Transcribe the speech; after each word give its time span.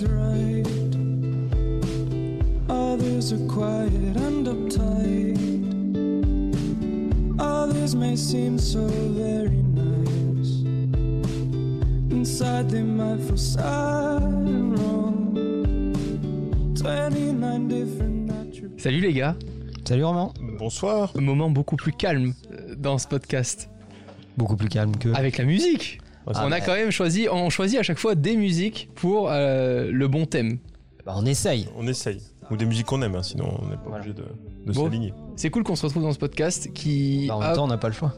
is 0.00 0.08
right. 0.08 0.66
Others 2.68 3.32
are 3.32 3.46
quiet 3.46 4.16
and 4.16 4.46
uptight. 4.46 5.38
Others 7.38 7.94
may 7.94 8.16
seem 8.16 8.58
so 8.58 8.86
very 8.86 9.62
nice. 9.74 10.62
Inside 12.10 12.70
they 12.70 12.82
might 12.82 13.20
feel 13.20 13.36
sad 13.36 14.22
and 14.22 14.78
wrong. 14.78 15.34
29 16.76 17.68
different 17.68 18.30
attributes. 18.30 18.82
Salut 18.82 19.00
les 19.00 19.12
gars, 19.12 19.36
Salut 19.86 20.04
Romain. 20.04 20.32
Bonsoir. 20.58 21.12
un 21.16 21.20
moment 21.20 21.50
beaucoup 21.50 21.76
plus 21.76 21.92
calme 21.92 22.32
euh, 22.52 22.74
dans 22.76 22.98
ce 22.98 23.06
podcast. 23.06 23.68
Beaucoup 24.36 24.56
plus 24.56 24.68
calme 24.68 24.96
que. 24.96 25.08
Avec 25.14 25.38
la 25.38 25.44
musique 25.44 26.00
Ah, 26.26 26.44
On 26.46 26.52
a 26.52 26.60
quand 26.60 26.74
même 26.74 26.90
choisi, 26.90 27.28
on 27.30 27.50
choisit 27.50 27.78
à 27.78 27.82
chaque 27.82 27.98
fois 27.98 28.14
des 28.14 28.36
musiques 28.36 28.88
pour 28.94 29.30
euh, 29.30 29.90
le 29.90 30.08
bon 30.08 30.26
thème. 30.26 30.58
Bah, 31.06 31.14
on 31.16 31.24
essaye. 31.26 31.66
On 31.76 31.86
essaye. 31.86 32.20
Ou 32.50 32.56
des 32.56 32.66
musiques 32.66 32.86
qu'on 32.86 33.00
aime, 33.02 33.14
hein, 33.14 33.22
sinon 33.22 33.46
on 33.62 33.66
n'est 33.68 33.76
pas 33.76 33.82
Voilà. 33.86 34.04
obligé 34.04 34.14
de, 34.14 34.24
de 34.66 34.72
Bon. 34.72 34.84
s'aligner. 34.84 35.14
C'est 35.36 35.50
cool 35.50 35.62
qu'on 35.62 35.76
se 35.76 35.86
retrouve 35.86 36.02
dans 36.02 36.12
ce 36.12 36.18
podcast 36.18 36.72
qui... 36.72 37.26
Bah, 37.28 37.36
en 37.36 37.40
même 37.40 37.54
temps, 37.54 37.64
on 37.64 37.68
n'a 37.68 37.78
pas 37.78 37.88
le 37.88 37.94
choix. 37.94 38.12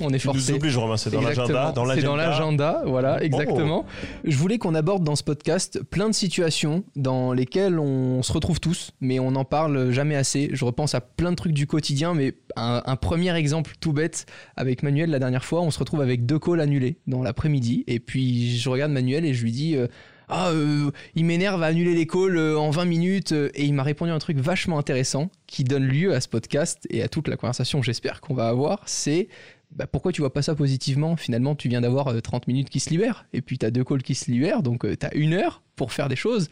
On 0.00 0.10
est 0.10 0.18
Tu 0.18 0.26
nous 0.28 0.34
forcé. 0.34 0.52
obliges, 0.52 0.76
Romain, 0.76 0.96
c'est 0.96 1.10
dans 1.10 1.20
l'agenda. 1.20 1.72
C'est 1.94 2.02
dans 2.02 2.16
l'agenda, 2.16 2.82
voilà, 2.86 3.22
exactement. 3.22 3.84
Je 4.24 4.36
voulais 4.36 4.58
qu'on 4.58 4.74
aborde 4.74 5.04
dans 5.04 5.16
ce 5.16 5.22
podcast 5.22 5.80
plein 5.90 6.08
de 6.08 6.14
situations 6.14 6.84
dans 6.96 7.32
lesquelles 7.32 7.78
on 7.78 8.22
se 8.22 8.32
retrouve 8.32 8.60
tous, 8.60 8.92
mais 9.00 9.18
on 9.18 9.30
n'en 9.32 9.44
parle 9.44 9.90
jamais 9.90 10.16
assez. 10.16 10.50
Je 10.52 10.64
repense 10.64 10.94
à 10.94 11.00
plein 11.00 11.30
de 11.30 11.36
trucs 11.36 11.52
du 11.52 11.66
quotidien, 11.66 12.14
mais 12.14 12.34
un, 12.56 12.82
un 12.86 12.96
premier 12.96 13.34
exemple 13.36 13.72
tout 13.80 13.92
bête 13.92 14.26
avec 14.56 14.82
Manuel 14.82 15.10
la 15.10 15.18
dernière 15.18 15.44
fois, 15.44 15.62
on 15.62 15.70
se 15.70 15.78
retrouve 15.78 16.00
avec 16.00 16.26
deux 16.26 16.38
calls 16.38 16.60
annulés 16.60 16.96
dans 17.06 17.22
l'après-midi, 17.22 17.84
et 17.86 18.00
puis 18.00 18.56
je 18.58 18.68
regarde 18.68 18.92
Manuel 18.92 19.24
et 19.24 19.34
je 19.34 19.42
lui 19.42 19.52
dis. 19.52 19.76
euh, 19.76 19.86
ah, 20.28 20.48
euh, 20.48 20.90
il 21.14 21.24
m'énerve 21.24 21.62
à 21.62 21.66
annuler 21.66 21.94
les 21.94 22.04
calls 22.04 22.36
euh, 22.36 22.58
en 22.58 22.70
20 22.70 22.84
minutes 22.86 23.30
et 23.30 23.62
il 23.64 23.72
m'a 23.74 23.84
répondu 23.84 24.10
un 24.10 24.18
truc 24.18 24.38
vachement 24.38 24.76
intéressant 24.76 25.30
qui 25.46 25.62
donne 25.62 25.84
lieu 25.84 26.12
à 26.16 26.20
ce 26.20 26.26
podcast 26.26 26.84
et 26.90 27.00
à 27.04 27.08
toute 27.08 27.28
la 27.28 27.36
conversation 27.36 27.80
j'espère 27.80 28.20
qu'on 28.20 28.34
va 28.34 28.48
avoir. 28.48 28.82
C'est 28.86 29.28
bah, 29.70 29.86
pourquoi 29.86 30.12
tu 30.12 30.20
vois 30.20 30.32
pas 30.32 30.42
ça 30.42 30.54
positivement 30.54 31.16
Finalement, 31.16 31.54
tu 31.54 31.68
viens 31.68 31.80
d'avoir 31.80 32.08
euh, 32.08 32.20
30 32.20 32.46
minutes 32.48 32.70
qui 32.70 32.80
se 32.80 32.90
libèrent, 32.90 33.26
et 33.32 33.42
puis 33.42 33.58
tu 33.58 33.66
as 33.66 33.70
deux 33.70 33.84
calls 33.84 34.02
qui 34.02 34.14
se 34.14 34.30
libèrent, 34.30 34.62
donc 34.62 34.86
tu 34.98 35.06
as 35.06 35.14
une 35.14 35.34
heure 35.34 35.62
pour 35.74 35.92
faire 35.92 36.08
des 36.08 36.16
choses 36.16 36.48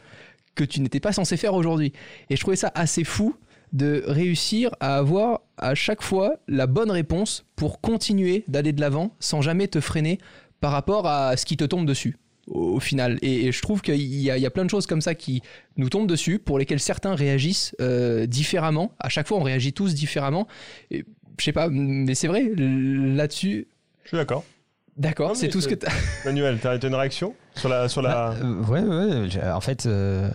que 0.55 0.65
tu 0.65 0.81
n'étais 0.81 1.01
pas 1.01 1.12
censé 1.12 1.37
faire 1.37 1.55
aujourd'hui. 1.55 1.93
Et 2.31 2.37
je 2.37 2.41
trouvais 2.41 2.56
ça 2.56 2.71
assez 2.75 3.05
fou 3.05 3.37
de 3.73 4.05
réussir 4.06 4.71
à 4.81 4.97
avoir 4.97 5.41
à 5.56 5.75
chaque 5.75 6.03
fois 6.03 6.37
la 6.47 6.67
bonne 6.67 6.91
réponse 6.91 7.45
pour 7.56 7.81
continuer 7.81 8.45
d'aller 8.47 8.73
de 8.73 8.81
l'avant 8.81 9.17
sans 9.19 9.43
jamais 9.43 9.67
te 9.67 9.81
freiner 9.81 10.19
par 10.61 10.71
rapport 10.71 11.06
à 11.06 11.37
ce 11.37 11.45
qui 11.45 11.56
te 11.56 11.65
tombe 11.65 11.87
dessus 11.87 12.17
au 12.47 12.78
final. 12.78 13.19
Et, 13.23 13.53
je 13.53 13.62
trouve 13.62 13.81
qu'il 13.81 13.97
y, 13.97 14.31
a- 14.31 14.51
plein 14.51 14.65
de 14.65 14.71
choses 14.71 14.87
comme 14.87 15.01
ça 15.01 15.15
qui 15.15 15.41
nous 15.77 15.89
tombent 15.89 16.06
dessus, 16.06 16.39
pour 16.39 16.59
lesquelles 16.59 16.81
certains 16.81 17.15
réagissent 17.15 17.75
euh, 17.81 18.27
différemment. 18.27 18.93
À 19.01 19.09
chaque 19.09 19.27
fois, 19.27 19.39
on 19.39 19.43
réagit 19.43 19.73
tous 19.73 19.95
différemment. 19.95 20.47
Je 21.39 21.45
sais 21.45 21.53
pas, 21.53 21.69
mais 21.71 22.15
c'est 22.15 22.29
vrai, 22.29 22.51
là-dessus, 22.57 23.67
Je 24.05 24.09
suis 24.09 24.17
d'accord. 24.17 24.45
d'accord, 24.97 25.37
c'est 25.37 25.49
tout 25.49 25.61
ce 25.61 25.69
que 25.69 25.75
t'as. 25.75 25.91
Manuel, 26.25 26.59
t'as 26.61 26.79
t'as 26.79 26.89
une 26.89 26.95
réaction 26.95 27.35
sur 27.55 27.69
la. 27.69 27.89
Sur 27.89 28.03
la... 28.03 28.11
Bah, 28.31 28.35
euh, 28.43 28.63
ouais, 28.65 28.81
ouais. 28.83 29.51
En 29.51 29.61
fait, 29.61 29.87
euh, 29.87 30.29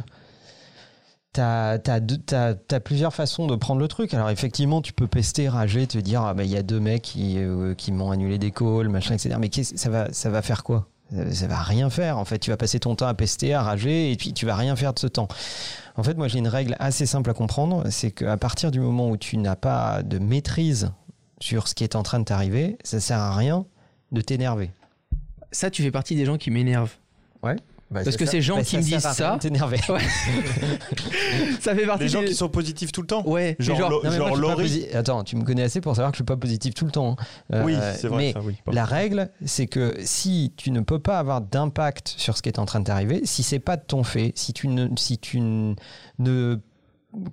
t'as 1.34 1.78
t'as 1.80 2.00
deux- 2.00 2.18
t'as- 2.18 2.56
t'as 2.56 2.80
plusieurs 2.80 3.14
façons 3.14 3.48
de 3.48 3.56
prendre 3.56 3.80
le 3.82 3.88
truc. 3.88 4.14
Alors, 4.14 4.30
effectivement, 4.30 4.82
tu 4.82 4.94
peux 4.94 5.08
pester, 5.08 5.48
rager, 5.50 5.88
te 5.88 5.98
dire 5.98 6.22
ah, 6.24 6.34
bah, 6.34 6.44
il 6.44 6.50
y 6.50 6.58
a 6.58 6.64
deux 6.64 6.80
mecs 6.80 7.04
qui, 7.04 7.36
euh, 7.38 7.74
qui 7.76 7.92
m'ont 7.92 8.12
annulé 8.12 8.38
des 8.38 8.52
calls, 8.52 8.90
machin, 8.90 9.14
etc. 9.16 9.36
Mais 9.40 9.50
qu'est-ce- 9.50 9.78
ça 9.78 9.90
va, 9.90 10.12
ça 10.12 10.30
va 10.30 10.42
faire 10.42 10.64
quoi? 10.64 10.88
Ça, 11.14 11.34
ça 11.34 11.48
va 11.48 11.60
rien 11.60 11.90
faire. 11.90 12.18
En 12.18 12.26
fait, 12.26 12.40
tu 12.40 12.52
vas 12.52 12.58
passer 12.58 12.80
ton 12.80 12.96
temps 12.96 13.08
à 13.08 13.14
pester, 13.14 13.54
à 13.54 13.64
rager, 13.64 14.12
et 14.12 14.16
puis 14.16 14.34
tu 14.34 14.46
vas 14.46 14.56
rien 14.56 14.76
faire 14.76 14.94
de 14.94 15.00
ce 15.00 15.08
temps. 15.08 15.28
En 15.96 16.04
fait, 16.04 16.16
moi, 16.16 16.28
j'ai 16.28 16.40
une 16.40 16.48
règle 16.48 16.76
assez 16.80 17.06
simple 17.06 17.30
à 17.30 17.34
comprendre 17.34 17.84
c'est 17.90 18.12
qu'à 18.12 18.38
partir 18.38 18.72
du 18.72 18.80
moment 18.80 19.10
où 19.10 19.18
tu 19.18 19.38
n'as 19.38 19.56
pas 19.56 20.02
de 20.04 20.18
maîtrise 20.20 20.92
sur 21.40 21.68
ce 21.68 21.76
qui 21.76 21.84
est 21.84 21.96
en 21.96 22.04
train 22.04 22.20
de 22.20 22.26
t'arriver, 22.26 22.78
ça 22.84 23.00
sert 23.00 23.20
à 23.20 23.36
rien 23.36 23.66
de 24.12 24.22
t'énerver. 24.22 24.72
Ça, 25.52 25.70
tu 25.70 25.82
fais 25.82 25.92
partie 25.92 26.16
des 26.16 26.26
gens 26.26 26.38
qui 26.38 26.52
m'énervent. 26.52 26.96
Bah, 27.92 28.02
Parce 28.04 28.18
que 28.18 28.26
ces 28.28 28.42
gens 28.42 28.58
bah, 28.58 28.64
qui 28.64 28.72
ça 28.72 28.78
me 28.78 28.84
disent 28.84 29.00
ça- 29.00 29.38
t'énerver. 29.40 29.80
Ça 31.60 31.76
fait 31.76 31.86
partie 31.86 32.04
Les 32.04 32.10
gens 32.10 32.22
des... 32.22 32.28
qui 32.28 32.36
sont 32.36 32.50
positifs 32.50 32.92
tout 32.92 33.02
le 33.02 33.08
temps. 33.08 33.28
Ouais, 33.28 33.56
Genre, 33.60 33.78
genre, 33.78 33.90
Non, 34.04 34.28
moi, 34.38 34.56
pas 34.56 34.98
Attends, 34.98 35.24
tu 35.24 35.36
me 35.36 35.44
connais 35.44 35.64
assez 35.64 35.82
pour 35.82 35.96
savoir 35.96 36.12
que 36.12 36.16
je 36.16 36.20
suis 36.20 36.26
pas 36.26 36.38
positif 36.38 36.74
tout 36.74 36.86
le 36.86 36.92
temps. 36.92 37.16
hein. 37.52 37.64
Oui, 37.66 37.76
Euh, 37.76 37.94
c'est 37.98 38.08
vrai. 38.08 38.18
Mais 38.28 38.34
ça, 38.34 38.42
oui. 38.44 38.56
la 38.72 38.86
règle, 38.86 39.32
c'est 39.46 39.68
que 39.68 39.96
si 40.04 40.54
tu 40.56 40.72
ne 40.72 40.82
peux 40.82 41.00
pas 41.00 41.18
avoir 41.20 41.42
d'impact 41.42 42.14
sur 42.18 42.38
ce 42.38 42.42
qui 42.42 42.50
est 42.50 42.60
en 42.60 42.66
train 42.66 42.80
de 42.80 42.86
t'arriver, 42.86 43.22
si 43.26 43.42
c'est 43.44 43.60
pas 43.60 43.76
de 43.78 43.84
ton 43.86 44.04
fait, 44.04 44.34
si 44.36 44.54
tu 44.54 44.68
ne, 44.68 44.88
si 44.98 45.18
tu 45.18 45.40
ne 45.40 46.60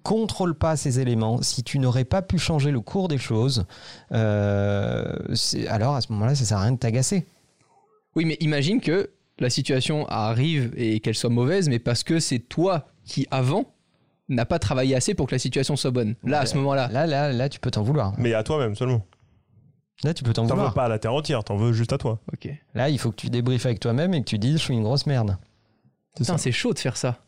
contrôles 0.02 0.54
pas 0.54 0.76
ces 0.76 1.00
éléments, 1.00 1.42
si 1.42 1.62
tu 1.62 1.78
n'aurais 1.78 2.04
pas 2.04 2.22
pu 2.22 2.38
changer 2.38 2.70
le 2.70 2.80
cours 2.80 3.08
des 3.08 3.18
choses, 3.18 3.66
euh, 4.12 5.12
alors 5.68 5.94
à 5.96 6.00
ce 6.00 6.12
moment-là, 6.12 6.34
ça 6.34 6.44
sert 6.46 6.58
à 6.58 6.62
rien 6.62 6.72
de 6.72 6.78
t'agacer. 6.78 7.26
Oui, 8.14 8.24
mais 8.24 8.36
imagine 8.40 8.80
que 8.80 9.10
la 9.38 9.50
situation 9.50 10.06
arrive 10.08 10.72
et 10.76 11.00
qu'elle 11.00 11.14
soit 11.14 11.30
mauvaise, 11.30 11.68
mais 11.68 11.78
parce 11.78 12.02
que 12.04 12.18
c'est 12.20 12.38
toi 12.38 12.88
qui, 13.04 13.26
avant, 13.30 13.74
n'a 14.28 14.44
pas 14.46 14.58
travaillé 14.58 14.94
assez 14.96 15.14
pour 15.14 15.26
que 15.26 15.34
la 15.34 15.38
situation 15.38 15.76
soit 15.76 15.90
bonne. 15.90 16.14
Là, 16.24 16.40
à 16.40 16.46
ce 16.46 16.56
moment-là. 16.56 16.88
Là, 16.88 17.06
là, 17.06 17.32
là, 17.32 17.48
tu 17.48 17.60
peux 17.60 17.70
t'en 17.70 17.82
vouloir. 17.82 18.12
Mais 18.18 18.34
à 18.34 18.42
toi-même 18.42 18.74
seulement. 18.74 19.02
Là, 20.04 20.12
tu 20.12 20.24
peux 20.24 20.32
t'en 20.32 20.42
T'en 20.42 20.48
veux 20.54 20.60
vouloir. 20.60 20.74
pas 20.74 20.84
à 20.84 20.88
la 20.88 20.98
terre 20.98 21.14
entière, 21.14 21.42
t'en 21.44 21.56
veux 21.56 21.72
juste 21.72 21.92
à 21.92 21.98
toi. 21.98 22.20
Ok. 22.32 22.48
Là, 22.74 22.90
il 22.90 22.98
faut 22.98 23.10
que 23.10 23.16
tu 23.16 23.30
débriefes 23.30 23.66
avec 23.66 23.80
toi-même 23.80 24.12
et 24.14 24.20
que 24.20 24.28
tu 24.28 24.38
dises, 24.38 24.58
je 24.58 24.62
suis 24.64 24.74
une 24.74 24.82
grosse 24.82 25.06
merde. 25.06 25.36
Putain, 26.16 26.36
c'est 26.38 26.52
chaud 26.52 26.72
de 26.74 26.78
faire 26.78 26.96
ça. 26.96 27.18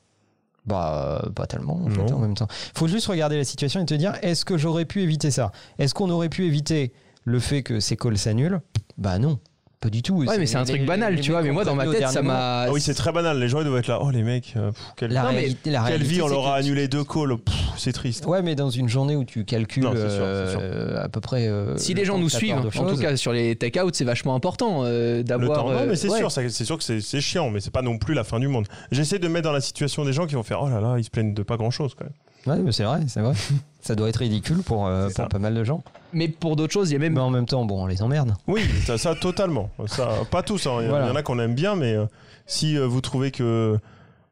Bah, 0.67 1.23
euh, 1.25 1.31
pas 1.31 1.47
tellement 1.47 1.77
en, 1.83 1.89
fait, 1.89 2.13
en 2.13 2.19
même 2.19 2.35
temps. 2.35 2.49
Faut 2.75 2.89
juste 2.89 3.07
regarder 3.07 3.39
la 3.39 3.45
situation 3.45 3.81
et 3.81 3.87
te 3.87 3.95
dire 3.95 4.15
est-ce 4.23 4.45
que 4.45 4.59
j'aurais 4.59 4.85
pu 4.85 5.01
éviter 5.03 5.31
ça? 5.31 5.51
Est-ce 5.79 5.95
qu'on 5.95 6.11
aurait 6.11 6.29
pu 6.29 6.45
éviter 6.45 6.93
le 7.25 7.39
fait 7.39 7.63
que 7.63 7.81
ces 7.81 7.97
calls 7.97 8.19
s'annulent? 8.19 8.61
Bah 8.99 9.19
non, 9.19 9.39
pas 9.81 9.91
du 9.91 10.03
tout. 10.03 10.15
Ouais, 10.25 10.39
mais 10.39 10.47
c'est 10.47 10.57
un 10.57 10.65
les- 10.65 10.73
truc 10.75 10.85
banal, 10.87 11.15
les 11.15 11.21
tu 11.21 11.31
vois. 11.31 11.43
Mais 11.43 11.51
moi, 11.53 11.65
dans 11.65 11.75
ma 11.75 11.87
tête, 11.87 12.09
ça 12.09 12.21
m'a. 12.23 12.63
Ah 12.65 12.73
oui, 12.73 12.81
c'est 12.81 12.95
très 12.95 13.13
banal. 13.13 13.39
Les 13.39 13.49
gens 13.49 13.61
ils 13.61 13.65
doivent 13.65 13.79
être 13.79 13.87
là. 13.89 13.99
Oh 14.03 14.11
les 14.11 14.23
mecs, 14.23 14.55
euh, 14.57 14.73
pff, 14.73 14.83
quelle, 14.97 15.13
La 15.13 15.23
Non, 15.23 15.29
mais 15.31 15.39
réalité, 15.41 15.71
la 15.71 15.79
quelle 15.81 15.87
réalité, 15.89 16.11
vie 16.15 16.23
on 16.23 16.29
leur 16.29 16.49
a 16.49 16.55
tu- 16.61 16.67
annulé 16.67 16.89
deux 16.89 17.05
calls. 17.05 17.37
C'est 17.77 17.93
triste. 17.93 18.27
Ouais, 18.27 18.43
mais 18.43 18.57
dans 18.57 18.71
une 18.71 18.89
journée 18.89 19.15
où 19.15 19.25
tu 19.25 19.45
calcules 19.45 19.85
Non, 19.85 19.93
sûr, 19.93 20.01
euh, 20.03 21.05
à 21.05 21.09
peu 21.09 21.21
près. 21.21 21.47
euh, 21.47 21.77
Si 21.77 21.95
le 21.95 22.01
les 22.01 22.05
gens 22.05 22.19
nous 22.19 22.29
suivent, 22.29 22.57
en 22.57 22.87
tout 22.87 22.97
cas 22.97 23.17
sur 23.17 23.33
les 23.33 23.55
take-out, 23.55 23.95
c'est 23.95 24.05
vachement 24.05 24.35
important 24.35 24.81
euh, 24.85 25.23
d'avoir. 25.23 25.65
non, 25.69 25.87
mais 25.87 25.95
c'est 25.97 26.09
ouais. 26.09 26.19
sûr, 26.19 26.33
c'est 26.33 26.49
sûr 26.65 26.77
que 26.77 26.83
c'est 26.85 27.01
c'est 27.01 27.21
chiant, 27.21 27.51
mais 27.51 27.61
c'est 27.61 27.71
pas 27.73 27.83
non 27.83 27.99
plus 27.99 28.15
la 28.15 28.25
fin 28.25 28.41
du 28.41 28.49
monde. 28.49 28.67
J'essaie 28.91 29.19
de 29.21 29.29
me 29.29 29.35
mettre 29.35 29.45
dans 29.45 29.53
la 29.53 29.61
situation 29.61 30.05
des 30.05 30.13
gens 30.13 30.27
qui 30.27 30.35
vont 30.35 30.43
faire 30.43 30.61
oh 30.63 30.69
là 30.69 30.81
là, 30.81 30.97
ils 30.99 31.05
se 31.05 31.11
plaignent 31.11 31.35
de 31.35 31.43
pas 31.45 31.57
grand 31.57 31.71
chose 31.71 31.95
quand 31.97 32.05
même. 32.05 32.57
Ouais, 32.57 32.63
mais 32.65 32.73
c'est 32.73 32.85
vrai, 32.85 33.01
c'est 33.07 33.21
vrai. 33.21 33.35
ça 33.81 33.95
doit 33.95 34.09
être 34.09 34.17
ridicule 34.17 34.63
pour, 34.63 34.87
euh, 34.87 35.09
pour 35.15 35.29
pas 35.29 35.39
mal 35.39 35.55
de 35.55 35.65
gens. 35.65 35.83
Mais 36.13 36.29
pour 36.29 36.57
d'autres 36.57 36.73
choses, 36.73 36.91
il 36.91 36.95
y 36.95 36.97
a 36.97 36.99
même. 36.99 37.15
Mais 37.15 37.21
en 37.21 37.31
même 37.31 37.47
temps, 37.47 37.65
bon, 37.65 37.83
on 37.85 37.87
les 37.87 38.03
emmerde. 38.03 38.35
Oui, 38.47 38.63
ça, 38.85 38.99
ça, 38.99 39.15
totalement. 39.15 39.71
Ça, 39.87 40.11
pas 40.31 40.43
tous, 40.43 40.67
hein. 40.67 40.79
il 40.81 40.85
y, 40.85 40.87
en- 40.87 40.91
Voilà. 40.91 41.07
il 41.07 41.09
y 41.09 41.13
en 41.13 41.17
a 41.17 41.23
qu'on 41.23 41.39
aime 41.39 41.55
bien, 41.55 41.77
mais 41.77 41.95
euh, 41.95 42.07
si 42.47 42.77
euh, 42.77 42.87
vous 42.87 43.01
trouvez 43.01 43.31
que. 43.31 43.79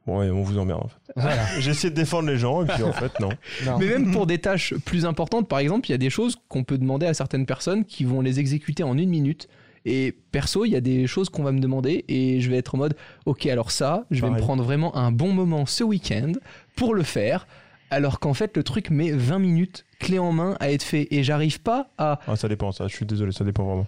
Bon, 0.07 0.21
ouais, 0.21 0.31
on 0.31 0.43
vous 0.43 0.57
emmerde 0.59 0.83
en 0.85 0.89
fait. 0.89 1.13
Voilà. 1.17 1.45
J'essaie 1.59 1.91
de 1.91 1.95
défendre 1.97 2.29
les 2.29 2.39
gens, 2.39 2.63
et 2.63 2.67
puis 2.67 2.83
en 2.85 2.93
fait, 2.93 3.19
non. 3.21 3.31
Non. 3.65 3.79
Mais 3.79 3.87
même 3.87 4.13
pour 4.13 4.27
des 4.27 4.39
tâches 4.39 4.75
plus 4.85 5.05
importantes, 5.05 5.49
par 5.49 5.59
exemple, 5.59 5.89
il 5.89 5.93
y 5.93 5.95
a 5.95 5.99
des 5.99 6.11
choses 6.11 6.37
qu'on 6.49 6.63
peut 6.63 6.79
demander 6.79 7.07
à 7.07 7.15
certaines 7.15 7.45
personnes 7.47 7.85
qui 7.85 8.05
vont 8.05 8.21
les 8.21 8.39
exécuter 8.39 8.83
en 8.85 8.97
une 8.97 9.09
minute. 9.11 9.49
Et 9.89 10.17
perso, 10.33 10.65
il 10.65 10.71
y 10.73 10.77
a 10.77 10.81
des 10.81 11.07
choses 11.07 11.29
qu'on 11.29 11.45
va 11.45 11.53
me 11.53 11.61
demander 11.61 12.05
et 12.09 12.41
je 12.41 12.51
vais 12.51 12.57
être 12.57 12.75
en 12.75 12.79
mode, 12.79 12.97
ok, 13.25 13.47
alors 13.47 13.71
ça, 13.71 14.05
je 14.11 14.21
vais 14.21 14.31
me 14.31 14.39
prendre 14.39 14.65
vraiment 14.65 14.97
un 14.97 15.13
bon 15.13 15.33
moment 15.33 15.65
ce 15.65 15.85
week-end 15.85 16.33
pour 16.75 16.93
le 16.95 17.05
faire, 17.05 17.47
alors 17.91 18.19
qu'en 18.21 18.35
fait, 18.35 18.57
le 18.57 18.63
truc 18.63 18.91
met 18.91 19.11
20 19.13 19.39
minutes 19.39 19.85
clé 20.01 20.19
en 20.19 20.33
main 20.33 20.57
à 20.61 20.71
être 20.73 20.83
fait 20.83 21.09
et 21.11 21.23
j'arrive 21.23 21.61
pas 21.61 21.89
à... 21.99 22.19
Ah, 22.27 22.37
ça 22.37 22.49
dépend, 22.49 22.73
ça. 22.73 22.87
Je 22.89 22.95
suis 22.95 23.07
désolé, 23.07 23.33
ça 23.33 23.45
dépend 23.45 23.65
vraiment. 23.65 23.87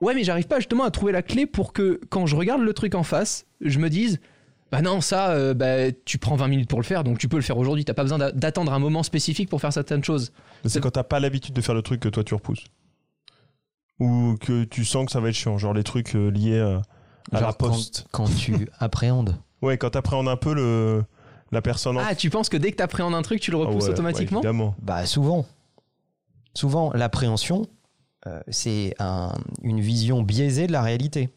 Ouais, 0.00 0.14
mais 0.14 0.24
j'arrive 0.24 0.46
pas 0.46 0.58
justement 0.58 0.84
à 0.84 0.90
trouver 0.90 1.12
la 1.12 1.22
clé 1.22 1.46
pour 1.46 1.72
que 1.72 2.00
quand 2.08 2.26
je 2.26 2.36
regarde 2.36 2.62
le 2.62 2.72
truc 2.72 2.94
en 2.94 3.02
face, 3.02 3.46
je 3.60 3.78
me 3.78 3.88
dise, 3.90 4.20
bah 4.70 4.80
non, 4.82 5.00
ça, 5.00 5.30
euh, 5.30 5.54
bah, 5.54 5.90
tu 6.04 6.18
prends 6.18 6.36
20 6.36 6.48
minutes 6.48 6.68
pour 6.68 6.78
le 6.78 6.84
faire, 6.84 7.02
donc 7.04 7.18
tu 7.18 7.28
peux 7.28 7.36
le 7.36 7.42
faire 7.42 7.58
aujourd'hui, 7.58 7.84
t'as 7.84 7.94
pas 7.94 8.02
besoin 8.04 8.18
d'a- 8.18 8.30
d'attendre 8.32 8.72
un 8.72 8.78
moment 8.78 9.02
spécifique 9.02 9.48
pour 9.48 9.60
faire 9.60 9.72
certaines 9.72 10.04
choses. 10.04 10.32
C'est 10.64 10.80
quand 10.80 10.90
t'as 10.90 11.02
pas 11.04 11.18
l'habitude 11.20 11.54
de 11.54 11.60
faire 11.60 11.74
le 11.74 11.82
truc 11.82 12.00
que 12.00 12.08
toi 12.08 12.22
tu 12.22 12.34
repousses. 12.34 12.64
Ou 14.00 14.36
que 14.40 14.64
tu 14.64 14.84
sens 14.84 15.06
que 15.06 15.12
ça 15.12 15.20
va 15.20 15.28
être 15.30 15.34
chiant, 15.34 15.58
genre 15.58 15.74
les 15.74 15.82
trucs 15.82 16.14
euh, 16.14 16.28
liés 16.30 16.60
à, 16.60 16.66
à 16.76 16.80
la 17.32 17.40
Genre 17.40 17.56
quand- 17.58 17.68
poste. 17.70 18.06
Quand, 18.12 18.26
tu 18.26 18.68
appréhendes. 18.78 19.36
Ouais, 19.62 19.76
quand 19.78 19.90
t'appréhendes 19.90 20.28
un 20.28 20.36
peu 20.36 20.54
le, 20.54 21.02
la 21.52 21.62
personne 21.62 21.96
en 21.96 22.00
Ah, 22.00 22.14
tu 22.14 22.30
penses 22.30 22.48
que 22.48 22.56
dès 22.56 22.70
que 22.72 22.76
t'appréhendes 22.76 23.14
un 23.14 23.22
truc, 23.22 23.40
tu 23.40 23.50
le 23.50 23.56
Ah 23.58 23.60
repousses 23.60 23.84
ouais, 23.84 23.90
automatiquement 23.90 24.40
ouais, 24.40 24.46
Évidemment. 24.46 24.74
Bah 24.82 25.06
souvent. 25.06 25.46
Souvent, 26.54 26.92
l'appréhension, 26.92 27.66
euh, 28.26 28.40
c'est 28.48 28.94
un- 28.98 29.34
une 29.62 29.80
vision 29.80 30.22
biaisée 30.22 30.66
de 30.66 30.72
la 30.72 30.82
réalité. 30.82 31.28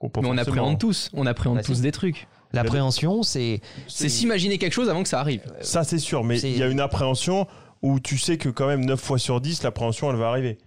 Oh, 0.00 0.10
Mais 0.20 0.28
on 0.28 0.36
appréhende 0.36 0.78
tous, 0.78 1.10
on 1.14 1.24
appréhende 1.26 1.58
Bah, 1.58 1.62
tous 1.62 1.80
des 1.80 1.92
trucs. 1.92 2.26
L'appréhension, 2.52 3.22
c'est 3.22 3.60
C'est 3.88 4.08
s'imaginer 4.08 4.58
quelque 4.58 4.72
chose 4.72 4.88
avant 4.88 5.02
que 5.02 5.08
ça 5.08 5.20
arrive. 5.20 5.42
Ça, 5.60 5.82
c'est 5.82 5.98
sûr, 5.98 6.22
mais 6.24 6.38
il 6.40 6.56
y 6.58 6.62
a 6.62 6.68
une 6.68 6.80
appréhension 6.80 7.46
où 7.82 8.00
tu 8.00 8.18
sais 8.18 8.38
que 8.38 8.48
quand 8.48 8.66
même 8.66 8.84
9 8.84 9.00
fois 9.00 9.18
sur 9.18 9.40
10, 9.40 9.62
l'appréhension, 9.62 10.10
elle 10.10 10.16
va 10.16 10.28
arriver. 10.28 10.58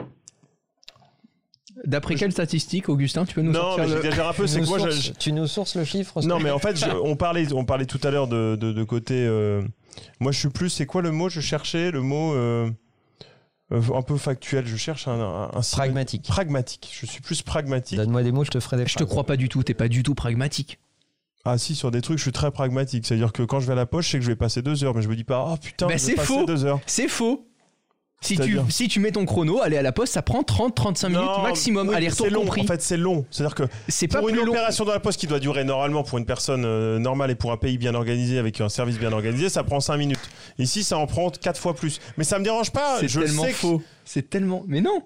D'après 1.86 2.16
quelles 2.16 2.32
statistiques, 2.32 2.90
Augustin, 2.90 3.26
tu 3.26 3.36
peux 3.36 3.42
nous 3.42 3.52
Non, 3.52 3.60
sortir 3.62 3.84
mais 3.84 3.90
le... 3.96 4.02
j'exagère 4.02 4.28
un 4.30 4.34
peu. 4.34 4.44
Tu 4.46 4.50
C'est 4.50 4.60
nous 4.62 4.66
que 4.66 4.70
moi, 4.80 4.90
je- 4.90 5.12
tu 5.12 5.32
nous 5.32 5.48
sources 5.48 5.76
le 5.76 5.84
chiffre 5.86 6.22
Non, 6.24 6.40
mais 6.40 6.50
en 6.52 6.60
fait, 6.60 6.76
je- 6.76 6.86
on, 7.04 7.16
parlait, 7.16 7.52
on 7.54 7.66
parlait 7.66 7.86
tout 7.86 8.00
à 8.04 8.10
l'heure 8.12 8.28
de, 8.28 8.56
de, 8.60 8.72
de 8.72 8.84
côté. 8.84 9.14
euh, 9.16 9.62
moi, 10.20 10.32
je 10.32 10.40
suis 10.40 10.50
plus. 10.50 10.70
C'est 10.70 10.86
quoi 10.86 11.02
le 11.02 11.12
mot? 11.12 11.30
Je 11.30 11.40
cherchais 11.42 11.92
le 11.92 12.02
mot 12.02 12.34
euh, 12.34 12.70
euh, 13.72 13.82
un 13.96 14.02
peu 14.02 14.18
factuel. 14.18 14.66
Je 14.66 14.76
cherche 14.76 15.08
un, 15.08 15.20
un, 15.20 15.44
un 15.54 15.62
synonyme- 15.62 15.76
pragmatique. 15.76 16.24
pragmatique. 16.28 16.90
Je 17.00 17.06
suis 17.06 17.22
plus 17.22 17.42
pragmatique. 17.44 17.98
Donne-moi 17.98 18.24
des 18.24 18.32
mots, 18.32 18.44
je 18.44 18.52
te 18.52 18.60
ferai 18.60 18.78
des 18.78 18.84
Je 18.88 18.94
te 18.94 19.00
phrases. 19.00 19.10
crois 19.10 19.26
pas 19.26 19.38
du 19.38 19.48
tout, 19.50 19.62
t'es 19.64 19.74
pas 19.76 19.88
du 19.88 20.04
tout 20.04 20.16
pragmatique. 20.16 20.80
Ah 21.46 21.58
si, 21.58 21.76
sur 21.76 21.92
des 21.92 22.02
trucs, 22.02 22.18
je 22.18 22.24
suis 22.24 22.32
très 22.34 22.52
pragmatique. 22.52 23.06
C'est-à-dire 23.06 23.32
que 23.32 23.44
quand 23.44 23.60
je 23.60 23.68
vais 23.68 23.74
à 23.74 23.76
la 23.76 23.86
poche, 23.86 24.08
je 24.08 24.12
sais 24.14 24.18
que 24.20 24.24
je 24.26 24.30
vais 24.32 24.36
passer 24.36 24.62
deux 24.62 24.84
heures, 24.84 24.94
mais 24.96 25.02
je 25.02 25.08
me 25.08 25.16
dis 25.16 25.24
pas, 25.24 25.46
oh 25.48 25.56
putain, 25.58 25.88
Bah, 25.88 25.94
je 25.94 26.00
c'est 26.00 26.12
vais 26.12 26.16
passer 26.18 26.28
faux. 26.34 26.46
deux 26.46 26.66
heures. 26.66 26.80
C'est 26.86 27.08
faux. 27.08 27.48
Si 28.20 28.36
tu, 28.36 28.58
si 28.70 28.88
tu 28.88 29.00
mets 29.00 29.12
ton 29.12 29.26
chrono, 29.26 29.62
aller 29.62 29.78
à 29.78 29.84
la 29.84 29.92
poste, 29.92 30.14
ça 30.14 30.24
prend 30.24 30.42
30-35 30.42 31.10
minutes 31.10 31.44
maximum, 31.44 31.90
oui, 31.90 31.96
aller-retour 31.96 32.28
long. 32.32 32.42
compris. 32.42 32.62
En 32.62 32.66
fait, 32.66 32.82
c'est 32.82 32.98
long. 32.98 33.26
C'est-à-dire 33.30 33.54
que 33.56 33.64
c'est 33.88 34.08
pas 34.08 34.20
pour 34.20 34.30
une 34.30 34.36
plus 34.38 34.46
long. 34.46 34.52
opération 34.54 34.86
dans 34.86 34.92
la 34.92 35.00
poste 35.00 35.20
qui 35.20 35.28
doit 35.28 35.40
durer 35.40 35.64
normalement 35.64 36.04
pour 36.04 36.18
une 36.18 36.26
personne 36.26 36.66
euh, 36.66 36.98
normale 36.98 37.30
et 37.30 37.36
pour 37.36 37.52
un 37.52 37.58
pays 37.58 37.78
bien 37.78 37.94
organisé 37.94 38.40
avec 38.40 38.60
un 38.60 38.70
service 38.70 38.98
bien 38.98 39.12
organisé, 39.14 39.50
ça 39.50 39.64
prend 39.64 39.80
5 39.80 39.98
minutes. 39.98 40.20
Ici, 40.58 40.84
ça 40.84 40.98
en 40.98 41.06
prend 41.06 41.30
4 41.30 41.60
fois 41.60 41.76
plus. 41.76 42.00
Mais 42.18 42.24
ça 42.24 42.40
me 42.40 42.44
dérange 42.44 42.72
pas. 42.72 42.98
C'est 43.00 43.08
je 43.08 43.20
tellement 43.22 43.44
sais 43.44 43.50
que- 43.52 43.56
faux. 43.56 43.82
C'est 44.04 44.30
tellement. 44.30 44.64
Mais 44.68 44.82
non. 44.82 45.04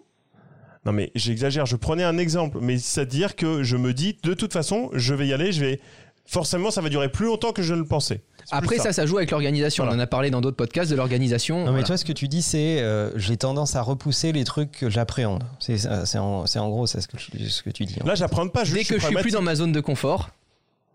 Non 0.86 0.94
mais 0.94 1.12
j'exagère, 1.14 1.68
je 1.68 1.76
prenais 1.76 2.04
un 2.04 2.18
exemple, 2.18 2.58
mais 2.60 2.80
c'est-à-dire 2.80 3.36
que 3.36 3.62
je 3.62 3.76
me 3.78 3.94
dis, 3.94 4.18
de 4.24 4.34
toute 4.34 4.52
façon, 4.54 4.90
je 4.94 5.14
vais 5.14 5.28
y 5.28 5.34
aller, 5.34 5.52
je 5.52 5.62
vais... 5.64 5.80
Forcément, 6.26 6.72
ça 6.72 6.82
va 6.82 6.90
durer 6.90 7.10
plus 7.12 7.26
longtemps 7.26 7.52
que 7.52 7.62
je 7.62 7.74
ne 7.74 7.80
le 7.80 7.86
pensais. 7.86 8.22
Après, 8.50 8.78
ça. 8.78 8.92
ça, 8.94 9.06
joue 9.06 9.18
avec 9.18 9.32
l'organisation. 9.32 9.84
Voilà. 9.84 9.98
On 9.98 10.00
en 10.00 10.04
a 10.04 10.08
parlé 10.08 10.30
dans 10.32 10.42
d'autres 10.42 10.58
podcasts 10.58 10.90
de 10.90 10.96
l'organisation. 10.96 11.58
Non, 11.60 11.66
mais 11.66 11.70
Voilà. 11.72 11.84
toi, 11.88 11.98
ce 11.98 12.06
que 12.06 12.14
tu 12.14 12.28
dis, 12.28 12.42
c'est 12.42 12.82
euh, 12.82 13.12
j'ai 13.18 13.38
tendance 13.38 13.76
à 13.76 13.82
repousser 13.82 14.32
les 14.32 14.44
trucs 14.44 14.72
que 14.72 14.90
j'appréhende. 14.90 15.44
C'est 15.60 15.78
ça, 15.78 16.06
c'est 16.06 16.18
en, 16.18 16.46
c'est 16.48 16.60
en 16.60 16.70
gros 16.70 16.88
c'est 16.88 17.02
ce 17.02 17.08
que, 17.08 17.18
tu- 17.18 17.50
ce 17.50 17.62
que 17.64 17.70
tu 17.70 17.86
dis. 17.86 17.98
hein. 18.02 18.04
Là, 18.08 18.16
j'apprends 18.16 18.48
pas, 18.48 18.64
je 18.64 18.74
Dès 18.74 18.84
que 18.84 19.00
je 19.00 19.06
suis 19.06 19.16
plus 19.16 19.32
dans 19.32 19.42
ma 19.42 19.56
zone 19.56 19.72
de 19.72 19.80
confort, 19.82 20.30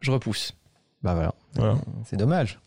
je 0.01 0.11
repousse. 0.11 0.53
Bah 1.03 1.15
voilà. 1.15 1.35
Voilà. 1.55 1.77
C'est 2.09 2.17
dommage. 2.17 2.59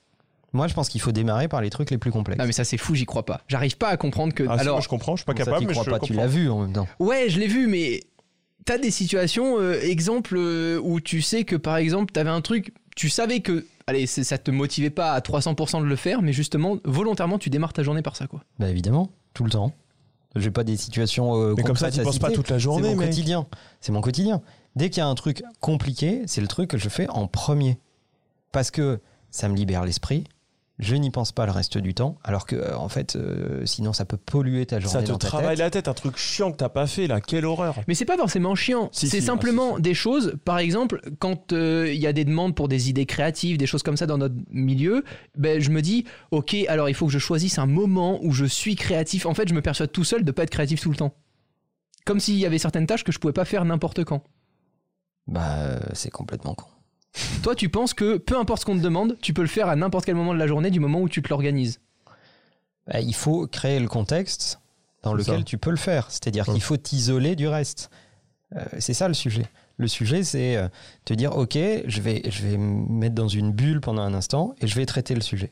Moi, 0.51 0.67
je 0.67 0.73
pense 0.73 0.89
qu'il 0.89 0.99
faut 1.01 1.11
démarrer 1.11 1.47
par 1.47 1.61
les 1.61 1.69
trucs 1.69 1.91
les 1.91 1.99
plus 1.99 2.11
complexes. 2.11 2.39
Non, 2.39 2.45
mais 2.47 2.53
ça, 2.53 2.63
c'est 2.63 2.77
fou, 2.77 2.95
j'y 2.95 3.05
crois 3.05 3.23
pas. 3.23 3.41
J'arrive 3.47 3.77
pas 3.77 3.89
à 3.89 3.97
comprendre 3.97 4.33
que. 4.33 4.43
Ah, 4.49 4.53
Alors, 4.57 4.75
moi, 4.77 4.81
je 4.81 4.87
comprends, 4.87 5.15
je 5.15 5.21
suis 5.21 5.25
pas 5.25 5.33
Ça, 5.33 5.45
capable, 5.45 5.59
t'y 5.59 5.65
mais 5.67 5.73
crois 5.73 5.83
je 5.85 5.89
pas, 5.91 5.99
tu 5.99 6.13
l'as 6.13 6.25
vu 6.27 6.49
en 6.49 6.61
même 6.61 6.73
temps. 6.73 6.87
Ouais, 6.99 7.25
je 7.29 7.39
l'ai 7.39 7.45
vu, 7.47 7.67
mais 7.67 7.99
t'as 8.65 8.79
des 8.79 8.89
situations, 8.91 9.59
euh, 9.59 9.79
exemple, 9.81 10.35
euh, 10.37 10.79
où 10.83 10.99
tu 11.01 11.21
sais 11.21 11.43
que 11.43 11.55
par 11.55 11.77
exemple, 11.77 12.11
t'avais 12.13 12.29
un 12.31 12.41
truc, 12.41 12.73
tu 12.95 13.09
savais 13.09 13.41
que, 13.41 13.67
allez, 13.89 14.07
c'est- 14.07 14.23
ça 14.23 14.37
te 14.37 14.49
motivait 14.51 14.89
pas 14.89 15.11
à 15.13 15.19
300% 15.21 15.81
de 15.81 15.85
le 15.85 15.95
faire, 15.95 16.21
mais 16.21 16.33
justement, 16.33 16.77
volontairement, 16.85 17.37
tu 17.37 17.49
démarres 17.49 17.73
ta 17.73 17.83
journée 17.83 18.01
par 18.01 18.15
ça, 18.15 18.27
quoi. 18.27 18.43
Bah 18.57 18.69
évidemment, 18.69 19.09
tout 19.33 19.43
le 19.43 19.49
temps. 19.51 19.73
J'ai 20.35 20.51
pas 20.51 20.63
des 20.63 20.77
situations. 20.77 21.35
euh, 21.35 21.53
Mais 21.57 21.63
comme 21.63 21.75
ça, 21.75 21.89
tu 21.91 22.01
penses 22.01 22.19
pas 22.19 22.31
toute 22.31 22.49
la 22.49 22.55
C'est 22.57 22.59
journée, 22.61 22.89
mon 22.91 22.95
mec. 22.97 23.09
quotidien. 23.09 23.47
C'est 23.81 23.91
mon 23.91 24.01
quotidien. 24.01 24.41
Dès 24.75 24.89
qu'il 24.89 24.99
y 24.99 25.01
a 25.01 25.07
un 25.07 25.15
truc 25.15 25.43
compliqué, 25.59 26.21
c'est 26.27 26.39
le 26.41 26.47
truc 26.47 26.69
que 26.69 26.77
je 26.77 26.87
fais 26.87 27.09
en 27.09 27.27
premier. 27.27 27.79
Parce 28.51 28.69
que 28.71 28.99
ça 29.31 29.47
me 29.49 29.55
libère 29.55 29.83
l'esprit. 29.85 30.23
Je 30.79 30.95
n'y 30.95 31.11
pense 31.11 31.33
pas 31.33 31.45
le 31.45 31.51
reste 31.51 31.77
du 31.77 31.93
temps. 31.93 32.17
Alors 32.23 32.45
que, 32.45 32.55
euh, 32.55 32.77
en 32.77 32.87
fait, 32.87 33.17
euh, 33.17 33.65
sinon, 33.65 33.91
ça 33.91 34.05
peut 34.05 34.15
polluer 34.15 34.65
ta 34.65 34.79
journée 34.79 34.93
Ça 34.93 35.03
te 35.03 35.11
dans 35.11 35.17
ta 35.17 35.27
travaille 35.27 35.57
tête. 35.57 35.59
la 35.65 35.69
tête, 35.69 35.87
un 35.89 35.93
truc 35.93 36.15
chiant 36.15 36.53
que 36.53 36.57
t'as 36.57 36.69
pas 36.69 36.87
fait, 36.87 37.05
là, 37.05 37.19
quelle 37.19 37.45
horreur. 37.45 37.75
Mais 37.89 37.95
c'est 37.95 38.05
pas 38.05 38.15
forcément 38.15 38.55
chiant. 38.55 38.87
Si, 38.93 39.09
c'est 39.09 39.19
si, 39.19 39.25
simplement 39.25 39.73
ah, 39.73 39.75
si, 39.75 39.81
des 39.81 39.93
choses, 39.93 40.37
par 40.45 40.57
exemple, 40.57 41.01
quand 41.19 41.51
euh, 41.51 41.91
il 41.93 41.99
y 41.99 42.07
a 42.07 42.13
des 42.13 42.23
demandes 42.23 42.55
pour 42.55 42.69
des 42.69 42.89
idées 42.89 43.05
créatives, 43.05 43.57
des 43.57 43.67
choses 43.67 43.83
comme 43.83 43.97
ça 43.97 44.05
dans 44.05 44.17
notre 44.17 44.35
milieu, 44.51 45.03
ben, 45.37 45.59
je 45.59 45.69
me 45.69 45.81
dis, 45.81 46.05
ok, 46.31 46.55
alors 46.69 46.87
il 46.87 46.95
faut 46.95 47.07
que 47.07 47.11
je 47.11 47.19
choisisse 47.19 47.59
un 47.59 47.65
moment 47.65 48.17
où 48.23 48.31
je 48.31 48.45
suis 48.45 48.77
créatif. 48.77 49.25
En 49.25 49.33
fait, 49.33 49.49
je 49.49 49.53
me 49.53 49.61
persuade 49.61 49.91
tout 49.91 50.05
seul 50.05 50.23
de 50.23 50.31
pas 50.31 50.43
être 50.43 50.49
créatif 50.49 50.79
tout 50.79 50.91
le 50.91 50.97
temps. 50.97 51.13
Comme 52.05 52.21
s'il 52.21 52.35
y 52.35 52.45
avait 52.45 52.57
certaines 52.57 52.87
tâches 52.87 53.03
que 53.03 53.11
je 53.11 53.19
pouvais 53.19 53.33
pas 53.33 53.45
faire 53.45 53.65
n'importe 53.65 54.05
quand. 54.05 54.23
Bah, 55.27 55.77
c'est 55.93 56.09
complètement 56.09 56.55
con. 56.55 56.67
Toi, 57.43 57.55
tu 57.55 57.69
penses 57.69 57.93
que 57.93 58.17
peu 58.17 58.37
importe 58.37 58.61
ce 58.61 58.65
qu'on 58.65 58.77
te 58.77 58.81
demande, 58.83 59.17
tu 59.21 59.33
peux 59.33 59.41
le 59.41 59.47
faire 59.47 59.67
à 59.69 59.75
n'importe 59.75 60.05
quel 60.05 60.15
moment 60.15 60.33
de 60.33 60.39
la 60.39 60.47
journée 60.47 60.69
du 60.71 60.79
moment 60.79 61.01
où 61.01 61.09
tu 61.09 61.21
te 61.21 61.29
l'organises. 61.29 61.79
Bah, 62.87 62.99
il 63.01 63.15
faut 63.15 63.47
créer 63.47 63.79
le 63.79 63.87
contexte 63.87 64.59
dans 65.03 65.13
lequel 65.13 65.39
ça. 65.39 65.43
tu 65.43 65.57
peux 65.57 65.71
le 65.71 65.77
faire. 65.77 66.09
C'est-à-dire 66.09 66.47
Ouais. 66.47 66.53
qu'il 66.53 66.63
faut 66.63 66.77
t'isoler 66.77 67.35
du 67.35 67.47
reste. 67.47 67.89
Euh, 68.55 68.63
c'est 68.79 68.93
ça 68.93 69.07
le 69.07 69.13
sujet. 69.13 69.45
Le 69.77 69.87
sujet, 69.87 70.23
c'est 70.23 70.57
euh, 70.57 70.67
te 71.05 71.13
dire, 71.13 71.35
OK, 71.37 71.53
je 71.55 72.01
vais, 72.01 72.21
je 72.29 72.43
vais 72.47 72.57
me 72.57 72.85
mettre 72.89 73.15
dans 73.15 73.27
une 73.27 73.51
bulle 73.51 73.79
pendant 73.79 74.01
un 74.01 74.13
instant 74.13 74.55
et 74.59 74.67
je 74.67 74.75
vais 74.75 74.85
traiter 74.85 75.15
le 75.15 75.21
sujet. 75.21 75.51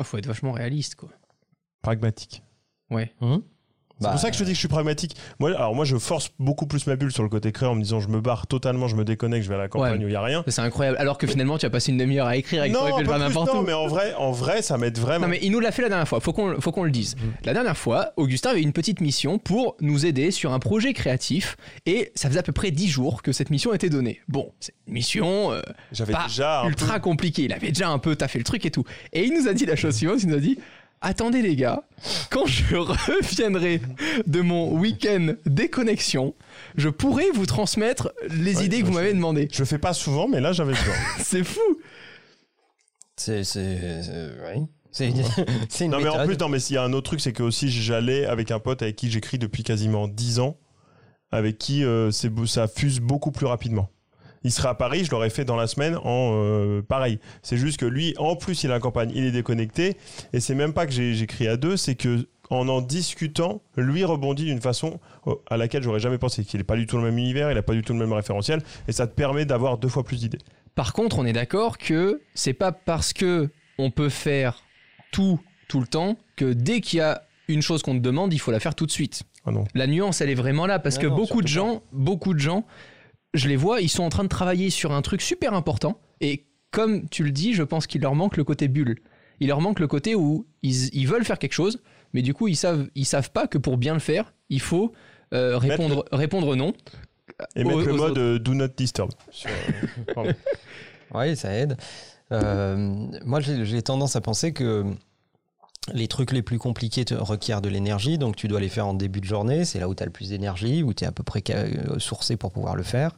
Il 0.00 0.04
faut 0.04 0.16
être 0.18 0.26
vachement 0.26 0.52
réaliste, 0.52 0.94
quoi. 0.96 1.10
Pragmatique. 1.82 2.42
Ouais. 2.90 3.14
C'est 4.00 4.08
pour 4.10 4.18
ça 4.18 4.30
que 4.30 4.34
je 4.34 4.40
te 4.40 4.44
dis 4.44 4.50
que 4.52 4.54
je 4.54 4.60
suis 4.60 4.68
pragmatique. 4.68 5.16
Moi, 5.38 5.50
alors 5.50 5.74
moi, 5.74 5.84
je 5.84 5.96
force 5.98 6.30
beaucoup 6.38 6.66
plus 6.66 6.86
ma 6.86 6.96
bulle 6.96 7.12
sur 7.12 7.22
le 7.22 7.28
côté 7.28 7.52
créa 7.52 7.68
en 7.70 7.74
me 7.74 7.82
disant 7.82 8.00
je 8.00 8.08
me 8.08 8.20
barre 8.20 8.46
totalement, 8.46 8.88
je 8.88 8.96
me 8.96 9.04
déconnecte, 9.04 9.44
je 9.44 9.48
vais 9.48 9.56
à 9.56 9.58
la 9.58 9.68
campagne 9.68 9.98
Ouais. 9.98 10.04
où 10.04 10.08
il 10.08 10.12
y 10.12 10.16
a 10.16 10.22
rien. 10.22 10.42
C'est 10.46 10.62
incroyable. 10.62 10.96
Alors 10.98 11.18
que 11.18 11.26
finalement, 11.26 11.58
tu 11.58 11.66
as 11.66 11.70
passé 11.70 11.92
une 11.92 11.98
demi-heure 11.98 12.26
à 12.26 12.36
écrire 12.36 12.64
et 12.64 12.68
que 12.70 12.74
Non, 12.74 12.98
le 12.98 13.04
pas 13.04 13.18
n'importe 13.18 13.52
non, 13.52 13.60
où. 13.60 13.62
mais 13.62 13.72
en 13.72 13.86
vrai, 13.88 14.14
en 14.14 14.32
vrai, 14.32 14.62
ça 14.62 14.78
m'aide 14.78 14.98
vraiment. 14.98 15.26
Non 15.26 15.30
mais 15.30 15.38
il 15.42 15.50
nous 15.52 15.60
l'a 15.60 15.70
fait 15.72 15.82
la 15.82 15.88
dernière 15.88 16.08
fois, 16.08 16.20
faut 16.20 16.32
qu'on 16.32 16.60
faut 16.60 16.72
qu'on 16.72 16.84
le 16.84 16.90
dise. 16.90 17.16
Mm. 17.16 17.18
La 17.44 17.52
dernière 17.52 17.76
fois, 17.76 18.12
Augustin 18.16 18.50
avait 18.50 18.62
une 18.62 18.72
petite 18.72 19.00
mission 19.00 19.38
pour 19.38 19.76
nous 19.80 20.06
aider 20.06 20.30
sur 20.30 20.52
un 20.52 20.58
projet 20.58 20.92
créatif 20.94 21.56
et 21.86 22.12
ça 22.14 22.28
faisait 22.28 22.40
à 22.40 22.42
peu 22.42 22.52
près 22.52 22.70
10 22.70 22.88
jours 22.88 23.22
que 23.22 23.32
cette 23.32 23.50
mission 23.50 23.74
était 23.74 23.90
donnée. 23.90 24.20
Bon, 24.28 24.52
c'est 24.60 24.74
une 24.86 24.94
mission 24.94 25.52
euh, 25.52 25.60
J'avais 25.92 26.12
pas 26.12 26.24
déjà 26.26 26.64
ultra 26.66 26.94
peu- 26.94 27.00
compliquée, 27.00 27.42
il 27.42 27.52
avait 27.52 27.68
déjà 27.68 27.88
un 27.88 27.98
peu 27.98 28.16
taffé 28.16 28.38
le 28.38 28.44
truc 28.44 28.64
et 28.64 28.70
tout. 28.70 28.84
Et 29.12 29.24
il 29.24 29.34
nous 29.34 29.48
a 29.48 29.52
dit 29.52 29.66
la 29.66 29.76
chose 29.76 29.94
suivante, 29.94 30.22
il 30.22 30.28
nous 30.30 30.36
a 30.36 30.40
dit 30.40 30.58
Attendez 31.02 31.40
les 31.40 31.56
gars, 31.56 31.82
quand 32.30 32.44
je 32.46 32.76
reviendrai 32.76 33.80
de 34.26 34.40
mon 34.42 34.72
week-end 34.78 35.32
déconnexion, 35.46 36.34
je 36.76 36.88
pourrai 36.90 37.24
vous 37.32 37.46
transmettre 37.46 38.12
les 38.28 38.58
Ouais, 38.58 38.64
idées 38.66 38.80
que 38.82 38.86
vous 38.86 38.92
m'avez 38.92 39.14
demandé. 39.14 39.48
Je 39.50 39.60
le 39.60 39.64
fais 39.64 39.78
pas 39.78 39.94
souvent, 39.94 40.28
mais 40.28 40.40
là, 40.40 40.52
j'avais 40.52 40.72
besoin. 40.74 40.94
C'est 41.18 41.44
fou 41.44 41.60
C'est. 43.16 43.44
C'est. 43.44 44.02
c'est- 44.02 44.12
ouais. 44.44 44.62
C'est 44.92 45.12
c'est 45.68 45.84
une 45.84 45.92
non, 45.92 46.00
mais 46.00 46.08
en 46.08 46.26
plus, 46.26 46.36
non, 46.36 46.48
mais 46.48 46.58
s'il 46.58 46.74
y 46.74 46.78
a 46.78 46.82
un 46.82 46.92
autre 46.92 47.06
truc, 47.10 47.20
c'est 47.20 47.32
que 47.32 47.44
aussi 47.44 47.70
j'allais 47.70 48.26
avec 48.26 48.50
un 48.50 48.58
pote 48.58 48.82
avec 48.82 48.96
qui 48.96 49.08
j'écris 49.10 49.38
depuis 49.38 49.62
quasiment 49.62 50.08
10 50.08 50.40
ans, 50.40 50.58
avec 51.30 51.58
qui 51.58 51.84
euh, 51.84 52.10
c'est 52.10 52.28
beau- 52.28 52.44
ça 52.46 52.66
fuse 52.66 52.98
beaucoup 52.98 53.30
plus 53.30 53.46
rapidement. 53.46 53.88
Il 54.42 54.50
serait 54.52 54.68
à 54.68 54.74
Paris, 54.74 55.04
je 55.04 55.10
l'aurais 55.10 55.28
fait 55.30 55.44
dans 55.44 55.56
la 55.56 55.66
semaine 55.66 55.96
en 56.02 56.32
euh, 56.34 56.80
pareil. 56.82 57.18
C'est 57.42 57.56
juste 57.58 57.78
que 57.78 57.84
lui, 57.86 58.14
en 58.18 58.36
plus, 58.36 58.64
il 58.64 58.70
est 58.70 58.74
en 58.74 58.80
campagne, 58.80 59.12
il 59.14 59.24
est 59.24 59.32
déconnecté, 59.32 59.96
et 60.32 60.40
c'est 60.40 60.54
même 60.54 60.72
pas 60.72 60.86
que 60.86 60.92
j'ai- 60.92 61.14
j'écris 61.14 61.46
à 61.46 61.56
deux, 61.56 61.76
c'est 61.76 61.94
que 61.94 62.26
en 62.48 62.66
en 62.68 62.80
discutant, 62.80 63.62
lui 63.76 64.02
rebondit 64.02 64.44
d'une 64.44 64.60
façon 64.60 64.98
euh, 65.28 65.34
à 65.48 65.56
laquelle 65.56 65.82
j'aurais 65.82 66.00
jamais 66.00 66.18
pensé. 66.18 66.44
Qu'il 66.44 66.58
n'est 66.58 66.64
pas 66.64 66.76
du 66.76 66.86
tout 66.86 66.96
le 66.96 67.02
même 67.04 67.18
univers, 67.18 67.50
il 67.50 67.54
n'a 67.54 67.62
pas 67.62 67.74
du 67.74 67.82
tout 67.82 67.92
le 67.92 67.98
même 67.98 68.12
référentiel, 68.12 68.62
et 68.88 68.92
ça 68.92 69.06
te 69.06 69.14
permet 69.14 69.44
d'avoir 69.44 69.78
deux 69.78 69.88
fois 69.88 70.02
plus 70.04 70.18
d'idées. 70.20 70.38
Par 70.74 70.92
contre, 70.94 71.18
on 71.18 71.26
est 71.26 71.32
d'accord 71.32 71.76
que 71.78 72.22
c'est 72.34 72.52
pas 72.54 72.72
parce 72.72 73.12
que 73.12 73.50
on 73.78 73.90
peut 73.90 74.08
faire 74.08 74.62
tout 75.12 75.38
tout 75.68 75.80
le 75.80 75.86
temps 75.86 76.16
que 76.34 76.52
dès 76.52 76.80
qu'il 76.80 76.98
y 76.98 77.02
a 77.02 77.22
une 77.46 77.62
chose 77.62 77.82
qu'on 77.82 77.94
te 77.94 78.00
demande, 78.00 78.32
il 78.32 78.38
faut 78.40 78.50
la 78.50 78.58
faire 78.60 78.74
tout 78.74 78.86
de 78.86 78.90
suite. 78.90 79.22
Ah 79.44 79.52
non. 79.52 79.64
La 79.74 79.86
nuance, 79.86 80.20
elle 80.20 80.30
est 80.30 80.34
vraiment 80.34 80.66
là 80.66 80.78
parce 80.80 80.96
Non, 80.96 81.02
que 81.02 81.06
non, 81.08 81.16
beaucoup 81.16 81.42
de 81.42 81.46
gens, 81.48 81.82
beaucoup 81.92 82.34
de 82.34 82.38
gens, 82.40 82.64
je 83.34 83.48
les 83.48 83.56
vois, 83.56 83.80
ils 83.80 83.88
sont 83.88 84.02
en 84.02 84.08
train 84.08 84.24
de 84.24 84.28
travailler 84.28 84.70
sur 84.70 84.92
un 84.92 85.02
truc 85.02 85.20
super 85.22 85.54
important 85.54 86.00
et 86.20 86.46
comme 86.70 87.08
tu 87.08 87.24
le 87.24 87.30
dis, 87.32 87.54
je 87.54 87.62
pense 87.62 87.86
qu'il 87.86 88.00
leur 88.02 88.14
manque 88.14 88.36
le 88.36 88.44
côté 88.44 88.68
bulle. 88.68 88.98
Il 89.40 89.48
leur 89.48 89.60
manque 89.60 89.80
le 89.80 89.86
côté 89.88 90.14
où 90.14 90.46
ils, 90.62 90.94
ils 90.94 91.06
veulent 91.08 91.24
faire 91.24 91.38
quelque 91.38 91.52
chose, 91.54 91.80
mais 92.12 92.22
du 92.22 92.34
coup 92.34 92.46
ils 92.48 92.56
savent, 92.56 92.88
ils 92.94 93.06
savent 93.06 93.30
pas 93.32 93.46
que 93.46 93.58
pour 93.58 93.76
bien 93.76 93.94
le 93.94 94.00
faire, 94.00 94.34
il 94.50 94.60
faut 94.60 94.92
euh, 95.32 95.56
répondre, 95.58 96.04
répondre 96.12 96.54
non. 96.56 96.72
Et 97.56 97.64
Aux- 97.64 97.68
mettre 97.68 97.86
le 97.88 97.92
mode 97.94 98.10
autres. 98.12 98.20
euh, 98.20 98.38
Do 98.38 98.54
Not 98.54 98.68
Disturb. 98.76 99.10
Sur, 99.30 99.50
euh. 100.18 100.32
Oui, 101.14 101.36
ça 101.36 101.52
aide. 101.54 101.76
Euh, 102.32 102.76
moi, 103.24 103.40
j'ai 103.40 103.64
j'ai 103.64 103.82
tendance 103.82 104.14
à 104.14 104.20
penser 104.20 104.52
que 104.52 104.84
les 105.92 106.08
trucs 106.08 106.32
les 106.32 106.42
plus 106.42 106.58
compliqués 106.58 107.04
te 107.04 107.14
requièrent 107.14 107.62
de 107.62 107.68
l'énergie, 107.68 108.18
donc 108.18 108.36
tu 108.36 108.48
dois 108.48 108.60
les 108.60 108.68
faire 108.68 108.86
en 108.86 108.94
début 108.94 109.20
de 109.20 109.24
journée. 109.24 109.64
C'est 109.64 109.80
là 109.80 109.88
où 109.88 109.94
tu 109.94 110.02
as 110.02 110.06
le 110.06 110.12
plus 110.12 110.28
d'énergie, 110.28 110.82
où 110.82 110.92
tu 110.92 111.04
es 111.04 111.06
à 111.06 111.12
peu 111.12 111.22
près 111.22 111.42
euh, 111.50 111.98
sourcé 111.98 112.36
pour 112.36 112.52
pouvoir 112.52 112.76
le 112.76 112.82
faire. 112.82 113.16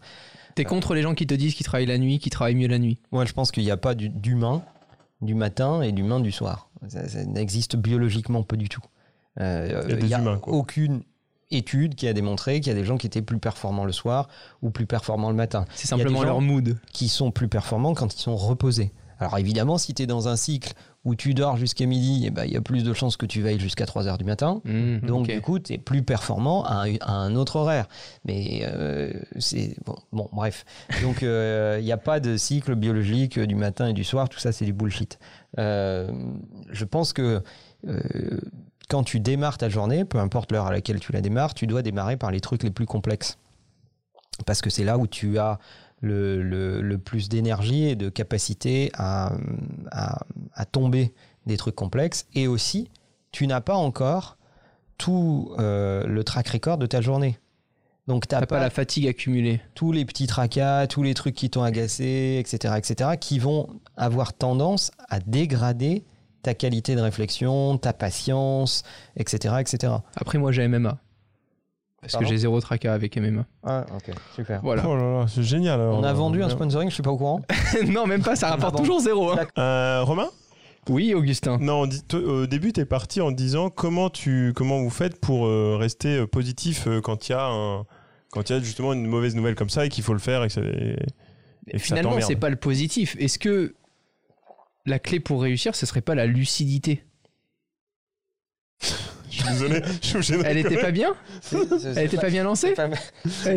T'es 0.55 0.65
contre 0.65 0.95
les 0.95 1.03
gens 1.03 1.15
qui 1.15 1.27
te 1.27 1.35
disent 1.35 1.55
qu'ils 1.55 1.67
travaillent 1.67 1.87
la 1.87 1.99
nuit, 1.99 2.19
qu'ils 2.19 2.31
travaillent 2.31 2.55
mieux 2.55 2.69
la 2.69 2.79
nuit. 2.79 2.99
Moi, 3.11 3.25
je 3.25 3.33
pense 3.33 3.51
qu'il 3.51 3.65
n'y 3.65 3.71
a 3.71 3.77
pas 3.77 3.95
du- 3.95 4.11
d'humain 4.11 4.63
du 5.23 5.35
matin 5.35 5.83
et 5.83 5.93
d'humain 5.93 6.21
du 6.21 6.31
soir. 6.33 6.69
Ça, 6.89 7.09
ça 7.09 7.25
n'existe 7.25 7.77
biologiquement 7.77 8.43
pas 8.43 8.57
du 8.57 8.69
tout. 8.69 8.83
Euh, 9.41 9.83
Il 9.87 9.91
y 9.91 9.95
a 9.95 9.97
des 9.97 10.09
y 10.09 10.15
a 10.15 10.19
humains, 10.21 10.39
quoi. 10.39 10.53
aucune 10.55 11.03
étude 11.51 11.95
qui 11.95 12.07
a 12.09 12.13
démontré 12.13 12.61
qu'il 12.61 12.73
y 12.73 12.77
a 12.77 12.79
des 12.79 12.85
gens 12.85 12.97
qui 12.97 13.07
étaient 13.07 13.23
plus 13.23 13.39
performants 13.39 13.85
le 13.85 13.93
soir 13.93 14.29
ou 14.63 14.71
plus 14.71 14.87
performants 14.87 15.31
le 15.31 15.37
matin. 15.37 15.65
C'est 15.75 15.87
simplement 15.89 16.23
leur 16.23 16.41
mood. 16.41 16.79
qui 16.93 17.09
sont 17.09 17.31
plus 17.31 17.49
performants 17.49 17.95
quand 17.95 18.15
ils 18.15 18.21
sont 18.21 18.37
reposés. 18.37 18.93
Alors 19.23 19.39
évidemment, 19.39 19.79
si 19.79 19.95
tu 19.95 20.03
es 20.03 20.07
dans 20.07 20.29
un 20.29 20.37
cycle 20.37 20.73
où 21.05 21.15
tu 21.15 21.35
dors 21.35 21.57
jusqu'à 21.57 21.87
midi, 21.87 22.25
eh 22.27 22.31
ben, 22.31 22.45
il 22.45 22.53
y 22.53 22.57
a 22.57 22.61
plus 22.61 22.85
de 22.85 22.93
chances 22.93 23.17
que 23.17 23.27
tu 23.27 23.41
veilles 23.43 23.59
jusqu'à 23.59 23.87
3 23.87 24.07
heures 24.09 24.19
du 24.19 24.25
matin. 24.25 24.61
Mmh, 24.65 24.99
Donc 25.07 25.23
ok. 25.27 25.33
du 25.33 25.41
coup, 25.41 25.59
tu 25.59 25.73
es 25.75 25.79
plus 25.79 26.03
performant 26.03 26.65
à 26.65 26.85
un, 26.87 26.95
à 27.01 27.13
un 27.13 27.35
autre 27.35 27.57
horaire. 27.57 27.87
Mais 28.25 28.63
euh, 28.65 29.13
c'est 29.39 29.77
bon, 29.85 29.97
bon, 30.13 30.29
bref. 30.33 30.65
Donc 31.03 31.23
euh, 31.23 31.79
il 31.81 31.85
n'y 31.85 31.93
a 31.93 31.97
pas 31.97 32.21
de 32.21 32.37
cycle 32.37 32.75
biologique 32.75 33.39
du 33.39 33.55
matin 33.55 33.89
et 33.89 33.93
du 33.93 34.05
soir. 34.05 34.29
Tout 34.29 34.39
ça, 34.39 34.53
c'est 34.53 34.65
du 34.65 34.73
bullshit. 34.73 35.19
Euh, 35.59 36.11
je 36.71 36.85
pense 36.85 37.13
que 37.13 37.43
quand 38.89 39.03
tu 39.03 39.21
démarres 39.21 39.59
ta 39.59 39.69
journée, 39.69 40.05
peu 40.05 40.19
importe 40.19 40.53
l'heure 40.53 40.67
à 40.67 40.73
laquelle 40.73 41.01
tu 41.01 41.13
la 41.13 41.21
démarres, 41.21 41.55
tu 41.55 41.67
dois 41.67 41.83
démarrer 41.83 42.17
par 42.17 42.31
les 42.31 42.41
trucs 42.41 42.63
les 42.63 42.71
plus 42.71 42.87
complexes. 42.87 43.39
Parce 44.47 44.61
que 44.61 44.71
c'est 44.71 44.85
là 44.85 44.99
où 44.99 45.07
tu 45.07 45.39
as 45.39 45.59
le, 46.03 46.43
le- 46.43 46.83
le 46.83 46.99
plus 46.99 47.29
d'énergie 47.31 47.85
et 47.85 47.97
de 47.97 48.11
capacité 48.11 48.91
à, 48.95 49.33
à- 49.91 50.21
à 50.53 50.65
tomber 50.67 51.15
des 51.47 51.57
trucs 51.57 51.75
complexes. 51.77 52.27
Et 52.35 52.47
aussi, 52.47 52.91
tu 53.31 53.47
n'as 53.47 53.61
pas 53.63 53.75
encore 53.77 54.37
tout 54.99 55.53
euh, 55.59 56.05
le 56.07 56.23
track 56.25 56.49
record 56.49 56.77
de 56.79 56.87
ta 56.87 57.01
journée. 57.01 57.39
Donc, 58.09 58.25
tu 58.25 58.29
T'as 58.29 58.41
n'as 58.41 58.47
pas 58.47 58.57
pas, 58.57 58.61
la 58.61 58.71
fatigue 58.71 59.07
accumulée. 59.07 59.61
tous 59.75 59.93
les 59.93 60.05
petits 60.05 60.27
tracas, 60.27 60.87
tous 60.89 61.03
les 61.05 61.15
trucs 61.15 61.37
qui 61.37 61.51
t'ont 61.51 61.63
agacé, 61.63 62.37
etc., 62.41 62.75
etc., 62.77 63.11
qui 63.19 63.39
vont 63.39 63.69
avoir 63.97 64.33
tendance 64.35 64.91
à 65.09 65.21
dégrader 65.21 66.05
ta 66.43 66.55
qualité 66.55 66.97
de 66.97 67.01
réflexion, 67.01 67.79
ta 67.79 67.93
patience, 67.93 68.83
etc., 69.17 69.55
etc. 69.61 69.93
Après, 70.17 70.39
moi, 70.39 70.51
j'ai 70.51 70.67
MMA. 70.67 70.99
Parce 72.03 72.17
que 72.17 72.25
j'ai 72.27 72.37
zéro 72.37 72.61
tracas 72.61 72.93
avec 72.93 73.17
MMA. 73.17 73.47
Ah, 73.63 73.87
ok, 73.95 74.11
super. 74.35 74.61
Voilà. 74.63 74.83
Oh 74.89 74.97
là 74.97 75.03
là, 75.21 75.27
c'est 75.29 75.43
génial. 75.45 75.81
alors. 75.81 75.99
On 75.99 76.03
a 76.03 76.13
vendu 76.13 76.43
un 76.43 76.49
sponsoring, 76.51 76.91
je 76.91 76.95
suis 76.95 77.03
pas 77.03 77.13
au 77.13 77.17
courant. 77.17 77.41
non, 77.87 78.07
même 78.09 78.23
pas, 78.23 78.35
ça 78.37 78.49
rapporte 78.51 78.77
toujours 78.77 78.99
zéro. 79.01 79.31
hein. 79.31 79.47
Euh, 79.57 80.03
Romain? 80.03 80.29
Oui, 80.89 81.15
Augustin. 81.15 81.59
Non, 81.61 81.87
au 82.15 82.47
début, 82.49 82.73
tu 82.73 82.81
es 82.81 82.85
parti 82.85 83.21
en 83.21 83.31
disant 83.31 83.71
comment, 83.71 84.11
tu, 84.11 84.53
comment 84.57 84.81
vous 84.83 84.91
faites 84.91 85.21
pour 85.21 85.47
euh, 85.47 85.77
rester 85.79 86.17
euh, 86.19 86.27
positif 86.27 86.89
euh, 86.89 87.01
quand 87.01 87.29
il 87.29 87.33
y, 87.33 87.35
a 87.37 87.47
un- 87.47 87.87
quand 88.33 88.51
il 88.51 88.53
y 88.55 88.57
a 88.57 88.61
justement 88.61 88.93
une 88.93 89.07
mauvaise 89.07 89.37
nouvelle 89.37 89.55
comme 89.55 89.71
ça 89.71 89.87
et 89.87 89.89
qu'il 89.89 90.03
faut 90.03 90.13
le 90.13 90.19
faire 90.19 90.43
et 90.43 90.49
que, 90.49 90.53
ça- 90.55 90.61
et- 90.61 90.97
et 91.69 91.73
que 91.75 91.79
Finalement, 91.79 92.21
c'est 92.21 92.35
pas 92.35 92.51
le 92.51 92.57
positif. 92.57 93.15
Est-ce 93.21 93.39
que 93.39 93.77
la 94.87 94.99
clé 94.99 95.21
pour 95.21 95.41
réussir, 95.41 95.77
ce 95.77 95.87
serait 95.87 96.01
pas 96.01 96.17
la 96.17 96.27
lucidité? 96.27 97.05
Je 99.33 99.37
suis 99.39 99.49
désolé, 99.49 99.83
je 100.03 100.07
suis 100.07 100.17
obligé 100.17 100.37
de 100.37 100.43
Elle 100.45 100.59
était 100.59 100.69
rigoler. 100.69 100.83
pas 100.87 100.91
bien 100.91 101.15
Elle 101.97 102.05
était 102.05 102.17
pas 102.19 102.29
bien 102.29 102.45
lancée 102.45 102.75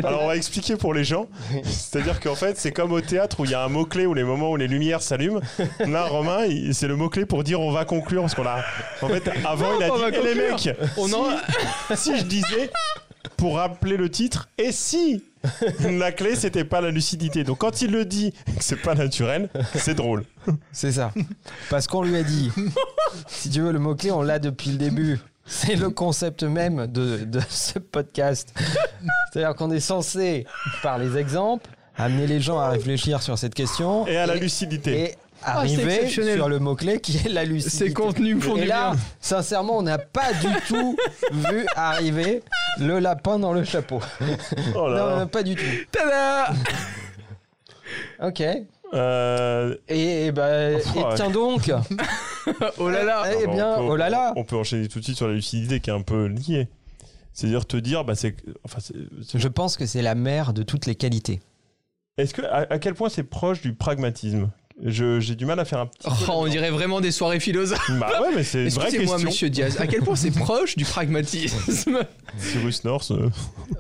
Alors 0.04 0.24
on 0.24 0.28
va 0.28 0.36
expliquer 0.38 0.78
pour 0.78 0.94
les 0.94 1.04
gens. 1.04 1.28
C'est-à-dire 1.64 2.20
qu'en 2.22 2.36
fait, 2.36 2.58
c'est 2.58 2.72
comme 2.72 2.94
au 2.94 3.02
théâtre 3.02 3.42
où 3.42 3.46
il 3.46 3.52
y 3.52 3.56
a 3.56 3.64
un 3.64 3.68
mot-clé 3.70 4.06
où 4.06 4.14
les 4.14 4.24
moments 4.24 4.52
où 4.52 4.56
les 4.56 4.68
lumières 4.68 5.02
s'allument. 5.02 5.42
Là, 5.80 6.06
Romain, 6.06 6.46
c'est 6.72 6.88
le 6.88 6.96
mot-clé 6.96 7.26
pour 7.26 7.44
dire 7.44 7.60
on 7.60 7.72
va 7.72 7.84
conclure 7.86 8.22
parce 8.22 8.36
qu'on 8.36 8.46
a. 8.46 8.64
En 9.02 9.10
fait, 9.10 9.30
avant, 9.46 9.78
il 9.78 9.84
a 9.84 9.94
on 9.94 9.98
dit 9.98 10.04
Eh, 10.18 10.24
les 10.24 10.36
mecs, 10.36 10.70
On 10.98 11.08
si, 11.08 11.14
en- 11.16 11.96
si 11.96 12.18
je 12.18 12.24
disais 12.24 12.70
pour 13.38 13.58
rappeler 13.58 13.98
le 13.98 14.10
titre, 14.10 14.48
et 14.58 14.72
si 14.72 15.24
la 15.82 16.12
clé 16.14 16.36
c'était 16.36 16.64
pas 16.64 16.80
la 16.80 16.90
lucidité. 16.90 17.44
Donc 17.44 17.58
quand 17.60 17.82
il 17.82 17.92
le 17.92 18.06
dit 18.06 18.32
que 18.32 18.64
c'est 18.64 18.78
pas 18.82 18.96
naturel, 18.96 19.50
c'est 19.76 19.94
drôle. 19.96 20.24
C'est 20.72 20.94
ça. 20.94 21.12
Parce 21.70 21.88
qu'on 21.88 22.02
lui 22.04 22.16
a 22.16 22.24
dit, 22.24 22.52
si 23.28 23.50
tu 23.50 23.62
veux, 23.62 23.72
le 23.72 23.80
mot-clé, 23.80 24.12
on 24.12 24.22
l'a 24.22 24.40
depuis 24.40 24.70
le 24.72 24.78
début. 24.78 25.20
C'est 25.46 25.76
le 25.76 25.90
concept 25.90 26.44
même 26.44 26.88
de, 26.88 27.18
de 27.24 27.40
ce 27.50 27.78
podcast. 27.80 28.54
C'est-à-dire 29.32 29.56
qu'on 29.56 29.70
est 29.72 29.80
censé, 29.80 30.46
par 30.82 30.98
les 30.98 31.18
exemples, 31.18 31.70
amener 31.98 32.26
les 32.28 32.42
gens 32.42 32.60
à 32.60 32.70
réfléchir 32.70 33.22
sur 33.22 33.38
cette 33.38 33.54
question 33.54 34.08
Et 34.08 34.18
à 34.18 34.26
la 34.26 34.36
lucidité. 34.36 35.00
et 35.12 35.16
arriver 35.44 35.94
exceptionnel. 35.94 36.36
sur 36.38 36.50
le 36.50 36.58
mot-clé 36.60 37.00
qui 37.00 37.18
est 37.18 37.30
la 37.30 37.44
lucidité. 37.46 37.86
Ces 37.88 37.94
contenus 37.94 38.38
me 38.38 38.42
font 38.42 38.58
Et 38.58 38.66
là, 38.66 38.92
bien. 38.92 39.00
sincèrement, 39.22 39.78
on 39.78 39.84
n'a 39.84 40.00
pas 40.00 40.34
du 40.34 40.48
tout 40.68 40.98
vu 41.32 41.66
arriver 41.76 42.42
le 42.80 42.98
lapin 43.00 43.38
dans 43.38 43.54
le 43.54 43.64
chapeau. 43.64 44.02
Oh 44.76 44.88
là 44.90 45.18
Non, 45.20 45.28
pas 45.28 45.44
du 45.44 45.56
tout. 45.56 45.64
Tada 45.92 46.52
Ok. 48.24 48.42
Euh, 48.94 49.76
Et, 49.90 50.28
et 50.28 50.32
bah, 50.32 50.72
et 50.72 50.76
ouais. 50.76 50.82
tiens 51.16 51.30
donc. 51.32 51.72
Oh 52.78 52.90
là 52.90 53.04
là 53.04 53.24
Eh 53.42 53.48
on 53.48 53.54
bien, 53.56 53.76
peut- 53.78 53.82
oh 53.82 53.96
là 53.96 54.10
là. 54.10 54.32
On 54.36 54.44
peut 54.44 54.56
enchaîner 54.56 54.88
tout 54.88 55.00
de 55.00 55.04
suite 55.04 55.18
sur 55.18 55.28
la 55.28 55.34
lucidité 55.34 55.80
qui 55.80 55.90
est 55.90 55.94
un 55.94 56.02
peu 56.04 56.28
liée. 56.28 56.68
C'est-à-dire 57.34 57.66
te 57.66 57.76
dire, 57.76 58.06
bah 58.06 58.14
c'est, 58.16 58.36
enfin, 58.64 58.78
c'est- 58.80 58.94
c'est- 59.28 59.40
Je 59.40 59.48
pense 59.48 59.76
que 59.78 59.86
c'est 59.86 60.02
la 60.04 60.14
mère 60.16 60.54
de 60.54 60.62
toutes 60.64 60.86
les 60.86 60.94
qualités. 60.96 61.42
Est-ce 62.18 62.34
que 62.34 62.44
à, 62.44 62.68
à 62.70 62.80
quel 62.80 62.94
point 62.94 63.10
c'est 63.10 63.24
proche 63.24 63.62
du 63.62 63.74
pragmatisme? 63.74 64.50
Je- 64.84 65.20
J'ai 65.20 65.36
du 65.36 65.46
mal 65.46 65.60
à 65.60 65.66
faire 65.66 65.80
un 65.80 65.88
petit. 65.88 66.08
Oh, 66.28 66.34
On 66.34 66.48
dirait 66.48 66.70
vraiment 66.70 67.02
des 67.02 67.12
soirées 67.12 67.40
philosophes. 67.40 67.90
Bah 68.00 68.22
ouais, 68.22 68.30
mais 68.36 68.44
c'est 68.44 68.64
une 68.66 68.70
vraie 68.70 68.84
Excusez-moi, 68.86 69.16
question. 69.16 69.30
monsieur 69.30 69.50
Diaz, 69.50 69.78
à 69.82 69.88
quel 69.88 70.02
point 70.02 70.16
c'est 70.16 70.32
proche 70.32 70.76
du 70.76 70.86
pragmatisme? 70.86 71.58
Cyrus 72.38 72.84
North. 72.84 73.10
euh, 73.12 73.30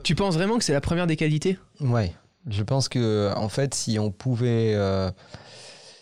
Tu 0.04 0.16
penses 0.16 0.34
vraiment 0.36 0.58
que 0.58 0.64
c'est 0.64 0.74
la 0.74 0.82
première 0.82 1.06
des 1.08 1.16
qualités? 1.18 1.58
Ouais. 1.82 2.14
Je 2.50 2.64
pense 2.64 2.90
que 2.90 3.32
en 3.36 3.50
fait, 3.50 3.74
si 3.74 3.98
on 4.00 4.12
pouvait, 4.12 4.74
euh, 4.76 5.12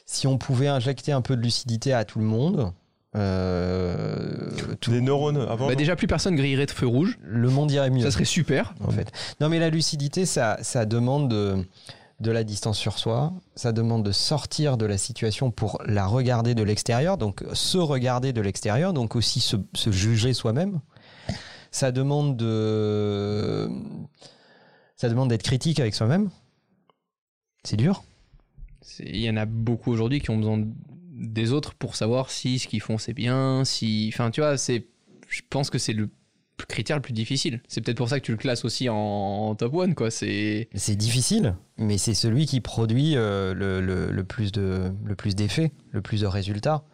si 0.05 0.27
on 0.27 0.37
pouvait 0.37 0.67
injecter 0.67 1.11
un 1.11 1.21
peu 1.21 1.35
de 1.37 1.41
lucidité 1.41 1.93
à 1.93 2.03
tout 2.05 2.19
le 2.19 2.25
monde, 2.25 2.73
euh, 3.15 4.49
tout- 4.81 4.91
des 4.91 5.01
neurones 5.01 5.37
avant. 5.37 5.67
Bah 5.67 5.75
déjà, 5.75 5.95
plus 5.95 6.07
personne 6.07 6.35
grillerait 6.35 6.65
de 6.65 6.71
feu 6.71 6.87
rouge. 6.87 7.17
le 7.21 7.49
monde 7.49 7.71
irait 7.71 7.89
mieux. 7.89 8.03
Ça 8.03 8.11
serait 8.11 8.25
super. 8.25 8.73
en 8.85 8.91
fait. 8.91 9.11
Non, 9.39 9.49
mais 9.49 9.59
la 9.59 9.69
lucidité, 9.69 10.25
ça, 10.25 10.57
ça 10.61 10.85
demande 10.85 11.29
de, 11.29 11.63
de 12.19 12.31
la 12.31 12.43
distance 12.43 12.77
sur 12.77 12.97
soi. 12.97 13.31
Ça 13.55 13.71
demande 13.71 14.03
de 14.03 14.11
sortir 14.11 14.77
de 14.77 14.85
la 14.85 14.97
situation 14.97 15.51
pour 15.51 15.79
la 15.85 16.05
regarder 16.07 16.55
de 16.55 16.63
l'extérieur. 16.63 17.17
Donc, 17.17 17.43
se 17.53 17.77
regarder 17.77 18.33
de 18.33 18.41
l'extérieur. 18.41 18.93
Donc, 18.93 19.15
aussi 19.15 19.39
se, 19.39 19.57
se 19.73 19.91
juger 19.91 20.33
soi-même. 20.33 20.79
Ça 21.71 21.91
demande 21.91 22.35
de. 22.37 23.69
Ça 25.03 25.09
demande 25.09 25.27
d'être 25.27 25.43
critique 25.43 25.81
avec 25.81 25.93
soi-même. 25.93 26.29
C'est 27.65 27.75
dur. 27.75 28.05
Il 29.01 29.17
y 29.17 29.29
en 29.29 29.35
a 29.35 29.43
beaucoup 29.45 29.91
aujourd'hui 29.91 30.21
qui 30.21 30.29
ont 30.29 30.37
besoin 30.37 30.59
de- 30.59 30.67
des 31.11 31.51
autres 31.51 31.73
pour 31.73 31.97
savoir 31.97 32.29
si 32.29 32.57
ce 32.57 32.69
qu'ils 32.69 32.79
font 32.79 32.97
c'est 32.97 33.11
bien, 33.11 33.65
si. 33.65 34.09
Enfin, 34.13 34.31
tu 34.31 34.39
vois, 34.39 34.55
c'est. 34.57 34.87
Je 35.27 35.41
pense 35.49 35.69
que 35.69 35.77
c'est 35.77 35.91
le 35.91 36.09
critère 36.69 36.95
le 36.95 37.01
plus 37.01 37.11
difficile. 37.11 37.61
C'est 37.67 37.81
peut-être 37.81 37.97
pour 37.97 38.07
ça 38.07 38.21
que 38.21 38.25
tu 38.25 38.31
le 38.31 38.37
classes 38.37 38.63
aussi 38.63 38.87
en, 38.87 38.95
en 38.95 39.55
top 39.55 39.73
one, 39.73 39.93
quoi. 39.93 40.09
C'est. 40.09 40.69
C'est 40.73 40.95
difficile, 40.95 41.57
mais 41.77 41.97
c'est 41.97 42.13
celui 42.13 42.45
qui 42.45 42.61
produit 42.61 43.17
euh, 43.17 43.53
le, 43.53 43.81
le- 43.81 44.09
le 44.09 44.23
plus 44.23 44.53
de 44.53 44.93
le 45.03 45.15
plus 45.17 45.35
d'effets, 45.35 45.73
le 45.91 46.01
plus 46.01 46.21
de 46.21 46.27
résultats. 46.27 46.85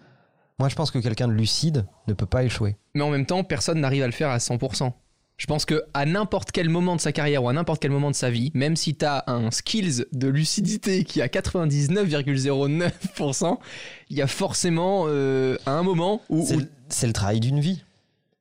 Moi, 0.58 0.68
je 0.68 0.74
pense 0.75 0.89
que 0.89 0.98
quelqu'un 0.98 1.28
de 1.28 1.34
lucide 1.34 1.86
ne 2.08 2.13
peut 2.13 2.25
pas 2.25 2.44
échouer. 2.44 2.75
Mais 2.96 3.04
en 3.04 3.12
même 3.12 3.28
temps, 3.28 3.44
personne 3.44 3.80
n'arrive 3.82 4.01
à 4.01 4.08
le 4.08 4.13
faire 4.13 4.30
à 4.30 4.39
100%. 4.39 4.94
Je 5.39 5.48
pense 5.48 5.65
que 5.65 5.84
à 5.96 6.05
n'importe 6.05 6.51
quel 6.51 6.69
moment 6.69 6.96
de 6.96 7.01
sa 7.01 7.12
carrière 7.12 7.43
ou 7.43 7.50
à 7.50 7.53
n'importe 7.53 7.81
quel 7.81 7.89
moment 7.91 8.12
de 8.12 8.15
sa 8.15 8.29
vie, 8.29 8.51
même 8.53 8.75
si 8.75 8.93
tu 8.93 9.05
as 9.05 9.24
un 9.27 9.50
skills 9.51 10.05
de 10.12 10.27
lucidité 10.27 11.05
qui 11.05 11.22
a 11.22 11.27
99,09%, 11.27 13.58
il 14.10 14.17
y 14.17 14.22
a 14.22 14.27
forcément 14.27 15.05
euh, 15.08 15.55
un 15.65 15.81
moment 15.81 16.22
où, 16.29 16.46
C'est 16.46 16.58
où- 16.58 16.62
le- 17.08 17.13
travail 17.13 17.39
d'une 17.39 17.60
vie. 17.62 17.84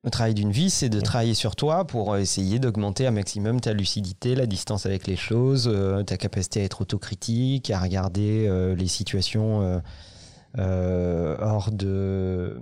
Le 0.05 0.11
travail 0.11 0.35
d'une 0.35 0.51
vie, 0.53 0.71
c'est 0.71 0.89
de 0.89 1.01
travailler 1.01 1.35
sur 1.35 1.55
toi 1.57 1.85
pour 1.87 2.13
euh, 2.15 2.19
essayer 2.19 2.59
d'augmenter 2.59 3.07
un 3.07 3.11
maximum 3.13 3.61
ta 3.61 3.73
lucidité, 3.73 4.35
la 4.35 4.47
distance 4.47 4.85
avec 4.87 5.07
les 5.07 5.17
choses, 5.17 5.69
euh, 5.73 6.03
ta 6.03 6.17
capacité 6.17 6.61
à 6.61 6.65
être 6.65 6.81
autocritique, 6.83 7.71
à 7.71 7.79
regarder 7.81 8.47
euh, 8.49 8.75
les 8.75 8.89
situations 8.89 9.81
euh, 10.59 11.37
hors 11.41 11.71
de 11.73 12.59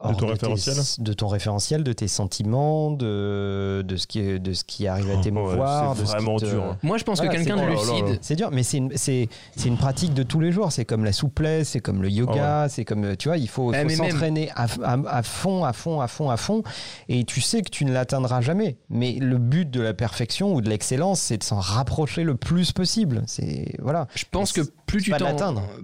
hors 0.00 0.16
ton 0.16 0.26
référentiel 0.28 0.76
de 0.98 1.12
ton 1.12 1.28
référentiel, 1.28 1.84
de 1.84 1.92
tes 1.92 2.08
sentiments, 2.08 2.90
de, 2.90 3.82
de 3.86 3.96
ce 3.96 4.06
qui 4.06 4.40
de 4.40 4.52
ce 4.52 4.64
qui 4.64 4.86
arrive 4.86 5.10
à 5.10 5.14
Oh, 5.18 5.22
t'émouvoir. 5.22 5.90
ouais, 5.90 5.94
c'est 5.96 6.02
de 6.02 6.06
ce 6.06 6.12
vraiment 6.12 6.38
te- 6.38 6.44
dur, 6.46 6.64
hein. 6.64 6.76
moi 6.82 6.98
je 6.98 7.04
pense 7.04 7.18
Voilà, 7.18 7.32
que 7.32 7.36
quelqu'un 7.38 7.56
de. 7.56 7.62
Oh 7.76 7.94
lucide. 8.00 8.18
C'est 8.22 8.36
dur, 8.36 8.50
mais 8.52 8.62
c'est 8.62 8.78
une, 8.78 8.90
c'est, 8.96 9.28
c'est 9.56 9.68
une 9.68 9.76
pratique 9.76 10.14
de 10.14 10.22
tous 10.22 10.40
les 10.40 10.52
jours. 10.52 10.72
C'est 10.72 10.84
comme 10.84 11.04
la 11.04 11.12
souplesse, 11.12 11.68
c'est 11.70 11.80
comme 11.80 12.02
le 12.02 12.08
yoga, 12.10 12.68
c'est 12.68 12.84
comme, 12.84 13.16
tu 13.16 13.28
vois, 13.28 13.36
il 13.38 13.48
faut, 13.48 13.70
même- 13.70 13.88
s'entraîner 13.90 14.50
à, 14.56 14.66
à- 14.84 14.98
à 15.18 15.22
fond, 15.22 15.64
à 15.64 15.72
fond, 15.72 16.00
à 16.00 16.08
fond, 16.08 16.30
à 16.30 16.36
fond. 16.36 16.62
Et 17.08 17.24
tu 17.24 17.40
sais 17.40 17.62
que 17.62 17.70
tu 17.70 17.84
ne 17.84 17.92
l'atteindras 17.92 18.40
jamais. 18.40 18.78
Mais 18.88 19.12
le 19.20 19.38
but 19.38 19.70
de 19.70 19.80
la 19.80 19.94
perfection 19.94 20.54
ou 20.54 20.60
de 20.60 20.68
l'excellence, 20.68 21.20
c'est 21.20 21.38
de 21.38 21.44
s'en 21.44 21.58
rapprocher 21.60 22.24
le 22.24 22.36
plus 22.36 22.72
possible. 22.72 23.22
C'est, 23.26 23.74
voilà. 23.80 24.06
je 24.14 24.24
pense 24.30 24.52
que 24.52 24.60
tu 24.62 24.66
de 24.66 24.72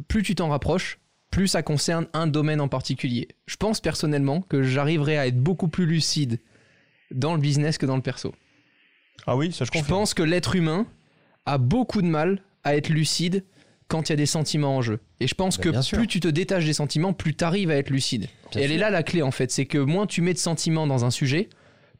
plus 0.08 0.22
tu 0.22 0.34
t'en 0.34 0.48
rapproches, 0.48 0.98
plus 1.36 1.48
ça 1.48 1.62
concerne 1.62 2.06
un 2.14 2.26
domaine 2.26 2.62
en 2.62 2.68
particulier. 2.68 3.28
Je 3.46 3.56
pense 3.56 3.80
personnellement 3.80 4.40
que 4.40 4.62
j'arriverai 4.62 5.18
à 5.18 5.26
être 5.26 5.38
beaucoup 5.38 5.68
plus 5.68 5.84
lucide 5.84 6.40
dans 7.10 7.34
le 7.34 7.40
business 7.40 7.76
que 7.76 7.84
dans 7.84 7.96
le 7.96 8.00
perso. 8.00 8.34
Ah 9.26 9.36
oui, 9.36 9.52
ça 9.52 9.64
je 9.64 9.66
Je 9.66 9.70
confirme. 9.72 9.98
pense 10.00 10.14
que 10.14 10.22
l'être 10.22 10.56
humain 10.56 10.86
a 11.44 11.58
beaucoup 11.58 12.00
de 12.00 12.06
mal 12.06 12.40
à 12.64 12.74
être 12.74 12.88
lucide 12.88 13.44
quand 13.88 14.08
il 14.08 14.12
y 14.12 14.14
a 14.14 14.16
des 14.16 14.24
sentiments 14.24 14.76
en 14.78 14.80
jeu. 14.80 14.98
Et 15.20 15.26
je 15.26 15.34
pense 15.34 15.58
Bah, 15.58 15.64
que 15.64 15.82
sûr. 15.82 15.98
plus 15.98 16.06
tu 16.06 16.20
te 16.20 16.28
détaches 16.28 16.64
des 16.64 16.72
sentiments, 16.72 17.12
plus 17.12 17.34
tu 17.36 17.44
arrives 17.44 17.70
à 17.70 17.76
être 17.76 17.90
lucide. 17.90 18.28
Bien 18.52 18.60
et 18.62 18.64
elle 18.64 18.70
sûr. 18.70 18.76
est 18.76 18.80
là 18.80 18.88
la 18.88 19.02
clé 19.02 19.20
en 19.20 19.30
fait, 19.30 19.50
c'est 19.52 19.66
que 19.66 19.76
moins 19.76 20.06
tu 20.06 20.22
mets 20.22 20.32
de 20.32 20.38
sentiments 20.38 20.86
dans 20.86 21.04
un 21.04 21.10
sujet, 21.10 21.50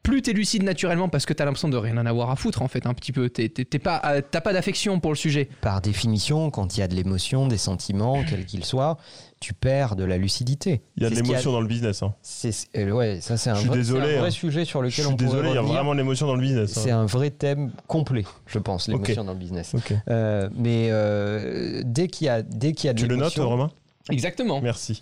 plus 0.07 0.21
tu 0.21 0.29
es 0.29 0.33
lucide 0.33 0.63
naturellement 0.63 1.09
parce 1.09 1.25
que 1.25 1.33
tu 1.33 1.41
as 1.41 1.45
l'impression 1.45 1.67
de 1.67 1.75
rien 1.77 1.97
en 1.97 2.05
avoir 2.05 2.29
à 2.31 2.35
foutre 2.37 2.61
en 2.61 2.67
fait 2.69 2.85
un 2.87 2.93
petit 2.93 3.11
peu. 3.11 3.29
T'es- 3.29 3.49
t'es- 3.49 3.65
t'es 3.65 3.79
pas, 3.79 4.01
euh, 4.05 4.21
T'as 4.31 4.39
pas 4.41 4.53
d'affection 4.53 4.99
pour 5.01 5.11
le 5.11 5.17
sujet. 5.17 5.49
Par 5.61 5.81
définition, 5.81 6.49
quand 6.49 6.77
il 6.77 6.79
y 6.79 6.83
a 6.83 6.87
de 6.87 6.95
l'émotion, 6.95 7.47
des 7.47 7.57
sentiments, 7.57 8.23
quels 8.27 8.45
qu'ils 8.45 8.63
soient, 8.63 8.97
tu 9.41 9.53
perds 9.53 9.95
de 9.97 10.03
la 10.05 10.17
lucidité. 10.17 10.81
Il 10.95 11.03
y 11.03 11.05
a 11.05 11.09
de 11.09 11.15
C'est 11.15 11.21
l'émotion 11.21 11.51
dans 11.51 11.59
le 11.61 11.67
business. 11.67 12.01
hein. 12.03 12.13
C'est, 12.21 12.51
euh, 12.77 12.89
ouais, 12.91 13.19
ça 13.21 13.35
c'est 13.37 13.49
un, 13.49 13.55
Je 13.55 13.59
suis 13.59 13.67
vrai, 13.67 13.77
désolé, 13.77 14.05
c'est 14.07 14.15
un 14.15 14.19
vrai 14.19 14.27
hein. 14.29 14.31
sujet 14.31 14.65
sur 14.65 14.81
lequel 14.81 15.07
on 15.07 15.09
pourrait 15.15 15.25
désolé, 15.25 15.49
il 15.49 15.55
y 15.55 15.57
a 15.57 15.61
vraiment 15.61 15.91
de 15.91 15.97
l'émotion 15.97 16.25
dans 16.25 16.35
le 16.35 16.41
business. 16.41 16.77
hein. 16.77 16.81
C'est 16.83 16.91
un 16.91 17.05
vrai 17.05 17.29
thème 17.29 17.71
complet, 17.87 18.23
je 18.47 18.59
pense, 18.59 18.87
l'émotion 18.87 19.23
dans 19.25 19.33
le 19.33 19.39
business. 19.39 19.75
Euh, 20.09 20.49
mais 20.55 20.87
euh, 20.89 21.81
dès 21.85 22.07
qu'il 22.07 22.27
y 22.27 22.29
a, 22.29 22.41
dès 22.41 22.71
qu'il 22.73 22.87
y 22.87 22.89
a 22.89 22.93
de 22.93 22.99
Tu 22.99 23.07
le 23.07 23.15
notes, 23.17 23.35
l'émotion, 23.35 23.49
Romain? 23.49 23.71
Exactement. 24.09 24.61
Merci. 24.61 25.01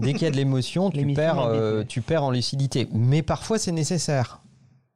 dès 0.00 0.14
qu'il 0.14 0.22
y 0.22 0.26
a 0.26 0.30
de 0.30 0.36
l'émotion, 0.36 0.90
tu 0.90 1.06
perds, 1.12 1.40
euh, 1.40 1.84
tu 1.86 2.00
perds 2.00 2.24
en 2.24 2.30
lucidité. 2.30 2.88
Mais 2.94 3.20
parfois, 3.22 3.58
c'est 3.58 3.70
nécessaire 3.72 4.40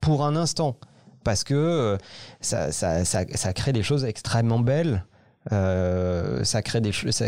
pour 0.00 0.24
un 0.24 0.36
instant, 0.36 0.76
parce 1.24 1.44
que 1.44 1.54
euh, 1.54 1.98
ça, 2.40 2.72
ça, 2.72 3.04
ça, 3.04 3.24
ça 3.34 3.52
crée 3.52 3.72
des 3.72 3.82
choses 3.82 4.04
extrêmement 4.04 4.58
belles. 4.60 5.04
Euh, 5.52 6.44
ça 6.44 6.62
crée 6.62 6.80
des 6.80 6.92
choses. 6.92 7.20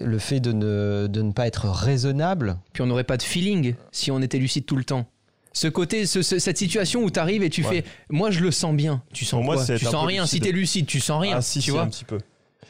le 0.00 0.18
fait 0.18 0.40
de 0.40 0.52
ne, 0.52 1.06
de 1.08 1.22
ne 1.22 1.32
pas 1.32 1.46
être 1.46 1.68
raisonnable, 1.68 2.56
Puis 2.72 2.82
on 2.82 2.86
n'aurait 2.86 3.04
pas 3.04 3.16
de 3.16 3.22
feeling 3.22 3.74
si 3.90 4.10
on 4.10 4.20
était 4.22 4.38
lucide 4.38 4.64
tout 4.64 4.76
le 4.76 4.84
temps. 4.84 5.06
Ce 5.54 5.68
côté, 5.68 6.06
ce- 6.06 6.22
ce- 6.22 6.38
cette 6.38 6.56
situation 6.56 7.02
où 7.02 7.10
tu 7.10 7.18
arrives 7.18 7.42
et 7.42 7.50
tu 7.50 7.62
Ouais. 7.62 7.82
fais, 7.82 7.84
moi 8.08 8.30
je 8.30 8.40
le 8.40 8.50
sens 8.50 8.74
bien. 8.74 9.02
Tu 9.12 9.24
sens 9.26 9.38
Pour 9.38 9.44
moi, 9.44 9.56
quoi? 9.56 9.66
Tu 9.66 9.84
sens 9.84 10.06
rien. 10.06 10.24
Si 10.24 10.36
lucide. 10.36 10.42
t'es 10.44 10.52
lucide, 10.52 10.86
tu 10.86 10.98
sens 11.00 11.20
rien. 11.20 11.36
ah 11.36 11.42
si, 11.42 11.58
tu 11.58 11.64
si, 11.64 11.70
vois? 11.72 11.82
un 11.82 11.88
petit 11.88 12.04
peu. 12.04 12.18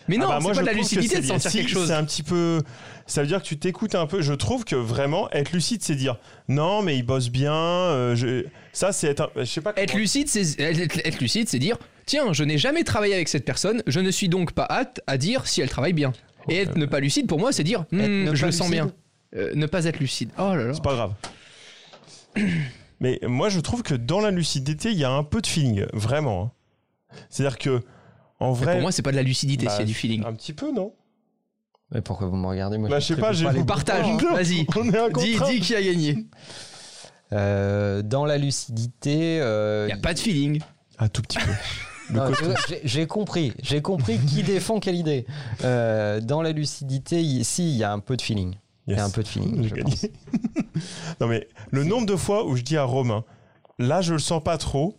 Mais 0.08 0.16
non, 0.16 0.24
Ah 0.26 0.28
bah, 0.30 0.36
c'est 0.38 0.42
moi, 0.42 0.52
pas 0.54 0.60
de 0.62 0.66
la 0.66 0.72
lucidité 0.72 1.16
c'est 1.16 1.20
de 1.22 1.26
sentir 1.26 1.50
Si, 1.50 1.56
quelque 1.58 1.70
chose. 1.70 1.86
C'est 1.88 1.94
un 1.94 2.04
petit 2.04 2.22
peu. 2.22 2.60
Ça 3.06 3.20
veut 3.22 3.26
dire 3.28 3.40
que 3.42 3.46
tu 3.46 3.58
t'écoutes 3.58 3.94
un 3.94 4.06
peu. 4.06 4.20
Je 4.22 4.32
trouve 4.32 4.64
que 4.64 4.74
vraiment 4.76 5.30
être 5.32 5.52
lucide, 5.52 5.82
c'est 5.82 5.94
dire 5.94 6.18
non, 6.48 6.82
mais 6.82 6.96
il 6.96 7.02
bosse 7.02 7.28
bien. 7.30 7.54
euh, 7.54 8.14
je- 8.16 8.44
Ça, 8.72 8.92
c'est 8.92 9.08
être. 9.08 9.20
un- 9.22 9.30
Je 9.40 9.44
sais 9.44 9.60
pas. 9.60 9.72
Être 9.76 9.90
comment- 9.90 10.00
lucide, 10.00 10.28
c'est 10.28 10.58
être 10.60 10.98
être 11.04 11.20
lucide, 11.20 11.48
c'est 11.48 11.58
dire 11.58 11.78
tiens, 12.06 12.32
je 12.32 12.42
n'ai 12.42 12.58
jamais 12.58 12.82
travaillé 12.84 13.14
avec 13.14 13.28
cette 13.28 13.44
personne, 13.44 13.82
je 13.86 14.00
ne 14.00 14.10
suis 14.10 14.28
donc 14.28 14.52
pas 14.52 14.64
apte 14.64 15.00
à 15.06 15.18
dire 15.18 15.46
si 15.46 15.60
elle 15.60 15.68
travaille 15.68 15.92
bien. 15.92 16.12
Et 16.48 16.56
être 16.58 16.76
ne 16.76 16.86
pas 16.86 16.98
lucide, 16.98 17.28
pour 17.28 17.38
moi, 17.38 17.52
c'est 17.52 17.62
dire 17.64 17.84
Hmm, 17.92 17.98
ne 18.24 18.34
je 18.34 18.40
pas 18.40 18.46
le 18.46 18.52
sens 18.52 18.68
lucide. 18.70 18.84
bien. 18.84 18.92
Euh, 19.40 19.52
ne 19.54 19.66
pas 19.66 19.84
être 19.84 20.00
lucide. 20.00 20.30
Oh 20.38 20.54
là 20.54 20.64
là. 20.64 20.74
C'est 20.74 20.82
pas 20.82 20.94
grave. 20.94 21.12
Mais 23.00 23.18
moi, 23.22 23.48
je 23.48 23.60
trouve 23.60 23.82
que 23.82 23.94
dans 23.94 24.20
la 24.20 24.30
lucidité, 24.30 24.90
il 24.90 24.98
y 24.98 25.04
a 25.04 25.10
un 25.10 25.24
peu 25.24 25.40
de 25.40 25.46
feeling, 25.46 25.86
vraiment. 25.92 26.52
hein. 27.12 27.16
C'est-à-dire 27.30 27.58
que, 27.58 27.80
en 28.42 28.52
Mais 28.54 28.58
vrai. 28.64 28.72
Pour 28.74 28.82
moi, 28.82 28.92
c'est 28.92 29.02
pas 29.02 29.10
de 29.12 29.16
la 29.16 29.22
lucidité, 29.22 29.66
bah, 29.66 29.74
c'est 29.76 29.84
du 29.84 29.94
feeling. 29.94 30.24
Un 30.24 30.32
petit 30.34 30.52
peu, 30.52 30.72
non? 30.72 30.92
Mais 31.92 32.00
pourquoi 32.00 32.26
vous 32.26 32.36
me 32.36 32.46
regardez? 32.46 32.78
Moi, 32.78 32.88
Bah, 32.88 33.00
je 33.00 33.06
sais 33.06 33.16
pas, 33.16 33.32
j'ai 33.32 33.46
les 33.50 33.58
vous 33.60 33.64
Partage, 33.66 34.06
vas-y. 34.32 34.66
On 34.76 34.88
est 34.90 34.98
un 34.98 35.08
Dis, 35.10 35.36
dis 35.48 35.60
qui 35.60 35.74
a 35.74 35.82
gagné. 35.82 36.26
Euh, 37.32 38.02
dans 38.02 38.24
la 38.26 38.38
lucidité, 38.38 39.40
euh, 39.40 39.86
Il 39.88 39.92
n'y 39.94 39.98
a 39.98 40.02
pas 40.02 40.14
de 40.14 40.18
feeling. 40.18 40.60
Un 40.98 41.08
tout 41.08 41.22
petit 41.22 41.38
peu. 41.38 41.50
j'ai- 42.84 43.06
compris. 43.06 43.52
J'ai 43.62 43.80
compris 43.80 44.18
qui 44.18 44.42
défend 44.42 44.80
quelle 44.80 44.96
idée. 44.96 45.26
Euh, 45.64 46.20
dans 46.20 46.42
la 46.42 46.52
lucidité, 46.52 47.22
il- 47.22 47.44
si, 47.44 47.70
il 47.70 47.76
y 47.76 47.84
a 47.84 47.92
un 47.92 48.00
peu 48.00 48.16
de 48.16 48.22
feeling. 48.22 48.54
Il 48.86 48.96
y 48.96 49.00
a 49.00 49.04
un 49.04 49.10
peu 49.10 49.22
de 49.22 49.28
feeling. 49.28 49.62
Je 49.62 49.74
gagné. 49.74 49.82
pense. 49.84 50.06
non, 51.20 51.26
mais 51.28 51.46
le 51.70 51.84
nombre 51.84 52.06
de 52.06 52.16
fois 52.16 52.44
où 52.46 52.56
je 52.56 52.62
dis 52.62 52.76
à 52.76 52.82
Romain, 52.84 53.24
là, 53.78 54.00
je 54.02 54.12
le 54.12 54.18
sens 54.18 54.42
pas 54.42 54.58
trop, 54.58 54.96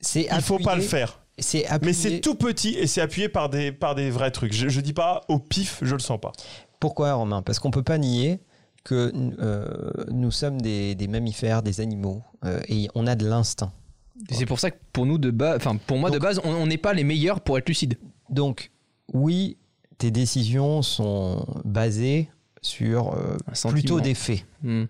C'est 0.00 0.26
il 0.32 0.40
faut 0.40 0.58
pas 0.58 0.74
le 0.74 0.82
faire. 0.82 1.20
C'est 1.38 1.66
Mais 1.82 1.92
c'est 1.92 2.20
tout 2.20 2.36
petit 2.36 2.74
et 2.74 2.86
c'est 2.86 3.00
appuyé 3.00 3.28
par 3.28 3.48
des, 3.48 3.72
par 3.72 3.94
des 3.94 4.10
vrais 4.10 4.30
trucs. 4.30 4.52
Je, 4.52 4.68
je 4.68 4.80
dis 4.80 4.92
pas 4.92 5.22
au 5.28 5.38
pif, 5.38 5.80
je 5.82 5.94
le 5.94 6.00
sens 6.00 6.20
pas. 6.20 6.32
Pourquoi, 6.78 7.14
Romain? 7.14 7.42
Parce 7.42 7.58
qu'on 7.58 7.70
peut 7.70 7.82
pas 7.82 7.98
nier 7.98 8.40
que 8.84 9.12
euh, 9.40 9.90
nous 10.10 10.30
sommes 10.30 10.60
des, 10.60 10.94
des 10.94 11.08
mammifères, 11.08 11.62
des 11.62 11.80
animaux, 11.80 12.22
euh, 12.44 12.60
et 12.68 12.88
on 12.94 13.06
a 13.06 13.16
de 13.16 13.26
l'instinct. 13.26 13.72
C'est 14.30 14.46
pour 14.46 14.60
ça 14.60 14.70
que 14.70 14.76
pour 14.92 15.06
nous 15.06 15.18
de 15.18 15.30
base, 15.30 15.56
enfin 15.56 15.76
pour 15.76 15.98
moi 15.98 16.10
de 16.10 16.18
base, 16.18 16.40
on 16.44 16.66
n'est 16.66 16.78
pas 16.78 16.92
les 16.92 17.02
meilleurs 17.02 17.40
pour 17.40 17.58
être 17.58 17.68
lucide. 17.68 17.98
Donc, 18.30 18.70
oui, 19.12 19.56
tes 19.98 20.10
décisions 20.10 20.82
sont 20.82 21.44
basées 21.64 22.30
sur 22.62 23.14
euh, 23.14 23.36
plutôt 23.70 24.00
des 24.00 24.14
faits. 24.14 24.44
Hmm. 24.62 24.84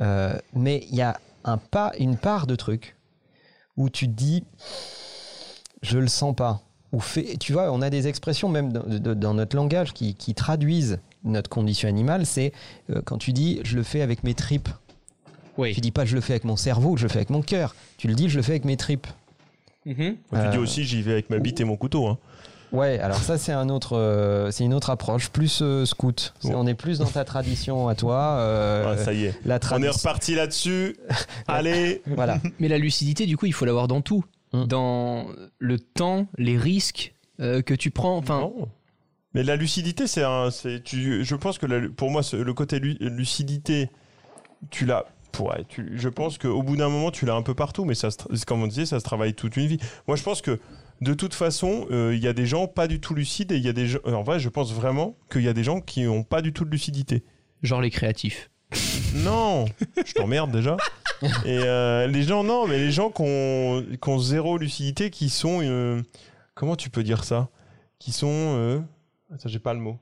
Euh, 0.00 0.38
mais 0.54 0.86
il 0.90 0.96
y 0.96 1.02
a 1.02 1.18
un 1.44 1.56
pas, 1.56 1.92
une 1.98 2.16
part 2.16 2.46
de 2.46 2.54
truc 2.54 2.96
où 3.76 3.88
tu 3.88 4.06
te 4.06 4.12
dis, 4.12 4.44
je 5.82 5.98
le 5.98 6.08
sens 6.08 6.34
pas. 6.34 6.60
Ou 6.92 7.00
fait, 7.00 7.36
tu 7.38 7.52
vois, 7.52 7.72
on 7.72 7.82
a 7.82 7.90
des 7.90 8.06
expressions 8.08 8.48
même 8.48 8.72
dans, 8.72 8.82
de- 8.86 9.14
dans 9.14 9.34
notre 9.34 9.56
langage 9.56 9.92
qui, 9.92 10.14
qui 10.14 10.34
traduisent 10.34 10.98
notre 11.24 11.50
condition 11.50 11.88
animale. 11.88 12.24
C'est 12.26 12.52
euh, 12.90 13.02
quand 13.04 13.18
tu 13.18 13.32
dis, 13.32 13.60
je 13.64 13.76
le 13.76 13.82
fais 13.82 14.00
avec 14.02 14.22
mes 14.24 14.34
tripes. 14.34 14.68
Oui. 15.58 15.74
Tu 15.74 15.80
dis 15.80 15.90
pas, 15.90 16.04
je 16.04 16.14
le 16.14 16.20
fais 16.20 16.34
avec 16.34 16.44
mon 16.44 16.56
cerveau, 16.56 16.96
je 16.96 17.02
le 17.04 17.08
fais 17.08 17.18
avec 17.18 17.30
mon 17.30 17.42
cœur. 17.42 17.74
Tu 17.98 18.08
le 18.08 18.14
dis, 18.14 18.28
je 18.28 18.36
le 18.36 18.42
fais 18.42 18.52
avec 18.52 18.64
mes 18.64 18.76
tripes. 18.76 19.06
Mhm. 19.84 19.96
Tu 19.96 20.36
Euh, 20.36 20.50
dis 20.50 20.58
aussi, 20.58 20.84
j'y 20.84 21.02
vais 21.02 21.12
avec 21.12 21.30
ma 21.30 21.38
bite 21.38 21.60
et 21.60 21.64
mon 21.64 21.76
couteau. 21.76 22.06
hein. 22.06 22.18
Ouais, 22.72 22.98
alors 22.98 23.18
ça 23.18 23.38
c'est 23.38 23.52
un 23.52 23.68
autre, 23.68 23.96
euh, 23.96 24.50
c'est 24.50 24.64
une 24.64 24.74
autre 24.74 24.90
approche, 24.90 25.28
plus 25.30 25.60
euh, 25.62 25.86
scout. 25.86 26.34
On 26.44 26.66
est 26.66 26.74
plus 26.74 26.98
dans 26.98 27.06
ta 27.06 27.24
tradition 27.24 27.86
à 27.88 27.94
toi. 27.94 28.36
euh, 28.38 28.94
Ah, 28.94 28.98
ça 29.04 29.12
y 29.12 29.24
est. 29.26 29.34
la 29.44 29.60
On 29.72 29.82
est 29.82 29.88
reparti 29.88 30.34
là-dessus. 30.34 30.96
Allez. 31.48 32.02
Voilà. 32.06 32.38
Mais 32.58 32.66
la 32.68 32.78
lucidité, 32.78 33.24
du 33.26 33.36
coup, 33.36 33.46
il 33.46 33.52
faut 33.52 33.64
l'avoir 33.64 33.86
dans 33.88 34.00
tout. 34.00 34.24
Hmm. 34.62 34.66
Dans 34.66 35.26
le 35.58 35.78
temps, 35.78 36.26
les 36.38 36.56
risques 36.56 37.14
euh, 37.40 37.62
que 37.62 37.74
tu 37.74 37.90
prends. 37.90 38.16
Enfin, 38.16 38.40
Non. 38.40 38.68
Mais 39.34 39.42
la 39.42 39.56
lucidité, 39.56 40.06
c'est 40.06 40.22
un. 40.24 40.50
c'est- 40.50 40.82
Tu, 40.82 41.24
je 41.24 41.34
pense 41.34 41.58
que 41.58 41.66
la- 41.66 41.88
pour 41.90 42.10
moi, 42.10 42.22
le 42.32 42.54
côté 42.54 42.78
lu- 42.78 42.96
lucidité, 43.00 43.90
tu 44.70 44.86
l'as. 44.86 45.04
Ouais, 45.38 45.64
tu, 45.68 45.92
je 45.96 46.08
pense 46.08 46.38
qu'au 46.38 46.62
bout 46.62 46.76
d'un 46.76 46.88
moment, 46.88 47.10
tu 47.10 47.26
l'as 47.26 47.34
un 47.34 47.42
peu 47.42 47.52
partout, 47.54 47.84
mais 47.84 47.94
ça, 47.94 48.08
comme 48.46 48.62
on 48.62 48.66
disait, 48.66 48.86
ça 48.86 48.98
se 49.00 49.04
travaille 49.04 49.34
toute 49.34 49.58
une 49.58 49.66
vie. 49.66 49.76
Moi, 50.08 50.16
je 50.16 50.22
pense 50.22 50.40
que 50.40 50.58
de 51.02 51.12
toute 51.12 51.34
façon, 51.34 51.86
euh, 51.90 52.14
il 52.14 52.22
y 52.22 52.26
a 52.28 52.32
des 52.32 52.46
gens 52.46 52.66
pas 52.66 52.88
du 52.88 53.00
tout 53.00 53.12
lucides 53.14 53.52
et 53.52 53.56
il 53.58 53.62
y 53.62 53.68
a 53.68 53.74
des 53.74 53.86
gens. 53.86 53.98
En 54.06 54.22
vrai, 54.22 54.40
je 54.40 54.48
pense 54.48 54.72
vraiment 54.72 55.14
qu'il 55.30 55.42
y 55.42 55.48
a 55.48 55.52
des 55.52 55.62
gens 55.64 55.82
qui 55.82 56.04
n'ont 56.04 56.22
pas 56.22 56.40
du 56.40 56.54
tout 56.54 56.64
de 56.64 56.70
lucidité. 56.70 57.22
genre 57.62 57.82
les 57.82 57.90
créatifs. 57.90 58.48
Non, 59.14 59.66
je 60.06 60.14
t'emmerde 60.14 60.50
déjà. 60.52 60.76
Et 61.44 61.58
euh, 61.62 62.06
les 62.06 62.22
gens, 62.22 62.44
non, 62.44 62.66
mais 62.66 62.78
les 62.78 62.90
gens 62.92 63.10
qui 63.10 63.22
ont, 63.22 63.84
qui 64.00 64.08
ont 64.08 64.18
zéro 64.18 64.58
lucidité, 64.58 65.10
qui 65.10 65.28
sont. 65.30 65.60
euh, 65.62 66.02
comment 66.54 66.76
tu 66.76 66.90
peux 66.90 67.02
dire 67.02 67.24
ça? 67.24 67.48
Qui 67.98 68.12
sont. 68.12 68.28
Euh, 68.30 68.80
attends, 69.32 69.48
j'ai 69.48 69.58
pas 69.58 69.72
le 69.74 69.80
mot. 69.80 69.98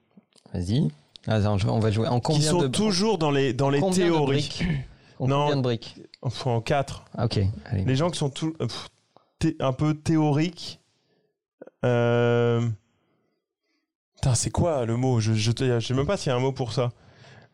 Vas-y. 0.53 0.89
Attends, 1.27 1.57
on 1.69 1.79
va 1.79 1.91
jouer. 1.91 2.09
En 2.09 2.21
Qui 2.21 2.33
combien 2.35 2.51
sont 2.51 2.63
de 2.63 2.67
toujours 2.69 3.19
dans 3.19 3.31
les, 3.31 3.53
dans 3.55 3.71
les 3.71 3.81
combien 3.81 4.07
de 4.07 4.11
théories. 4.13 4.25
briques? 4.27 4.65
En 5.19 5.29
Non. 5.29 5.41
combien 5.45 5.57
de 5.57 5.63
briques? 5.63 5.97
Enfin, 6.23 6.51
en 6.51 6.61
quatre. 6.61 7.05
Ah, 7.17 7.25
Ok. 7.27 7.39
Allez. 7.67 7.85
Les 7.85 7.97
gens 7.97 8.11
qui 8.11 8.19
sont 8.19 8.31
tout, 8.31 8.55
euh, 8.61 8.67
pff, 8.67 9.55
un 9.61 9.73
peu 9.73 9.95
théoriques. 9.95 10.81
Euh... 11.85 12.67
Putain, 14.17 14.35
c'est 14.35 14.51
quoi 14.51 14.85
le 14.87 14.97
mot? 14.97 15.21
Je 15.21 15.35
je 15.35 15.51
sais 15.81 15.95
même 15.95 16.07
pas 16.07 16.17
s'il 16.17 16.31
y 16.31 16.33
a 16.33 16.37
un 16.37 16.41
mot 16.41 16.53
pour 16.53 16.73
ça. 16.73 16.93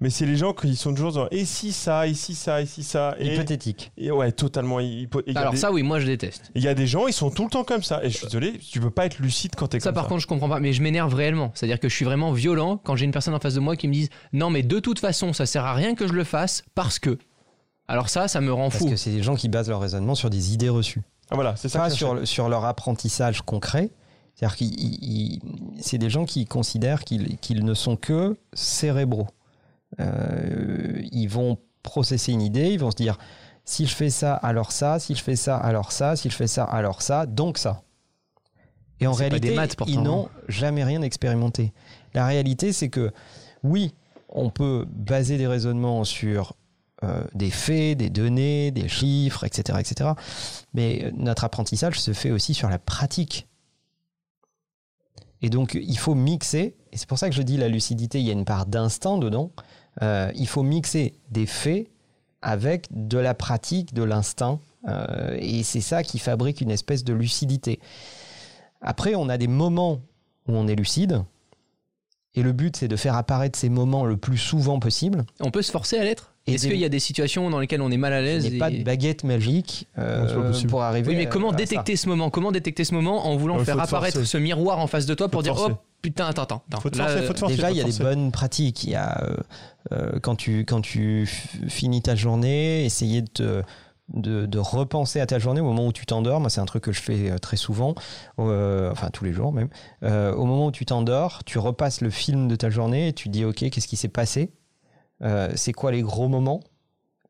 Mais 0.03 0.09
c'est 0.09 0.25
les 0.25 0.37
gens 0.37 0.55
qui 0.55 0.77
sont 0.77 0.95
toujours 0.95 1.13
dans 1.13 1.29
et 1.31 1.45
si 1.45 1.73
ça, 1.73 2.07
et 2.07 2.15
si 2.15 2.35
ça, 2.35 2.63
et 2.63 2.67
si 2.67 2.83
ça. 2.83 3.15
Et, 3.19 3.35
Hypothétique. 3.35 3.93
et 3.99 4.11
ouais, 4.11 4.33
totalement. 4.33 4.81
hypo- 4.81 5.21
et 5.21 5.25
il 5.27 5.35
y 5.35 5.37
a 5.37 5.41
Alors 5.41 5.53
des- 5.53 5.59
ça, 5.59 5.71
oui, 5.71 5.83
moi 5.83 6.01
je 6.01 6.07
déteste. 6.07 6.51
Il 6.55 6.63
y 6.63 6.69
a 6.69 6.75
des 6.75 6.87
gens, 6.87 7.07
ils 7.07 7.13
sont 7.13 7.31
tout 7.31 7.45
le 7.45 7.51
temps 7.51 7.65
comme 7.65 7.83
ça. 7.83 8.03
Et 8.03 8.09
je 8.09 8.17
suis 8.17 8.27
désolé, 8.27 8.59
tu 8.59 8.81
peux 8.81 8.91
pas 8.91 9.05
être 9.05 9.19
lucide 9.19 9.55
quand 9.57 9.69
t'es 9.69 9.79
Ça, 9.79 9.91
comme 9.91 9.95
par 9.97 10.05
ça. 10.05 10.09
contre, 10.09 10.23
je 10.23 10.27
comprends 10.27 10.49
pas. 10.49 10.59
Mais 10.59 10.73
je 10.73 10.83
m'énerve 10.83 11.13
réellement. 11.15 11.51
C'est-à-dire 11.55 11.79
que 11.79 11.91
je 11.91 11.95
suis 11.95 12.07
vraiment 12.07 12.33
violent 12.33 12.79
quand 12.79 12.97
j'ai 12.97 13.05
une 13.05 13.11
personne 13.13 13.35
en 13.35 13.41
face 13.41 13.55
de 13.55 13.61
moi 13.61 13.77
qui 13.77 13.89
me 13.89 13.93
dise 13.93 14.09
non, 14.33 14.49
mais 14.49 14.63
de 14.63 14.79
toute 14.79 14.99
façon, 15.01 15.35
ça 15.35 15.45
sert 15.45 15.67
à 15.67 15.75
rien 15.75 15.95
que 15.95 16.07
je 16.09 16.15
le 16.15 16.25
fasse 16.25 16.63
parce 16.75 16.99
que. 16.99 17.19
Alors 17.87 18.09
ça, 18.09 18.27
ça 18.27 18.41
me 18.41 18.53
rend 18.53 18.71
Parce 18.71 18.79
fou. 18.83 18.89
que 18.89 18.97
c'est 18.97 19.11
des 19.11 19.23
gens 19.23 19.35
qui 19.35 19.49
basent 19.51 19.69
leur 19.69 19.81
raisonnement 19.81 20.15
sur 20.15 20.31
des 20.31 20.55
idées 20.55 20.69
reçues. 20.71 21.03
Ah 21.31 21.35
voilà, 21.35 21.57
c'est 21.57 21.69
ça. 21.69 21.81
Pas 21.81 21.87
que 21.89 21.93
je 21.93 21.99
sur, 21.99 22.07
cherchais. 22.09 22.21
le- 22.21 22.27
sur 22.27 22.49
leur 22.49 22.65
apprentissage 22.65 23.43
concret. 23.43 23.91
C'est-à-dire 24.35 24.57
qu'ils 24.57 24.73
ils- 25.05 25.41
c'est 25.81 25.99
des 25.99 26.09
gens 26.09 26.25
qui 26.25 26.47
considèrent 26.47 27.05
qu'ils 27.05 27.37
qu'ils 27.39 27.65
ne 27.67 27.75
sont 27.75 27.97
que 27.97 28.39
cérébraux. 28.55 29.27
Euh, 29.99 31.03
ils 31.11 31.27
vont 31.27 31.59
processer 31.83 32.33
une 32.33 32.43
idée, 32.43 32.73
ils 32.73 32.79
vont 32.79 32.91
se 32.91 32.97
dire 32.97 33.19
si 33.65 33.87
je 33.87 33.95
fais 33.95 34.11
ça, 34.11 34.35
alors 34.35 34.73
ça, 34.73 34.99
si 34.99 35.15
je 35.15 35.23
fais 35.23 35.37
ça, 35.37 35.57
alors 35.57 35.93
ça, 35.93 36.17
si 36.17 36.31
je 36.31 36.37
fais 36.37 36.47
ça, 36.47 36.65
alors 36.65 37.03
ça, 37.03 37.27
donc 37.27 37.59
ça. 37.59 37.83
Et 39.01 39.07
en 39.07 39.13
réalité, 39.13 39.55
maths, 39.55 39.77
ils 39.87 40.03
n'ont 40.03 40.29
jamais 40.49 40.85
rien 40.85 41.03
expérimenté. 41.03 41.73
La 42.13 42.27
réalité, 42.27 42.73
c'est 42.73 42.91
que 42.91 43.13
oui, 43.63 43.95
on 44.29 44.51
peut 44.51 44.87
baser 44.89 45.39
des 45.39 45.47
raisonnements 45.47 46.05
sur 46.05 46.55
euh, 47.03 47.25
des 47.35 47.51
faits, 47.51 47.97
des 47.97 48.11
données, 48.11 48.71
des 48.71 48.89
chiffres, 48.89 49.45
etc., 49.45 49.79
etc. 49.81 50.11
Mais 50.75 51.11
notre 51.17 51.45
apprentissage 51.45 51.99
se 51.99 52.13
fait 52.13 52.31
aussi 52.31 52.53
sur 52.53 52.69
la 52.69 52.79
pratique. 52.79 53.49
Et 55.41 55.49
donc, 55.49 55.79
il 55.81 55.99
faut 55.99 56.15
mixer, 56.15 56.77
et 56.93 56.97
c'est 56.99 57.09
pour 57.09 57.19
ça 57.19 57.31
que 57.31 57.35
je 57.35 57.41
dis 57.41 57.57
la 57.57 57.69
lucidité, 57.69 58.21
il 58.21 58.27
y 58.27 58.31
a 58.31 58.35
une 58.35 58.45
part 58.45 58.67
d'instinct 58.67 59.17
dedans. 59.17 59.53
Euh, 60.03 60.31
il 60.35 60.47
faut 60.49 60.63
mixer 60.63 61.15
des 61.31 61.47
faits 61.47 61.87
avec 62.43 62.87
de 62.91 63.19
la 63.19 63.35
pratique, 63.35 63.93
de 63.95 64.03
l'instinct. 64.03 64.59
euh, 64.89 65.37
et 65.39 65.63
c'est 65.63 65.83
ça 65.83 66.03
qui 66.03 66.19
fabrique 66.19 66.61
une 66.63 66.71
espèce 66.71 67.05
de 67.05 67.13
lucidité. 67.13 67.81
Après, 68.81 69.15
on 69.15 69.29
a 69.29 69.37
des 69.37 69.47
moments 69.49 70.01
où 70.49 70.53
on 70.55 70.67
est 70.69 70.75
lucide. 70.75 71.23
Et 72.35 72.43
le 72.43 72.53
but, 72.53 72.77
c'est 72.77 72.89
de 72.89 72.97
faire 72.97 73.17
apparaître 73.17 73.59
ces 73.59 73.69
moments 73.69 74.05
le 74.07 74.17
plus 74.17 74.39
souvent 74.39 74.79
possible. 74.79 75.25
On 75.41 75.51
peut 75.51 75.63
se 75.63 75.73
forcer 75.73 75.99
à 75.99 76.05
l'être? 76.05 76.33
Est-ce 76.47 76.63
des- 76.65 76.71
qu'il 76.71 76.79
y 76.81 76.85
a 76.85 76.89
des 76.89 77.01
situations 77.01 77.51
dans 77.51 77.59
lesquelles 77.59 77.83
on 77.83 77.91
est 77.91 77.97
mal 77.99 78.13
à 78.13 78.21
Il 78.21 78.25
l'aise 78.25 78.49
n'y 78.51 78.57
a 78.57 78.59
pas 78.59 78.71
de 78.71 78.83
baguette 78.83 79.25
magique 79.25 79.87
euh, 79.99 80.53
Non, 80.53 80.69
pour 80.69 80.83
arriver 80.83 81.09
Oui, 81.11 81.17
mais 81.17 81.27
comment 81.29 81.49
à 81.49 81.53
ça. 81.53 81.57
détecter 81.59 81.97
ce 81.97 82.09
moment? 82.09 82.31
Comment 82.31 82.53
détecter 82.53 82.85
ce 82.85 82.95
moment 82.95 83.27
en 83.27 83.37
voulant 83.37 83.59
faire 83.65 83.79
apparaître 83.81 84.17
forcer. 84.19 84.31
ce 84.31 84.39
miroir 84.39 84.79
en 84.79 84.87
face 84.87 85.07
de 85.07 85.15
toi 85.15 85.29
pour 85.29 85.43
dire 85.43 85.57
forcer. 85.57 85.73
oh 85.77 85.79
putain 86.03 86.27
attends 86.27 86.43
attends, 86.43 86.63
attends. 86.69 86.81
Faut 86.81 86.91
te 86.91 86.99
Là, 86.99 87.09
forcer, 87.09 87.27
faut 87.27 87.33
te 87.35 87.39
forcer. 87.39 87.55
Déjà, 87.57 87.71
il 87.71 87.77
y 87.77 87.81
a 87.81 87.85
des 87.85 87.99
bonnes 87.99 88.33
pratiques. 88.33 88.85
Il 88.85 88.91
y 88.91 88.95
a 88.95 89.23
euh, 89.23 89.37
euh, 89.93 90.19
quand 90.21 90.37
tu 90.37 90.61
quand 90.61 90.81
tu 90.81 91.27
finis 91.27 92.03
ta 92.03 92.15
journée, 92.15 92.85
essayer 92.85 93.23
de 93.23 93.29
te- 93.29 93.63
de, 94.13 94.45
de 94.47 94.59
repenser 94.59 95.21
à 95.21 95.27
ta 95.27 95.39
journée 95.39 95.61
au 95.61 95.65
moment 95.65 95.87
où 95.87 95.93
tu 95.93 96.05
t'endors. 96.05 96.41
Moi, 96.41 96.51
c'est 96.51 96.61
un 96.61 96.65
truc 96.67 96.83
que 96.83 96.91
je 96.93 97.01
fais 97.01 97.31
euh, 97.31 97.39
très 97.39 97.57
souvent, 97.57 97.95
euh, 98.41 98.91
enfin 98.91 99.11
tous 99.11 99.25
les 99.25 99.33
jours 99.33 99.53
même. 99.53 99.69
Euh, 100.03 100.35
au 100.35 100.47
moment 100.47 100.67
où 100.67 100.73
tu 100.73 100.85
t'endors, 100.85 101.45
tu 101.45 101.59
repasses 101.59 102.01
le 102.01 102.11
film 102.11 102.49
de 102.49 102.57
ta 102.57 102.71
journée 102.71 103.09
et 103.09 103.13
tu 103.13 103.29
dis 103.29 103.45
ok, 103.45 103.71
qu'est-ce 103.71 103.87
qui 103.87 103.97
s'est 103.97 104.09
passé? 104.09 104.53
Euh, 105.23 105.51
C'est 105.55 105.73
quoi 105.73 105.93
les 105.93 106.03
gros 106.03 106.29
moments? 106.29 106.61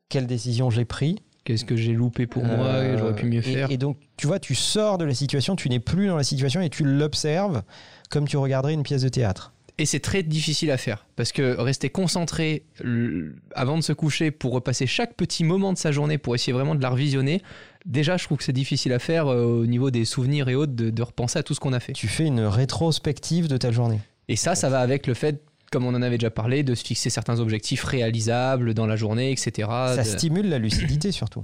Quelles 0.09 0.27
décisions 0.27 0.69
j'ai 0.69 0.85
pris? 0.85 1.19
Qu'est-ce 1.43 1.65
que 1.65 1.75
j'ai 1.75 1.93
loupé 1.93 2.27
pour 2.27 2.43
moi 2.43 2.65
Euh, 2.67 2.97
J'aurais 2.97 3.15
pu 3.15 3.25
mieux 3.25 3.41
faire. 3.41 3.71
Et, 3.71 3.77
donc, 3.77 3.97
tu 4.17 4.27
vois, 4.27 4.39
tu 4.39 4.53
sors 4.53 4.97
de 4.97 5.05
la 5.05 5.13
situation, 5.13 5.55
tu 5.55 5.69
n'es 5.69 5.79
plus 5.79 6.07
dans 6.07 6.15
la 6.17 6.23
situation 6.23 6.61
et 6.61 6.69
tu 6.69 6.83
l'observes 6.83 7.63
comme 8.09 8.27
tu 8.27 8.37
regarderais 8.37 8.73
une 8.73 8.83
pièce 8.83 9.01
de 9.01 9.09
théâtre. 9.09 9.53
Et 9.77 9.85
c'est 9.85 10.01
très 10.01 10.21
difficile 10.21 10.69
à 10.69 10.77
faire 10.77 11.07
parce 11.15 11.31
que 11.31 11.59
rester 11.59 11.89
concentré 11.89 12.65
avant 13.55 13.77
de 13.77 13.81
se 13.81 13.93
coucher 13.93 14.29
pour 14.29 14.53
repasser 14.53 14.85
chaque 14.85 15.15
petit 15.15 15.43
moment 15.43 15.73
de 15.73 15.77
sa 15.77 15.91
journée 15.91 16.19
pour 16.19 16.35
essayer 16.35 16.53
vraiment 16.53 16.75
de 16.75 16.81
la 16.83 16.89
revisionner, 16.89 17.41
déjà 17.87 18.17
je 18.17 18.25
trouve 18.25 18.37
que 18.37 18.43
c'est 18.43 18.53
difficile 18.53 18.93
à 18.93 18.99
faire 18.99 19.27
euh, 19.27 19.43
au 19.61 19.65
niveau 19.65 19.89
des 19.89 20.05
souvenirs 20.05 20.49
et 20.49 20.55
autres 20.55 20.73
de, 20.73 20.91
de 20.91 21.01
repenser 21.01 21.39
à 21.39 21.43
tout 21.43 21.55
ce 21.55 21.59
qu'on 21.59 21.73
a 21.73 21.79
fait. 21.79 21.93
Tu 21.93 22.07
fais 22.07 22.27
une 22.27 22.41
rétrospective 22.41 23.47
de 23.47 23.57
ta 23.57 23.71
journée. 23.71 23.99
Et 24.27 24.35
ça, 24.35 24.53
ça 24.53 24.69
va 24.69 24.81
avec 24.81 25.07
le 25.07 25.13
fait, 25.15 25.41
comme 25.71 25.85
on 25.85 25.95
en 25.95 26.01
avait 26.01 26.17
déjà 26.17 26.29
parlé, 26.29 26.63
de 26.63 26.75
se 26.75 26.83
fixer 26.85 27.09
certains 27.09 27.39
objectifs 27.39 27.83
réalisables 27.83 28.73
dans 28.73 28.85
la 28.85 28.95
journée, 28.95 29.31
etc. 29.31 29.67
ça 29.69 29.97
De- 29.97 30.03
stimule 30.03 30.49
la 30.49 30.59
lucidité 30.59 31.11
surtout. 31.11 31.43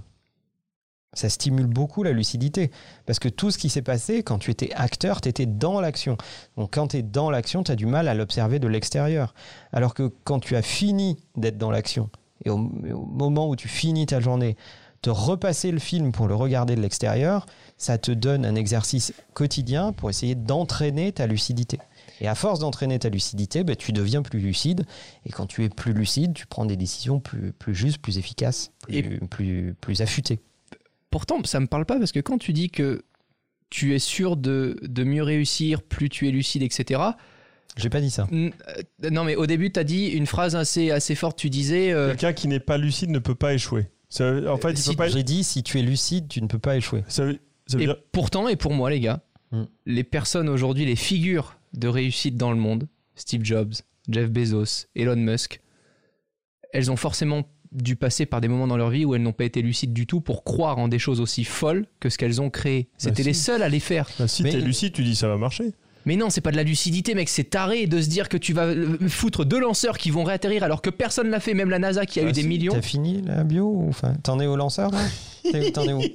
Ça 1.13 1.29
stimule 1.29 1.65
beaucoup 1.65 2.03
la 2.03 2.11
lucidité. 2.11 2.69
Parce 3.05 3.17
que 3.17 3.29
tout 3.29 3.49
ce 3.49 3.57
qui 3.57 3.69
s'est 3.69 3.81
passé, 3.81 4.21
quand 4.23 4.37
tu 4.37 4.51
étais 4.51 4.71
acteur, 4.75 5.21
tu 5.21 5.29
étais 5.29 5.45
dans 5.47 5.79
l'action. 5.79 6.17
Donc 6.57 6.73
quand 6.73 6.89
tu 6.89 6.97
es 6.97 7.01
dans 7.01 7.31
l'action, 7.31 7.63
tu 7.63 7.71
as 7.71 7.75
du 7.75 7.85
mal 7.87 8.07
à 8.07 8.13
l'observer 8.13 8.59
de 8.59 8.67
l'extérieur. 8.67 9.33
Alors 9.71 9.93
que 9.93 10.11
quand 10.25 10.39
tu 10.39 10.55
as 10.55 10.61
fini 10.61 11.17
d'être 11.35 11.57
dans 11.57 11.71
l'action, 11.71 12.09
et 12.45 12.49
au, 12.51 12.69
et 12.85 12.91
au 12.91 13.05
moment 13.05 13.49
où 13.49 13.55
tu 13.55 13.67
finis 13.67 14.05
ta 14.05 14.19
journée, 14.19 14.57
te 15.01 15.09
repasser 15.09 15.71
le 15.71 15.79
film 15.79 16.11
pour 16.11 16.27
le 16.27 16.35
regarder 16.35 16.75
de 16.75 16.81
l'extérieur, 16.81 17.45
ça 17.77 17.97
te 17.97 18.11
donne 18.11 18.45
un 18.45 18.55
exercice 18.55 19.13
quotidien 19.33 19.93
pour 19.93 20.09
essayer 20.09 20.35
d'entraîner 20.35 21.13
ta 21.13 21.25
lucidité. 21.25 21.79
Et 22.21 22.27
à 22.27 22.35
force 22.35 22.59
d'entraîner 22.59 22.97
ta 22.99 23.09
lucidité, 23.09 23.63
ben, 23.63 23.75
tu 23.75 23.91
deviens 23.91 24.21
plus 24.21 24.39
lucide. 24.39 24.85
Et 25.25 25.29
quand 25.31 25.45
tu 25.45 25.63
es 25.63 25.69
plus 25.69 25.93
lucide, 25.93 26.33
tu 26.33 26.47
prends 26.47 26.65
des 26.65 26.75
décisions 26.77 27.19
plus, 27.19 27.51
plus 27.53 27.75
justes, 27.75 27.99
plus 27.99 28.17
efficaces, 28.17 28.71
plus, 28.83 28.95
Et- 28.97 29.03
plus, 29.29 29.75
plus 29.79 30.01
affûtées. 30.01 30.39
Pourtant, 31.09 31.39
ça 31.45 31.59
me 31.59 31.67
parle 31.67 31.85
pas 31.85 31.97
parce 31.99 32.11
que 32.11 32.19
quand 32.19 32.37
tu 32.37 32.53
dis 32.53 32.69
que 32.69 33.03
tu 33.69 33.93
es 33.95 33.99
sûr 33.99 34.37
de, 34.37 34.77
de 34.81 35.03
mieux 35.03 35.23
réussir, 35.23 35.81
plus 35.81 36.09
tu 36.09 36.27
es 36.27 36.31
lucide, 36.31 36.63
etc. 36.63 37.01
J'ai 37.75 37.89
pas 37.89 38.01
dit 38.01 38.09
ça. 38.09 38.27
Euh, 38.33 38.49
Non, 39.11 39.23
mais 39.23 39.35
au 39.35 39.45
début, 39.45 39.71
tu 39.71 39.79
as 39.79 39.83
dit 39.83 40.07
une 40.07 40.25
phrase 40.25 40.55
assez, 40.55 40.89
assez 40.91 41.15
forte. 41.15 41.37
Tu 41.37 41.49
disais. 41.49 41.91
euh, 41.91 42.09
Quelqu'un 42.09 42.33
qui 42.33 42.47
n'est 42.47 42.59
pas 42.59 42.77
lucide 42.77 43.09
ne 43.11 43.19
peut 43.19 43.35
pas 43.35 43.53
échouer. 43.53 43.87
Ça 44.09 44.33
en 44.51 44.57
fait, 44.57 44.71
il 44.71 44.77
Si- 44.77 44.95
pas. 44.95 45.09
J'ai 45.09 45.23
dit, 45.23 45.43
si 45.43 45.63
tu 45.63 45.77
es 45.79 45.81
lucide, 45.81 46.27
tu 46.29 46.41
ne 46.41 46.47
peux 46.47 46.59
pas 46.59 46.77
échouer. 46.77 47.03
Ça 47.09 47.25
veut, 47.25 47.39
ça 47.67 47.77
veut 47.77 47.83
Et 47.83 47.87
dire. 47.87 47.97
pourtant, 48.13 48.47
et 48.47 48.55
pour 48.55 48.73
moi, 48.73 48.89
les 48.89 48.99
gars, 49.01 49.21
Mm. 49.51 49.63
les 49.85 50.03
personnes 50.03 50.49
aujourd'hui, 50.49 50.85
les 50.85 50.95
figures 50.95 51.56
de 51.73 51.87
réussite 51.87 52.37
dans 52.37 52.51
le 52.51 52.57
monde, 52.57 52.87
Steve 53.15 53.43
Jobs, 53.43 53.73
Jeff 54.09 54.29
Bezos, 54.29 54.85
Elon 54.95 55.15
Musk, 55.15 55.61
elles 56.73 56.91
ont 56.91 56.95
forcément 56.95 57.43
dû 57.71 57.95
passer 57.95 58.25
par 58.25 58.39
des 58.41 58.47
moments 58.47 58.67
dans 58.67 58.77
leur 58.77 58.89
vie 58.89 59.03
où 59.05 59.13
elles 59.15 59.21
n'ont 59.21 59.33
pas 59.33 59.43
été 59.43 59.61
lucides 59.61 59.93
du 59.93 60.07
tout 60.07 60.21
pour 60.21 60.43
croire 60.43 60.77
en 60.77 60.87
des 60.87 60.99
choses 60.99 61.19
aussi 61.19 61.43
folles 61.43 61.85
que 61.99 62.09
ce 62.09 62.17
qu'elles 62.17 62.39
ont 62.41 62.49
créé. 62.49 62.87
C'était 62.97 63.23
les 63.23 63.33
seules 63.33 63.61
à 63.61 63.69
les 63.69 63.79
faire. 63.81 64.09
Bah, 64.19 64.27
si 64.27 64.43
Mais- 64.43 64.51
t'es 64.51 64.61
lucide, 64.61 64.93
tu 64.93 65.03
dis 65.03 65.15
ça 65.15 65.27
va 65.27 65.37
marcher. 65.37 65.73
Mais 66.05 66.15
non, 66.15 66.29
c'est 66.29 66.39
pas 66.39 66.51
de 66.51 66.55
la 66.55 66.63
lucidité, 66.63 67.15
mec, 67.15 67.27
c'est 67.27 67.43
taré 67.49 67.85
de 67.85 67.99
se 67.99 68.07
dire 68.07 68.29
que 68.29 68.37
tu 68.37 68.53
vas 68.53 68.67
euh, 68.67 68.97
foutre 69.09 69.43
deux 69.43 69.59
lanceurs 69.59 69.97
qui 69.97 70.09
vont 70.09 70.23
réatterrir 70.23 70.63
alors 70.63 70.81
que 70.81 70.89
personne 70.89 71.29
l'a 71.29 71.41
fait, 71.41 71.53
même 71.53 71.69
la 71.69 71.79
NASA 71.79 72.05
qui 72.05 72.21
a 72.21 72.23
eu 72.23 72.31
des 72.31 72.43
millions. 72.43 72.71
T'as 72.71 72.81
fini 72.81 73.21
la 73.23 73.43
bio 73.43 73.65
ou- 73.69 73.89
Enfin, 73.89 74.13
t'en 74.23 74.39
es 74.39 74.45
au 74.45 74.55
lanceur 74.55 74.89
là? 74.91 74.99
T'en 75.73 75.83
es 75.83 75.93
où 75.93 76.01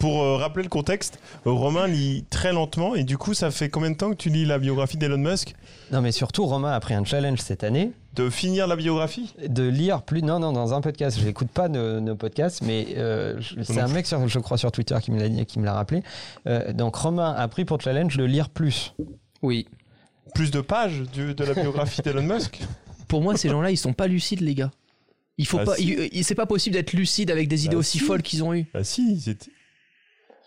Pour 0.00 0.22
euh, 0.22 0.36
rappeler 0.38 0.62
le 0.62 0.70
contexte, 0.70 1.18
Romain 1.44 1.86
lit 1.86 2.24
très 2.30 2.54
lentement 2.54 2.94
et 2.94 3.04
du 3.04 3.18
coup, 3.18 3.34
ça 3.34 3.50
fait 3.50 3.68
combien 3.68 3.90
de 3.90 3.96
temps 3.96 4.10
que 4.10 4.16
tu 4.16 4.30
lis 4.30 4.46
la 4.46 4.58
biographie 4.58 4.96
d'Elon 4.96 5.18
Musk? 5.18 5.54
Non, 5.92 6.00
mais 6.00 6.10
surtout, 6.10 6.46
Romain 6.46 6.72
a 6.72 6.80
pris 6.80 6.94
un 6.94 7.04
challenge 7.04 7.40
cette 7.40 7.64
année 7.64 7.92
De 8.14 8.30
finir 8.30 8.66
la 8.66 8.76
biographie? 8.76 9.34
De 9.46 9.62
lire 9.68 10.00
plus. 10.02 10.22
Non, 10.22 10.38
non, 10.38 10.52
dans 10.52 10.72
un 10.72 10.80
podcast. 10.80 11.18
Je 11.20 11.24
n'écoute 11.26 11.48
pas 11.50 11.68
nos, 11.68 12.00
nos 12.00 12.16
podcasts, 12.16 12.62
mais 12.62 12.86
euh, 12.96 13.38
c'est 13.62 13.78
un 13.78 13.88
mec, 13.88 14.06
sur, 14.06 14.26
je 14.26 14.38
crois, 14.38 14.56
sur 14.56 14.72
Twitter 14.72 14.96
qui 15.02 15.10
me 15.10 15.20
l'a 15.20 15.28
dit- 15.28 15.44
qui 15.44 15.58
me 15.58 15.66
l'a 15.66 15.74
rappelé. 15.74 16.02
Euh, 16.46 16.72
donc, 16.72 16.96
Romain 16.96 17.34
a 17.36 17.46
pris 17.48 17.66
pour 17.66 17.78
challenge 17.78 18.16
de 18.16 18.24
lire 18.24 18.48
plus. 18.48 18.94
Oui. 19.42 19.66
Plus 20.34 20.50
de 20.50 20.62
pages 20.62 21.02
du- 21.12 21.34
de 21.34 21.44
la 21.44 21.52
biographie 21.52 22.00
d'Elon 22.00 22.22
Musk? 22.22 22.60
Pour 23.08 23.20
moi, 23.20 23.36
ces 23.36 23.50
gens-là, 23.50 23.70
ils 23.70 23.76
sont 23.76 23.92
pas 23.92 24.06
lucides, 24.06 24.40
les 24.40 24.54
gars. 24.54 24.70
Il 25.38 25.46
faut 25.46 25.58
Bah, 25.58 25.64
pas. 25.64 25.76
si. 25.76 26.22
C'est 26.22 26.34
pas 26.34 26.46
possible 26.46 26.74
d'être 26.74 26.92
lucide 26.92 27.30
avec 27.30 27.48
des 27.48 27.64
idées 27.64 27.74
Bah, 27.74 27.80
aussi 27.80 27.98
si. 27.98 28.04
folles 28.04 28.22
qu'ils 28.22 28.44
ont 28.44 28.54
eues. 28.54 28.66
Ah 28.74 28.84
si, 28.84 29.20
c'était. 29.20 29.50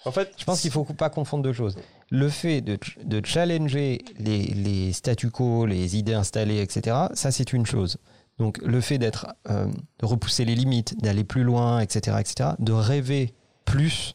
En 0.05 0.11
fait, 0.11 0.31
Je 0.37 0.45
pense 0.45 0.61
qu'il 0.61 0.71
faut 0.71 0.85
pas 0.85 1.09
confondre 1.09 1.43
deux 1.43 1.51
choses. 1.53 1.75
Le 2.09 2.29
fait 2.29 2.61
de, 2.61 2.77
ch- 2.81 2.97
de 3.05 3.21
challenger 3.25 3.99
les, 4.19 4.43
les 4.43 4.93
statu 4.93 5.29
quo, 5.29 5.65
les 5.65 5.97
idées 5.97 6.13
installées, 6.13 6.61
etc., 6.61 6.95
ça 7.13 7.31
c'est 7.31 7.51
une 7.51 7.65
chose. 7.65 7.97
Donc 8.37 8.59
le 8.63 8.79
fait 8.79 8.97
d'être, 8.99 9.27
euh, 9.49 9.65
de 9.99 10.05
repousser 10.05 10.45
les 10.45 10.55
limites, 10.55 11.01
d'aller 11.01 11.25
plus 11.25 11.43
loin, 11.43 11.79
etc., 11.81 12.17
etc., 12.21 12.51
de 12.59 12.71
rêver 12.71 13.33
plus 13.65 14.13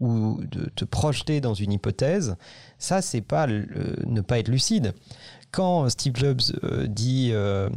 ou 0.00 0.40
de 0.50 0.68
te 0.74 0.84
projeter 0.84 1.40
dans 1.40 1.54
une 1.54 1.72
hypothèse, 1.72 2.36
ça 2.78 3.00
c'est 3.00 3.20
pas 3.22 3.46
le- 3.46 3.96
ne 4.06 4.20
pas 4.20 4.38
être 4.40 4.48
lucide. 4.48 4.92
Quand 5.52 5.88
Steve 5.88 6.16
Jobs 6.16 6.40
euh, 6.64 6.86
dit 6.86 7.30
euh, 7.32 7.70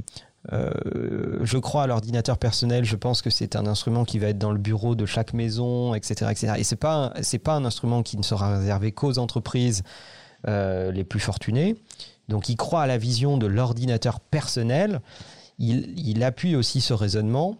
euh, 0.51 1.39
je 1.43 1.58
crois 1.58 1.84
à 1.84 1.88
l'ordinateur 1.88 2.38
personnel, 2.38 2.84
je 2.84 2.95
pense 2.95 3.21
que 3.21 3.29
c'est 3.29 3.56
un 3.56 3.65
instrument 3.65 4.03
qui 4.03 4.19
va 4.19 4.27
être 4.27 4.38
dans 4.38 4.51
le 4.51 4.58
bureau 4.58 4.95
de 4.95 5.06
chaque 5.06 5.34
maison, 5.34 5.93
etc. 5.93 6.32
etc. 6.32 6.53
Et 6.58 6.63
c'est 6.63 6.75
pas, 6.75 7.13
pas 7.43 7.53
un 7.53 7.65
instrument 7.65 8.03
qui 8.03 8.17
ne 8.17 8.23
sera 8.23 8.58
réservé 8.58 8.91
qu'aux 8.91 9.19
entreprises 9.19 9.84
euh, 10.47 10.91
les 10.91 11.06
plus 11.06 11.21
fortunées. 11.21 11.77
Donc 12.27 12.49
il 12.49 12.58
croit 12.58 12.82
à 12.82 12.88
la 12.88 12.97
vision 12.97 13.38
de 13.38 13.47
l'ordinateur 13.47 14.19
personnel. 14.19 15.01
Il, 15.60 16.23
appuie 16.23 16.56
aussi 16.56 16.82
ce 16.82 16.93
raisonnement 16.93 17.58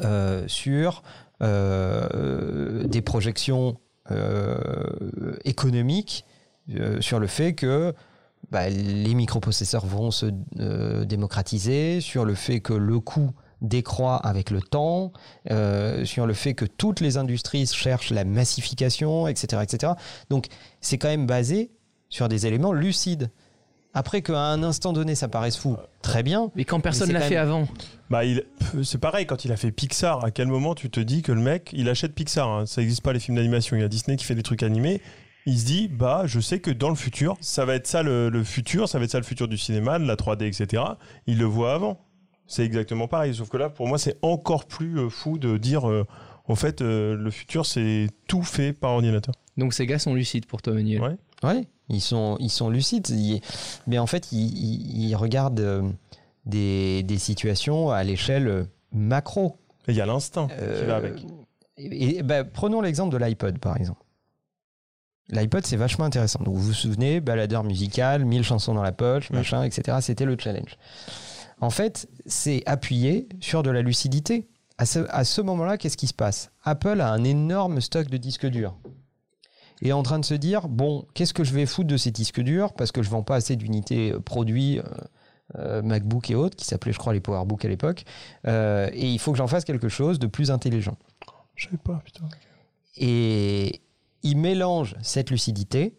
euh, 0.00 0.44
sur 0.48 1.02
des 1.40 3.02
projections 3.02 3.76
économiques, 5.44 6.24
sur 7.00 7.20
le 7.20 7.26
fait 7.26 7.52
que 7.52 7.94
bah, 8.50 8.68
les 8.68 9.14
microprocesseurs 9.14 9.84
vont 9.86 10.10
se 10.10 10.26
euh, 10.58 11.04
démocratiser, 11.04 12.00
sur 12.00 12.24
le 12.24 12.34
fait 12.34 12.60
que 12.60 12.72
le 12.72 12.98
coût 13.00 13.32
décroît 13.60 14.16
avec 14.16 14.50
le 14.50 14.62
temps, 14.62 15.12
euh, 15.50 16.04
sur 16.04 16.26
le 16.26 16.34
fait 16.34 16.54
que 16.54 16.64
toutes 16.64 17.00
les 17.00 17.16
industries 17.16 17.66
cherchent 17.66 18.10
la 18.10 18.24
massification, 18.24 19.26
etc. 19.26 19.62
etc. 19.62 19.92
Donc 20.30 20.46
c'est 20.80 20.96
quand 20.98 21.08
même 21.08 21.26
basé 21.26 21.72
sur 22.08 22.28
des 22.28 22.46
éléments 22.46 22.72
lucides. 22.72 23.30
Après 23.94 24.22
qu'à 24.22 24.38
un 24.38 24.62
instant 24.62 24.92
donné 24.92 25.14
ça 25.14 25.28
paraisse 25.28 25.56
fou, 25.56 25.76
très 26.02 26.22
bien. 26.22 26.52
Mais 26.54 26.64
quand 26.64 26.78
personne 26.78 27.10
l'a 27.10 27.20
fait 27.20 27.34
même- 27.34 27.42
avant. 27.42 27.68
bah, 28.10 28.24
il... 28.24 28.44
c'est 28.84 28.98
pareil 28.98 29.26
quand 29.26 29.44
il 29.44 29.50
a 29.50 29.56
fait 29.56 29.72
Pixar. 29.72 30.24
À 30.24 30.30
quel 30.30 30.46
moment 30.46 30.74
tu 30.74 30.88
te 30.88 31.00
dis 31.00 31.22
que 31.22 31.32
le 31.32 31.40
mec, 31.40 31.70
il 31.72 31.88
achète 31.88 32.14
Pixar 32.14 32.48
hein. 32.48 32.66
Ça 32.66 32.80
n'existe 32.80 33.02
pas 33.02 33.12
les 33.12 33.18
films 33.18 33.36
d'animation. 33.36 33.76
Il 33.76 33.80
y 33.80 33.84
a 33.84 33.88
Disney 33.88 34.16
qui 34.16 34.24
fait 34.24 34.36
des 34.36 34.42
trucs 34.42 34.62
animés. 34.62 35.02
Il 35.48 35.58
se 35.58 35.64
dit, 35.64 35.88
bah, 35.88 36.22
je 36.26 36.40
sais 36.40 36.60
que 36.60 36.70
dans 36.70 36.90
le 36.90 36.94
futur, 36.94 37.36
ça 37.40 37.64
va 37.64 37.74
être 37.74 37.86
ça 37.86 38.02
le, 38.02 38.28
le 38.28 38.44
futur, 38.44 38.88
ça 38.88 38.98
va 38.98 39.04
être 39.04 39.10
ça 39.12 39.18
le 39.18 39.24
futur 39.24 39.48
du 39.48 39.56
cinéma, 39.56 39.98
de 39.98 40.04
la 40.04 40.14
3D, 40.14 40.44
etc. 40.44 40.82
Il 41.26 41.38
le 41.38 41.44
voit 41.46 41.72
avant. 41.72 41.98
C'est 42.46 42.64
exactement 42.64 43.08
pareil. 43.08 43.34
Sauf 43.34 43.48
que 43.48 43.56
là, 43.56 43.70
pour 43.70 43.88
moi, 43.88 43.98
c'est 43.98 44.18
encore 44.22 44.66
plus 44.66 44.98
euh, 44.98 45.08
fou 45.08 45.38
de 45.38 45.56
dire, 45.56 45.88
euh, 45.88 46.06
en 46.48 46.54
fait, 46.54 46.82
euh, 46.82 47.14
le 47.16 47.30
futur, 47.30 47.64
c'est 47.66 48.08
tout 48.26 48.42
fait 48.42 48.72
par 48.72 48.90
ordinateur. 48.92 49.34
Donc 49.56 49.72
ces 49.74 49.86
gars 49.86 49.98
sont 49.98 50.14
lucides 50.14 50.46
pour 50.46 50.60
toi, 50.62 50.74
Manuel. 50.74 51.00
Ouais. 51.02 51.16
Ouais, 51.42 51.66
ils 51.88 52.00
sont, 52.00 52.36
ils 52.40 52.50
sont 52.50 52.68
lucides. 52.70 53.08
Ils- 53.08 53.40
mais 53.86 53.98
en 53.98 54.06
fait, 54.06 54.32
ils, 54.32 54.38
ils- 54.54 55.08
ils 55.08 55.14
regardent 55.16 55.60
euh, 55.60 55.82
des, 56.46 57.02
des 57.04 57.18
situations 57.18 57.90
à 57.90 58.02
l'échelle 58.04 58.66
macro. 58.92 59.56
Et 59.86 59.92
il 59.92 59.96
y 59.96 60.00
a 60.00 60.06
l'instinct 60.06 60.48
qui 60.48 60.84
va 60.84 60.96
avec. 60.96 61.14
Et, 61.76 62.18
et, 62.18 62.22
bah, 62.22 62.44
prenons 62.44 62.80
l'exemple 62.80 63.12
de 63.12 63.18
l'iPod, 63.24 63.58
par 63.58 63.76
exemple. 63.76 64.00
L'iPod, 65.30 65.66
c'est 65.66 65.76
vachement 65.76 66.04
intéressant. 66.04 66.42
Donc, 66.42 66.54
vous 66.56 66.62
vous 66.62 66.72
souvenez, 66.72 67.20
baladeur 67.20 67.64
musical, 67.64 68.24
1000 68.24 68.42
chansons 68.44 68.74
dans 68.74 68.82
la 68.82 68.92
poche, 68.92 69.28
Oui. 69.30 69.36
machin, 69.36 69.62
etc. 69.64 69.98
C'était 70.00 70.24
le 70.24 70.36
challenge. 70.38 70.76
En 71.60 71.70
fait, 71.70 72.08
c'est 72.26 72.62
appuyé 72.66 73.28
sur 73.40 73.62
de 73.62 73.70
la 73.70 73.82
lucidité. 73.82 74.48
À 74.78 74.86
ce, 74.86 75.00
à 75.10 75.24
ce 75.24 75.40
moment-là, 75.40 75.76
qu'est-ce 75.76 75.96
qui 75.96 76.06
se 76.06 76.14
passe? 76.14 76.50
Apple 76.64 77.00
a 77.00 77.10
un 77.10 77.24
énorme 77.24 77.80
stock 77.80 78.08
de 78.08 78.16
disques 78.16 78.46
durs. 78.46 78.76
est 79.82 79.92
en 79.92 80.02
train 80.02 80.18
de 80.20 80.24
se 80.24 80.34
dire 80.34 80.68
bon, 80.68 81.04
qu'est-ce 81.14 81.34
que 81.34 81.44
je 81.44 81.52
vais 81.52 81.66
foutre 81.66 81.88
de 81.88 81.96
ces 81.96 82.10
disques 82.12 82.40
durs? 82.40 82.72
Parce 82.74 82.92
que 82.92 83.02
je 83.02 83.10
vends 83.10 83.22
pas 83.24 83.36
assez 83.36 83.56
d'unités 83.56 84.12
euh, 84.12 84.20
produits. 84.20 84.78
euh, 84.78 84.82
euh, 85.56 85.80
MacBook 85.80 86.30
et 86.30 86.34
autres, 86.34 86.56
qui 86.56 86.66
s'appelaient, 86.66 86.92
je 86.92 86.98
crois, 86.98 87.14
les 87.14 87.20
PowerBook 87.20 87.64
à 87.64 87.68
l'époque. 87.68 88.04
Euh, 88.46 88.90
et 88.92 89.10
il 89.10 89.18
faut 89.18 89.32
que 89.32 89.38
j'en 89.38 89.46
fasse 89.46 89.64
quelque 89.64 89.88
chose 89.88 90.18
de 90.18 90.26
plus 90.26 90.50
intelligent. 90.50 90.96
Je 91.54 91.64
savais 91.64 91.78
pas, 91.78 92.02
putain. 92.04 92.28
Et 92.98 93.80
il 94.22 94.36
mélange 94.36 94.96
cette 95.02 95.30
lucidité, 95.30 95.94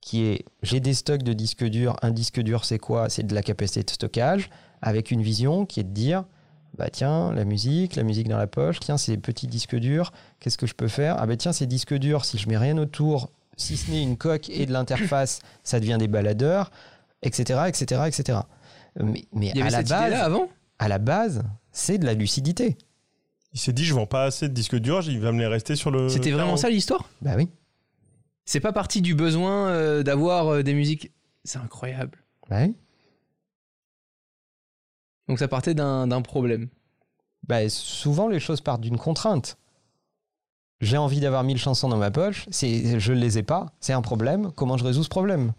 qui 0.00 0.24
est 0.24 0.44
j'ai 0.62 0.80
des 0.80 0.94
stocks 0.94 1.22
de 1.22 1.32
disques 1.32 1.64
durs. 1.64 1.96
Un 2.02 2.10
disque 2.10 2.40
dur, 2.40 2.64
c'est 2.64 2.78
quoi? 2.78 3.08
C'est 3.08 3.24
de 3.24 3.34
la 3.34 3.42
capacité 3.42 3.82
de 3.82 3.90
stockage, 3.90 4.50
avec 4.82 5.10
une 5.10 5.22
vision 5.22 5.66
qui 5.66 5.80
est 5.80 5.84
de 5.84 5.92
dire 5.92 6.24
bah 6.76 6.90
tiens, 6.90 7.32
la 7.32 7.44
musique, 7.46 7.96
la 7.96 8.02
musique 8.02 8.28
dans 8.28 8.36
la 8.36 8.46
poche, 8.46 8.80
tiens, 8.80 8.98
c'est 8.98 9.12
des 9.12 9.18
petits 9.22 9.46
disques 9.46 9.76
durs, 9.76 10.12
qu'est-ce 10.40 10.58
que 10.58 10.66
je 10.66 10.74
peux 10.74 10.88
faire? 10.88 11.16
Ah 11.18 11.26
bah 11.26 11.36
tiens, 11.36 11.52
ces 11.52 11.66
disques 11.66 11.94
durs, 11.94 12.26
si 12.26 12.36
je 12.36 12.48
mets 12.50 12.58
rien 12.58 12.76
autour, 12.76 13.30
si 13.56 13.78
ce 13.78 13.90
n'est 13.90 14.02
une 14.02 14.18
coque 14.18 14.50
et 14.50 14.66
de 14.66 14.72
l'interface, 14.72 15.38
ça 15.64 15.80
devient 15.80 15.96
des 15.98 16.06
baladeurs, 16.08 16.70
etc., 17.22 17.60
etc., 17.68 18.02
etc. 18.06 18.40
Mais, 19.02 19.24
mais 19.32 19.52
Il 19.54 19.56
y 19.56 19.62
à 19.62 19.64
avait 19.64 19.70
la 19.72 19.78
cette 19.78 19.88
base, 19.88 20.12
avant? 20.12 20.48
à 20.78 20.88
la 20.88 20.98
base, 20.98 21.44
c'est 21.72 21.96
de 21.96 22.04
la 22.04 22.12
lucidité. 22.12 22.76
Il 23.56 23.58
s'est 23.58 23.72
dit, 23.72 23.86
je 23.86 23.94
vends 23.94 24.04
pas 24.04 24.24
assez 24.24 24.50
de 24.50 24.52
disques 24.52 24.76
durs, 24.76 25.02
il 25.08 25.18
va 25.18 25.32
me 25.32 25.38
les 25.38 25.46
rester 25.46 25.76
sur 25.76 25.90
le. 25.90 26.10
C'était 26.10 26.30
vraiment 26.30 26.58
ça 26.58 26.68
l'histoire? 26.68 27.08
Bah 27.22 27.36
oui, 27.38 27.48
C'est 28.44 28.60
pas 28.60 28.74
parti 28.74 29.00
du 29.00 29.14
besoin 29.14 29.68
euh, 29.68 30.02
d'avoir 30.02 30.48
euh, 30.48 30.62
des 30.62 30.74
musiques. 30.74 31.10
C'est 31.42 31.56
incroyable. 31.56 32.18
bah 32.50 32.64
oui. 32.66 32.74
Donc 35.26 35.38
ça 35.38 35.48
partait 35.48 35.72
d'un 35.72 36.06
d'un 36.06 36.20
problème. 36.20 36.68
Bah, 37.48 37.66
souvent, 37.70 38.28
les 38.28 38.40
choses 38.40 38.60
partent 38.60 38.82
d'une 38.82 38.98
contrainte. 38.98 39.56
J'ai 40.82 40.98
envie 40.98 41.20
d'avoir 41.20 41.42
1000 41.42 41.56
chansons 41.56 41.88
dans 41.88 41.96
ma 41.96 42.10
poche, 42.10 42.44
c'est, 42.50 43.00
je 43.00 43.12
ne 43.14 43.18
les 43.18 43.38
ai 43.38 43.42
pas, 43.42 43.72
c'est 43.80 43.94
un 43.94 44.02
problème. 44.02 44.52
Comment 44.52 44.76
je 44.76 44.84
résous 44.84 45.04
ce 45.04 45.08
problème? 45.08 45.54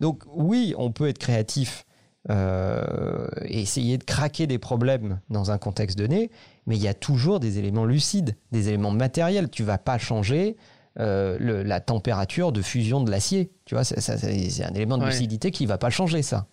Donc, 0.00 0.24
oui, 0.26 0.74
on 0.76 0.92
peut 0.92 1.08
être 1.08 1.16
créatif 1.16 1.85
euh, 2.30 3.26
essayer 3.44 3.98
de 3.98 4.04
craquer 4.04 4.46
des 4.46 4.58
problèmes 4.58 5.20
dans 5.30 5.50
un 5.50 5.58
contexte 5.58 5.96
donné, 5.96 6.30
mais 6.66 6.76
il 6.76 6.82
y 6.82 6.88
a 6.88 6.94
toujours 6.94 7.38
des 7.40 7.58
éléments 7.58 7.84
lucides, 7.84 8.36
des 8.52 8.68
éléments 8.68 8.90
matériels. 8.90 9.48
Tu 9.50 9.62
vas 9.62 9.78
pas 9.78 9.98
changer 9.98 10.56
euh, 10.98 11.36
le- 11.38 11.62
la 11.62 11.80
température 11.80 12.52
de 12.52 12.62
fusion 12.62 13.02
de 13.02 13.10
l'acier. 13.10 13.52
Tu 13.66 13.74
vois, 13.74 13.84
ça- 13.84 14.00
ça- 14.00 14.16
c'est 14.16 14.48
c'est 14.48 14.64
un 14.64 14.72
élément 14.72 14.96
de 14.96 15.02
Ouais. 15.04 15.10
lucidité 15.10 15.50
qui 15.50 15.66
va 15.66 15.76
pas 15.76 15.90
changer 15.90 16.22
ça. 16.22 16.46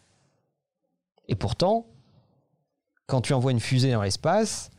Et 1.29 1.35
pourtant, 1.35 1.87
quand 3.07 3.21
tu 3.21 3.33
envoies 3.33 3.51
une 3.53 3.59
fusée 3.61 3.91
dans 3.93 4.01
l'espace, 4.01 4.69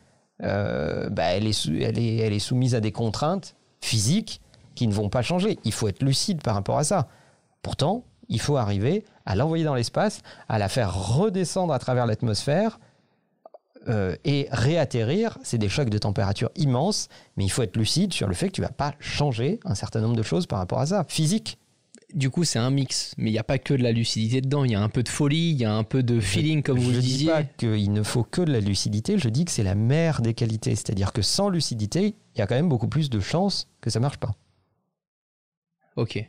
euh, 0.43 1.09
bah, 1.09 1.25
elle, 1.35 1.47
est 1.47 1.53
sou- 1.55 1.73
elle, 1.81 1.99
est, 1.99 2.17
elle 2.17 2.33
est 2.35 2.39
soumise 2.39 2.75
à 2.75 2.81
des 2.81 2.93
contraintes 2.93 3.57
physiques 3.81 4.41
qui 4.75 4.87
ne 4.87 4.93
vont 4.93 5.09
pas 5.09 5.23
changer. 5.23 5.59
Il 5.65 5.73
faut 5.73 5.89
être 5.89 6.03
lucide 6.03 6.43
par 6.43 6.55
rapport 6.55 6.77
à 6.79 6.85
ça. 6.85 7.09
Pourtant, 7.63 8.05
il 8.29 8.41
faut 8.41 8.57
arriver 8.57 9.05
à 9.27 9.35
l'envoyer 9.37 9.65
dans 9.65 9.75
l'espace, 9.75 10.21
à 10.49 10.59
la 10.59 10.69
faire 10.69 10.95
redescendre 10.95 11.73
à 11.73 11.79
travers 11.79 12.07
l'atmosphère 12.07 12.79
euh, 13.89 14.17
et 14.25 14.49
réatterrir. 14.51 15.39
C'est 15.43 15.59
des 15.59 15.69
chocs 15.69 15.91
de 15.91 15.99
température 15.99 16.51
immenses, 16.57 17.09
mais 17.37 17.45
il 17.45 17.51
faut 17.51 17.63
être 17.63 17.77
lucide 17.77 18.13
sur 18.13 18.29
le 18.29 18.35
fait 18.35 18.49
que 18.49 18.53
tu 18.53 18.63
vas 18.63 18.69
pas 18.69 18.95
changer 18.99 19.61
un 19.65 19.75
certain 19.75 20.01
nombre 20.01 20.17
de 20.17 20.23
choses 20.23 20.47
par 20.47 20.59
rapport 20.59 20.81
à 20.81 20.87
ça. 20.87 21.05
Physique. 21.09 21.59
Du 22.15 22.31
coup, 22.31 22.45
c'est 22.45 22.61
un 22.61 22.71
mix. 22.71 23.13
Mais 23.19 23.31
il 23.31 23.33
n'y 23.33 23.39
a 23.39 23.45
pas 23.45 23.59
que 23.59 23.75
de 23.75 23.83
la 23.83 23.91
lucidité 23.91 24.41
dedans. 24.41 24.65
Il 24.65 24.71
y 24.71 24.75
a 24.75 24.81
un 24.81 24.89
peu 24.89 25.03
de 25.03 25.09
folie, 25.09 25.51
il 25.51 25.61
y 25.61 25.65
a 25.65 25.75
un 25.75 25.83
peu 25.83 26.03
de 26.03 26.21
feeling, 26.21 26.63
comme 26.63 26.79
vous 26.79 26.91
je 26.91 26.97
le 26.97 27.01
dis 27.03 27.09
disiez. 27.09 27.31
pas 27.31 27.43
qu'il 27.43 27.93
ne 27.93 28.03
faut 28.03 28.23
que 28.23 28.41
de 28.41 28.53
la 28.53 28.61
lucidité, 28.61 29.19
je 29.19 29.29
dis 29.29 29.45
que 29.45 29.51
c'est 29.51 29.65
la 29.65 29.75
mère 29.75 30.23
des 30.23 30.33
qualités. 30.33 30.77
C'est-à-dire 30.77 31.13
que 31.13 31.23
sans 31.23 31.49
lucidité, 31.49 32.15
il 32.35 32.39
y 32.39 32.43
a 32.43 32.47
quand 32.47 32.55
même 32.55 32.69
beaucoup 32.69 32.89
plus 32.89 33.11
de 33.11 33.21
chances 33.21 33.69
que 33.81 33.91
ça 33.91 34.01
marche 34.01 34.19
pas. 34.19 34.35
Ok. 35.97 36.25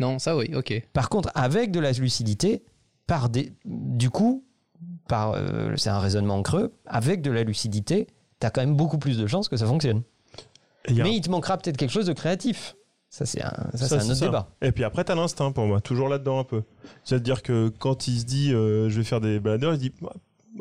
Non, 0.00 0.18
ça 0.18 0.36
oui, 0.36 0.50
ok. 0.54 0.82
Par 0.92 1.08
contre, 1.08 1.30
avec 1.34 1.70
de 1.70 1.80
la 1.80 1.92
lucidité, 1.92 2.62
par 3.06 3.28
des, 3.28 3.52
du 3.64 4.10
coup, 4.10 4.44
par, 5.08 5.32
euh, 5.32 5.72
c'est 5.76 5.90
un 5.90 5.98
raisonnement 5.98 6.42
creux, 6.42 6.72
avec 6.86 7.22
de 7.22 7.30
la 7.30 7.42
lucidité, 7.42 8.06
tu 8.40 8.46
as 8.46 8.50
quand 8.50 8.60
même 8.60 8.76
beaucoup 8.76 8.98
plus 8.98 9.18
de 9.18 9.26
chances 9.26 9.48
que 9.48 9.56
ça 9.56 9.66
fonctionne. 9.66 10.02
Il 10.88 11.00
a- 11.00 11.04
Mais 11.04 11.14
il 11.16 11.20
te 11.20 11.30
manquera 11.30 11.56
peut-être 11.58 11.76
quelque 11.76 11.90
chose 11.90 12.06
de 12.06 12.12
créatif. 12.12 12.76
Ça, 13.10 13.24
c'est 13.26 13.42
un, 13.42 13.50
ça, 13.72 13.78
Ça, 13.78 13.88
c'est 13.88 13.94
un 13.96 14.04
autre 14.10 14.14
ça. 14.16 14.26
débat. 14.26 14.48
Et 14.62 14.70
puis 14.70 14.84
après, 14.84 15.02
t'as 15.04 15.14
l'instinct 15.14 15.50
pour 15.52 15.64
moi, 15.66 15.80
toujours 15.80 16.08
là-dedans 16.08 16.38
un 16.40 16.44
peu. 16.44 16.62
C'est-à-dire 17.04 17.42
que 17.42 17.68
quand 17.78 18.06
il 18.06 18.20
se 18.20 18.24
dit 18.26 18.52
euh, 18.52 18.88
je 18.90 18.98
vais 18.98 19.04
faire 19.04 19.20
des 19.22 19.40
baladeurs, 19.40 19.72
il 19.72 19.76
se 19.76 19.80
dit 19.80 19.92
Bah, 20.02 20.12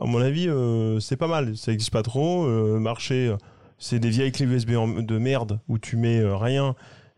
à 0.02 0.06
mon 0.06 0.20
avis, 0.22 0.48
euh, 0.48 1.00
c'est 1.02 1.18
pas 1.18 1.28
mal, 1.28 1.58
ça 1.58 1.72
existe 1.74 1.92
pas 1.92 2.04
trop. 2.04 2.46
euh, 2.46 2.80
marché, 2.80 3.36
c'est 3.80 4.00
des 4.00 4.10
vieilles 4.10 4.32
clés 4.32 4.46
USB 4.46 4.72
de 4.72 5.18
merde 5.18 5.60
où 5.68 5.78
tu 5.78 5.98
mets 5.98 6.20
euh, 6.20 6.38
rien 6.38 6.74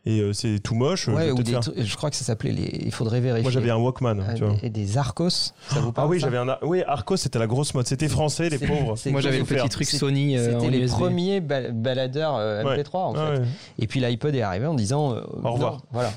et 0.09 0.19
euh, 0.21 0.33
c'est 0.33 0.59
tout 0.59 0.75
moche. 0.75 1.05
je 1.05 1.11
Ouais, 1.11 1.25
vais 1.25 1.31
ou 1.31 1.43
des 1.43 1.51
faire- 1.51 1.61
je 1.77 1.95
crois 1.95 2.09
que 2.09 2.15
ça 2.15 2.25
s'appelait 2.25 2.51
les. 2.51 2.81
Il 2.85 2.91
faudrait 2.91 3.19
vérifier. 3.21 3.43
Moi 3.43 3.51
j'avais 3.51 3.69
un 3.69 3.77
Walkman, 3.77 4.19
Euh, 4.19 4.33
tu 4.33 4.43
vois. 4.43 4.55
et 4.63 4.69
des 4.69 4.97
Arcos. 4.97 5.29
Ça 5.29 5.53
vous 5.81 5.89
Ah 5.89 5.93
parle 5.93 6.09
oui, 6.09 6.19
ça 6.19 6.27
j'avais 6.29 6.37
un. 6.37 6.57
Oui, 6.63 6.81
Arcos, 6.87 7.17
c'était 7.17 7.39
la 7.39 7.47
grosse 7.47 7.73
mode. 7.73 7.87
C'était 7.87 8.07
français, 8.07 8.49
les 8.49 8.57
pauvres. 8.57 8.95
Moi, 9.11 9.21
j'avais 9.21 9.39
le 9.39 9.43
petit 9.45 9.69
truc 9.69 9.87
Sony 9.87 10.37
euh, 10.37 10.53
C'était 10.59 10.69
les 10.71 10.79
USB. 10.83 10.93
premiers 10.97 11.41
ba- 11.41 11.71
baladeurs 11.71 12.35
euh, 12.37 12.63
Ouais. 12.63 12.77
MP3 12.81 12.97
en 12.97 13.13
fait. 13.13 13.19
Ah 13.21 13.31
ouais. 13.39 13.45
Et 13.79 13.87
puis 13.87 13.99
l'iPod 13.99 14.33
est 14.35 14.41
arrivé 14.41 14.65
en 14.65 14.73
disant 14.73 15.13
euh, 15.13 15.21
Au 15.43 15.51
revoir. 15.53 15.73
non, 15.73 15.79
voilà. 15.91 16.11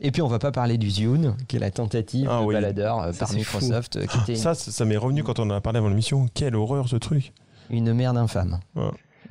Et 0.00 0.10
puis 0.10 0.22
on 0.22 0.28
va 0.28 0.38
pas 0.38 0.52
parler 0.52 0.78
du 0.78 0.90
Zune, 0.90 1.34
qui 1.48 1.56
est 1.56 1.60
la 1.60 1.70
tentative 1.70 2.28
Ah 2.30 2.40
de 2.40 2.46
oui. 2.46 2.54
baladeur 2.54 3.00
euh, 3.02 3.12
par 3.12 3.32
Microsoft, 3.32 3.98
ça 4.36 4.54
ça 4.54 4.84
m'est 4.84 4.96
revenu 4.96 5.22
quand 5.22 5.38
on 5.38 5.44
en 5.44 5.50
a 5.50 5.60
parlé 5.60 5.78
avant 5.78 5.88
l'émission. 5.88 6.26
Quelle 6.34 6.56
horreur 6.56 6.88
ce 6.88 6.96
truc. 6.96 7.32
une 7.70 7.92
merde 7.92 8.16
infâme. 8.16 8.60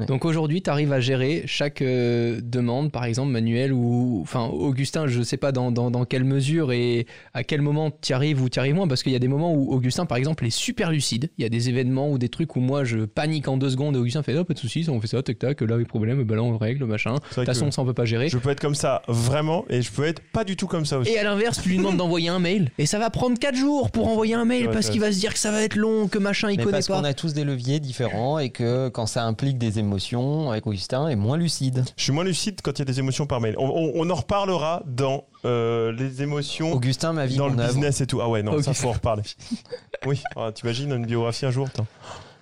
Donc 0.07 0.25
aujourd'hui, 0.25 0.61
tu 0.61 0.69
arrives 0.69 0.91
à 0.93 0.99
gérer 0.99 1.43
chaque 1.45 1.81
euh, 1.81 2.39
demande, 2.43 2.91
par 2.91 3.05
exemple 3.05 3.31
Manuel 3.31 3.73
ou 3.73 4.19
enfin 4.21 4.45
Augustin, 4.45 5.07
je 5.07 5.21
sais 5.21 5.37
pas 5.37 5.51
dans, 5.51 5.71
dans, 5.71 5.91
dans 5.91 6.05
quelle 6.05 6.23
mesure 6.23 6.71
et 6.71 7.05
à 7.33 7.43
quel 7.43 7.61
moment 7.61 7.91
tu 8.01 8.13
arrives 8.13 8.41
ou 8.41 8.49
tu 8.49 8.59
arrives 8.59 8.75
moins, 8.75 8.87
parce 8.87 9.03
qu'il 9.03 9.11
y 9.11 9.15
a 9.15 9.19
des 9.19 9.27
moments 9.27 9.53
où 9.53 9.71
Augustin, 9.73 10.05
par 10.05 10.17
exemple, 10.17 10.45
est 10.45 10.49
super 10.49 10.91
lucide. 10.91 11.29
Il 11.37 11.43
y 11.43 11.45
a 11.45 11.49
des 11.49 11.69
événements 11.69 12.09
ou 12.09 12.17
des 12.17 12.29
trucs 12.29 12.55
où 12.55 12.59
moi 12.59 12.83
je 12.83 12.99
panique 13.05 13.47
en 13.47 13.57
deux 13.57 13.69
secondes 13.69 13.95
et 13.95 13.99
Augustin 13.99 14.23
fait 14.23 14.37
oh, 14.37 14.43
pas 14.43 14.53
de 14.53 14.59
soucis, 14.59 14.85
on 14.89 14.99
fait 14.99 15.07
ça, 15.07 15.21
tac 15.23 15.39
tac, 15.39 15.61
là, 15.61 15.77
les 15.77 15.85
problèmes, 15.85 16.23
ben 16.23 16.35
là 16.35 16.43
on 16.43 16.57
règle, 16.57 16.85
machin. 16.85 17.15
De 17.15 17.19
toute 17.35 17.45
façon, 17.45 17.71
ça 17.71 17.81
on 17.81 17.85
peut 17.85 17.93
pas 17.93 18.05
gérer. 18.05 18.29
je 18.29 18.37
peux 18.37 18.49
être 18.49 18.59
comme 18.59 18.75
ça 18.75 19.01
vraiment 19.07 19.65
et 19.69 19.81
je 19.81 19.91
peux 19.91 20.05
être 20.05 20.21
pas 20.31 20.43
du 20.43 20.55
tout 20.55 20.67
comme 20.67 20.85
ça 20.85 20.97
aussi. 20.99 21.11
Et 21.11 21.19
à 21.19 21.23
l'inverse, 21.23 21.61
tu 21.61 21.69
lui 21.69 21.77
demandes 21.77 21.97
d'envoyer 21.97 22.29
un 22.29 22.39
mail 22.39 22.71
et 22.77 22.85
ça 22.85 22.99
va 22.99 23.09
prendre 23.09 23.37
4 23.37 23.55
jours 23.55 23.91
pour 23.91 24.07
envoyer 24.07 24.33
un 24.33 24.45
mail 24.45 24.67
Ouais, 24.67 24.73
parce 24.73 24.89
qu'il 24.89 25.01
va 25.01 25.11
se 25.11 25.19
dire 25.19 25.33
que 25.33 25.39
ça 25.39 25.51
va 25.51 25.61
être 25.61 25.75
long, 25.75 26.07
que 26.07 26.17
machin 26.17 26.49
il 26.49 26.57
Mais 26.57 26.63
connaît 26.63 26.77
parce 26.77 26.87
pas. 26.87 26.97
qu'on 26.97 27.03
a 27.03 27.13
tous 27.13 27.33
des 27.33 27.43
leviers 27.43 27.79
différents 27.79 28.39
et 28.39 28.49
que 28.49 28.89
quand 28.89 29.05
ça 29.07 29.23
implique 29.25 29.57
des 29.57 29.79
émotions, 29.83 30.49
avec 30.51 30.65
Augustin 30.67 31.07
est 31.07 31.15
moins 31.15 31.37
lucide. 31.37 31.83
Je 31.97 32.03
suis 32.03 32.11
moins 32.11 32.23
lucide 32.23 32.59
quand 32.63 32.71
il 32.71 32.79
y 32.79 32.81
a 32.81 32.85
des 32.85 32.99
émotions 32.99 33.25
par 33.27 33.39
mail. 33.41 33.55
On, 33.57 33.67
on- 33.69 33.91
on 33.95 34.09
en 34.09 34.15
reparlera 34.15 34.81
dans 34.85 35.25
euh, 35.45 35.91
les 35.91 36.21
émotions, 36.23 36.73
Augustin, 36.73 37.13
ma 37.13 37.25
vie, 37.25 37.37
dans 37.37 37.47
le 37.47 37.57
œuvre. 37.59 37.67
business 37.67 38.01
et 38.01 38.07
tout. 38.07 38.19
Ah 38.21 38.29
ouais, 38.29 38.41
non, 38.43 38.61
ça 38.61 38.71
Ok. 38.71 38.77
faut 38.77 38.89
en 38.89 38.93
reparler. 38.93 39.23
oui, 40.05 40.21
ah, 40.35 40.51
t'imagines 40.53 40.91
une 40.91 41.05
biographie 41.05 41.45
un 41.45 41.51
jour. 41.51 41.67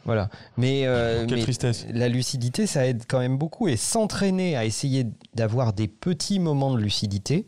Voilà. 0.05 0.29
Mais, 0.57 0.85
euh, 0.85 1.25
Quelle 1.27 1.37
mais 1.37 1.43
tristesse. 1.43 1.85
la 1.93 2.09
lucidité, 2.09 2.65
ça 2.65 2.87
aide 2.87 3.03
quand 3.07 3.19
même 3.19 3.37
beaucoup. 3.37 3.67
Et 3.67 3.77
s'entraîner 3.77 4.55
à 4.55 4.65
essayer 4.65 5.05
d'avoir 5.35 5.73
des 5.73 5.87
petits 5.87 6.39
moments 6.39 6.73
de 6.73 6.79
lucidité, 6.79 7.45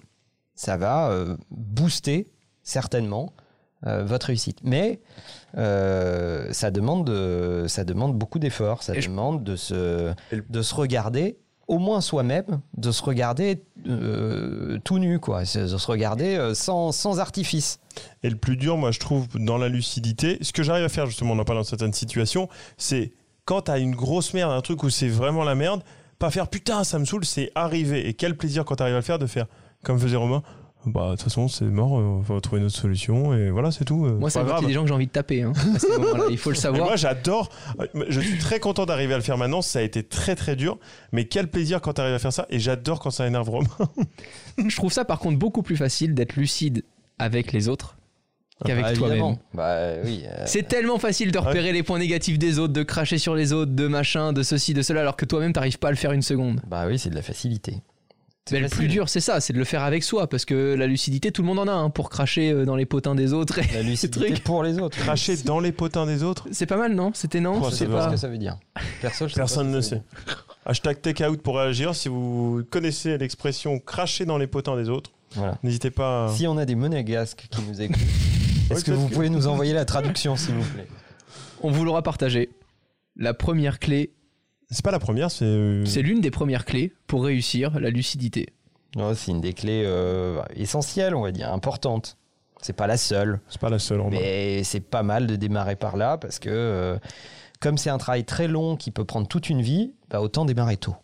ça 0.54 0.78
va 0.78 1.10
euh, 1.10 1.36
booster 1.50 2.30
certainement 2.62 3.34
euh, 3.86 4.04
votre 4.04 4.28
réussite. 4.28 4.60
Mais 4.64 5.00
euh, 5.58 6.48
ça, 6.52 6.72
demande 6.72 7.06
de- 7.06 7.66
ça 7.68 7.84
demande 7.84 8.16
beaucoup 8.18 8.40
d'efforts. 8.40 8.84
Ça 8.84 8.96
Et 8.96 9.02
je- 9.02 9.10
demande 9.10 9.44
de 9.44 9.56
se, 9.56 10.14
de 10.50 10.62
se 10.62 10.76
regarder, 10.76 11.38
au 11.68 11.78
moins 11.80 12.02
soi-même, 12.02 12.60
de 12.78 12.92
se 12.92 13.02
regarder 13.04 13.64
euh, 13.88 14.78
tout 14.84 15.00
nu, 15.00 15.20
quoi. 15.20 15.42
de 15.42 15.46
se 15.46 15.88
regarder 15.88 16.36
euh, 16.36 16.54
sans, 16.54 16.92
sans 16.92 17.20
artifice. 17.20 17.80
Et 18.24 18.30
le 18.30 18.36
plus 18.36 18.58
dur, 18.58 18.78
moi, 18.78 18.92
je 18.92 19.00
trouve, 19.00 19.28
dans 19.36 19.58
la 19.58 19.70
lucidité, 19.70 20.38
ce 20.42 20.52
que 20.54 20.64
j'arrive 20.64 20.86
à 20.86 20.90
faire, 20.90 21.06
justement, 21.06 21.34
on 21.34 21.40
en 21.40 21.44
parle 21.46 21.60
dans 21.60 21.64
certaines 21.64 21.94
situations, 21.94 22.50
c'est 22.78 23.14
quand 23.46 23.62
t'as 23.64 23.80
une 23.80 23.96
grosse 23.96 24.34
merde, 24.34 24.52
un 24.52 24.62
truc 24.62 24.84
où 24.84 24.90
c'est 24.90 25.08
vraiment 25.10 25.44
la 25.44 25.56
merde, 25.56 25.84
pas 26.20 26.32
faire 26.32 26.48
putain, 26.48 26.84
ça 26.84 27.00
me 27.00 27.06
saoule, 27.06 27.26
c'est 27.26 27.52
arriver. 27.56 28.08
Et 28.08 28.14
quel 28.14 28.38
plaisir 28.38 28.64
quand 28.66 28.76
t'arrives 28.76 28.94
à 28.96 29.00
le 29.00 29.04
faire 29.04 29.20
de 29.20 29.26
faire, 29.28 29.48
comme 29.84 30.00
faisait 30.00 30.16
Romain, 30.16 30.42
bah, 30.86 31.06
de 31.06 31.12
toute 31.12 31.22
façon, 31.24 31.48
c'est 31.48 31.66
mort, 31.66 31.98
euh, 31.98 32.04
on 32.04 32.20
va 32.20 32.40
trouver 32.42 32.60
une 32.62 32.68
autre 32.68 32.76
solution, 32.76 33.34
et 33.34 33.50
voilà, 33.50 33.72
c'est 33.72 33.86
tout. 33.86 34.06
euh, 34.06 34.18
Moi, 34.18 34.30
c'est 34.30 34.44
partie 34.44 34.66
des 34.66 34.74
gens 34.74 34.82
que 34.82 34.88
j'ai 34.88 34.94
envie 34.94 35.08
de 35.08 35.12
taper. 35.12 35.44
Hein, 35.44 35.54
à 35.76 35.80
ces 35.80 35.88
moments-là. 35.98 36.26
il 36.30 36.38
faut 36.38 36.50
le 36.50 36.56
Et 36.58 36.60
savoir. 36.60 36.86
moi, 36.88 36.96
j'adore. 36.96 37.50
Je 38.10 38.20
suis 38.20 38.38
très 38.38 38.60
content 38.60 38.86
d'arriver 38.86 39.14
à 39.14 39.18
le 39.18 39.24
faire 39.24 39.38
maintenant. 39.38 39.62
Ça 39.62 39.80
a 39.80 39.82
été 39.82 40.04
très 40.04 40.36
très 40.36 40.56
dur, 40.56 40.78
mais 41.12 41.26
quel 41.26 41.48
plaisir 41.50 41.82
quand 41.82 41.94
tu 41.94 42.02
arrives 42.02 42.14
à 42.16 42.20
faire 42.20 42.34
ça. 42.34 42.46
Et 42.50 42.60
j'adore 42.60 43.00
quand 43.00 43.12
ça 43.12 43.26
énerve 43.28 43.50
Romain. 43.50 43.68
Je 44.68 44.76
trouve 44.76 44.92
ça 44.92 45.06
par 45.06 45.20
contre 45.20 45.38
beaucoup 45.40 45.64
plus 45.64 45.78
facile 45.78 46.14
d'être 46.14 46.36
lucide 46.36 46.84
avec 47.20 47.52
les 47.54 47.70
autres 47.70 47.98
qu'avec 48.66 48.84
Bah, 48.86 48.94
toi-même. 48.94 49.38
Bah 49.54 49.94
oui. 50.04 50.24
euh, 50.28 50.44
C'est 50.46 50.68
tellement 50.68 51.00
facile 51.00 51.32
de 51.32 51.38
repérer 51.40 51.72
les 51.74 51.84
points 51.84 52.00
négatifs 52.00 52.38
des 52.40 52.60
autres, 52.60 52.74
de 52.74 52.84
cracher 52.84 53.18
sur 53.18 53.36
les 53.36 53.52
autres, 53.52 53.72
de 53.74 53.88
machin, 53.88 54.32
de 54.32 54.42
ceci, 54.44 54.74
de 54.74 54.82
cela, 54.82 55.02
alors 55.02 55.16
que 55.18 55.26
toi-même 55.26 55.54
t'arrives 55.54 55.80
pas 55.80 55.88
à 55.90 55.92
le 55.92 55.98
faire 55.98 56.12
une 56.12 56.22
seconde. 56.22 56.62
bah 56.68 56.86
oui, 56.88 56.98
c'est 57.00 57.10
de 57.10 57.16
la 57.16 57.22
facilité. 57.22 57.78
C'est 58.46 58.56
Mais 58.56 58.62
le 58.64 58.68
plus 58.70 58.90
dur, 58.90 59.08
c'est 59.08 59.22
ça, 59.22 59.40
c'est 59.40 59.54
de 59.54 59.58
le 59.58 59.64
faire 59.64 59.84
avec 59.84 60.04
soi, 60.04 60.28
parce 60.28 60.44
que 60.44 60.74
la 60.76 60.86
lucidité, 60.86 61.32
tout 61.32 61.42
le 61.44 61.48
monde 61.48 61.60
en 61.60 61.68
a, 61.70 61.72
hein, 61.72 61.90
pour 61.90 62.10
cracher 62.10 62.52
euh, 62.52 62.66
dans 62.66 62.76
les 62.76 62.86
potins 62.86 63.16
des 63.16 63.32
autres. 63.32 63.60
et- 63.60 63.74
La 63.74 63.82
lucidité 63.90 64.26
truc. 64.34 64.44
pour 64.44 64.64
les 64.64 64.80
autres. 64.80 64.98
Cracher 64.98 65.38
dans 65.38 65.62
les 65.62 65.72
potins 65.72 66.06
des 66.06 66.24
autres? 66.24 66.48
C'est 66.52 66.66
pas 66.66 66.76
mal, 66.76 66.94
non? 66.94 67.12
C'était 67.14 67.40
non? 67.40 67.60
Oh, 67.62 67.66
Je 67.68 67.70
ça 67.72 67.78
sais 67.78 67.86
pas 67.88 68.08
ce 68.08 68.12
que 68.12 68.18
ça 68.18 68.28
veut 68.28 68.38
dire. 68.38 68.58
Perso, 69.02 69.30
je 69.30 69.34
sais 69.34 69.40
Personne 69.40 69.68
pas 69.72 69.78
ne 69.78 69.82
sait. 69.82 70.02
Hashtag 70.66 71.02
takeout 71.02 71.38
pour 71.38 71.56
réagir. 71.58 71.96
Si 71.96 72.10
vous 72.10 72.64
connaissez 72.70 73.18
l'expression 73.18 73.80
cracher 73.80 74.26
dans 74.26 74.38
les 74.38 74.48
potins 74.48 74.76
des 74.76 74.90
autres, 74.90 75.12
Voilà. 75.36 75.58
n'hésitez 75.64 75.90
pas. 75.92 76.26
à- 76.26 76.30
Si 76.36 76.46
on 76.46 76.58
a 76.58 76.66
des 76.66 76.76
monégasques 76.76 77.48
qui 77.50 77.62
nous 77.62 77.82
écoutent, 77.82 77.96
Ouais, 78.70 78.76
est-ce 78.76 78.84
que 78.84 78.92
vous 78.92 79.08
que- 79.08 79.14
pouvez 79.14 79.30
nous 79.30 79.48
envoyer 79.48 79.72
la 79.74 79.86
traduction, 79.86 80.36
s'il 80.36 80.56
vous 80.56 80.70
plaît? 80.74 80.88
On 81.62 81.72
vous 81.72 81.86
l'aura 81.86 82.02
partagé. 82.02 82.50
La 83.16 83.34
première 83.34 83.80
clé, 83.80 84.12
C'est 84.74 84.84
pas 84.84 84.92
la 84.92 85.00
première, 85.00 85.32
c'est. 85.32 85.46
euh, 85.46 85.86
c'est 85.86 86.02
l'une 86.02 86.20
des 86.22 86.32
premières 86.32 86.66
clés 86.66 86.92
pour 87.08 87.24
réussir 87.24 87.80
la 87.80 87.90
lucidité. 87.90 88.48
C'est 89.16 89.32
une 89.32 89.42
des 89.42 89.54
clés 89.54 89.84
euh, 89.86 90.42
essentielles, 90.56 91.16
on 91.16 91.22
va 91.22 91.32
dire, 91.32 91.52
importantes. 91.52 92.18
C'est 92.62 92.74
pas 92.74 92.88
la 92.88 92.98
seule, 92.98 93.40
C'est 93.50 93.60
pas 93.60 93.70
la 93.70 93.80
seule. 93.80 94.00
Romain. 94.02 94.18
mais 94.20 94.64
c'est 94.64 94.80
pas 94.80 95.04
mal 95.04 95.28
de 95.28 95.36
démarrer 95.36 95.76
par 95.76 95.98
là 95.98 96.18
parce 96.18 96.40
que 96.40 96.50
euh, 96.50 96.98
comme 97.60 97.78
c'est 97.78 97.90
un 97.90 97.98
travail 97.98 98.24
très 98.24 98.48
long 98.48 98.76
qui 98.78 98.92
peut 98.92 99.04
prendre 99.04 99.28
toute 99.28 99.50
une 99.50 99.62
vie, 99.62 99.94
bah 100.10 100.22
autant 100.22 100.46
démarrer 100.46 100.78
tôt. 100.78 100.96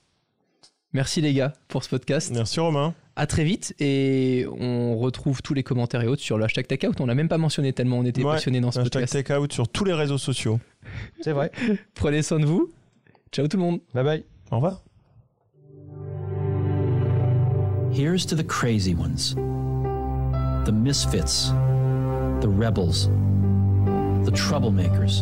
Merci 0.94 1.22
les 1.22 1.34
gars 1.34 1.54
pour 1.68 1.84
ce 1.84 1.90
podcast. 1.90 2.32
Merci 2.34 2.60
Romain. 2.60 2.94
À 3.16 3.28
très 3.28 3.44
vite 3.44 3.76
et 3.80 4.46
on 4.60 4.98
retrouve 4.98 5.42
tous 5.42 5.54
les 5.54 5.64
commentaires 5.64 6.02
et 6.02 6.08
autres 6.08 6.22
sur 6.22 6.38
le 6.38 6.46
hashtag 6.46 6.68
takeout. 6.68 6.94
On 7.02 7.06
l'a 7.06 7.16
même 7.16 7.28
pas 7.28 7.38
mentionné 7.38 7.74
tellement 7.74 7.98
on 8.00 8.06
était 8.06 8.24
Ouais, 8.24 8.34
passionnés 8.36 8.62
dans 8.62 8.72
ce 8.72 8.80
Hashtag 8.80 9.02
podcast. 9.02 9.14
takeout 9.28 9.52
sur 9.52 9.68
tous 9.68 9.84
les 9.84 9.94
réseaux 9.94 10.18
sociaux. 10.18 10.60
C'est 11.22 11.34
vrai. 11.34 11.52
Prenez 11.96 12.22
soin 12.22 12.40
de 12.40 12.46
vous. 12.46 12.72
Ciao 13.32 13.48
tout 13.48 13.58
le 13.58 13.64
monde. 13.64 13.80
bye 13.94 14.04
bye. 14.04 14.24
Au 14.52 14.56
revoir. 14.56 14.82
Here's 17.92 18.26
to 18.28 18.36
the 18.36 18.44
crazy 18.44 18.96
ones, 18.96 19.36
the 19.36 20.72
misfits, 20.72 21.50
the 22.40 22.48
rebels, 22.48 23.08
the 24.26 24.32
troublemakers, 24.32 25.22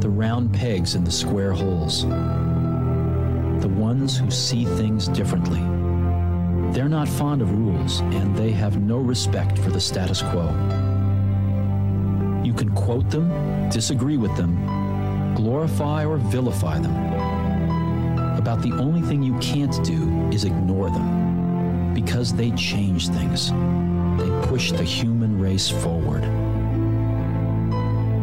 the 0.00 0.08
round 0.10 0.52
pegs 0.52 0.94
in 0.94 1.04
the 1.04 1.10
square 1.10 1.52
holes, 1.52 2.02
the 2.02 3.68
ones 3.68 4.16
who 4.16 4.30
see 4.30 4.64
things 4.64 5.08
differently. 5.08 5.60
They're 6.72 6.88
not 6.88 7.08
fond 7.08 7.42
of 7.42 7.52
rules 7.52 8.00
and 8.00 8.34
they 8.36 8.50
have 8.52 8.78
no 8.80 8.98
respect 8.98 9.58
for 9.58 9.70
the 9.70 9.80
status 9.80 10.22
quo. 10.22 10.48
You 12.44 12.52
can 12.54 12.70
quote 12.74 13.08
them, 13.10 13.68
disagree 13.70 14.16
with 14.16 14.34
them, 14.36 14.56
glorify 15.34 16.04
or 16.04 16.16
vilify 16.16 16.78
them. 16.78 16.94
About 18.36 18.62
the 18.62 18.72
only 18.72 19.00
thing 19.02 19.22
you 19.22 19.38
can't 19.38 19.84
do 19.84 20.28
is 20.32 20.44
ignore 20.44 20.90
them 20.90 21.94
because 21.94 22.32
they 22.32 22.50
change 22.52 23.08
things. 23.08 23.50
They 24.18 24.48
push 24.48 24.72
the 24.72 24.84
human 24.84 25.38
race 25.40 25.68
forward. 25.68 26.22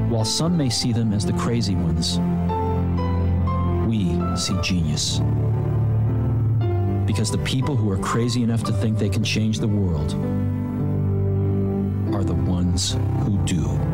While 0.09 0.25
some 0.25 0.57
may 0.57 0.69
see 0.69 0.91
them 0.91 1.13
as 1.13 1.25
the 1.25 1.33
crazy 1.33 1.75
ones, 1.75 2.19
we 3.87 4.19
see 4.37 4.59
genius. 4.61 5.19
Because 7.05 7.31
the 7.31 7.41
people 7.43 7.75
who 7.75 7.89
are 7.91 7.97
crazy 7.97 8.43
enough 8.43 8.63
to 8.65 8.73
think 8.73 8.97
they 8.97 9.09
can 9.09 9.23
change 9.23 9.59
the 9.59 9.67
world 9.67 10.13
are 12.13 12.23
the 12.23 12.33
ones 12.33 12.93
who 13.23 13.37
do. 13.45 13.88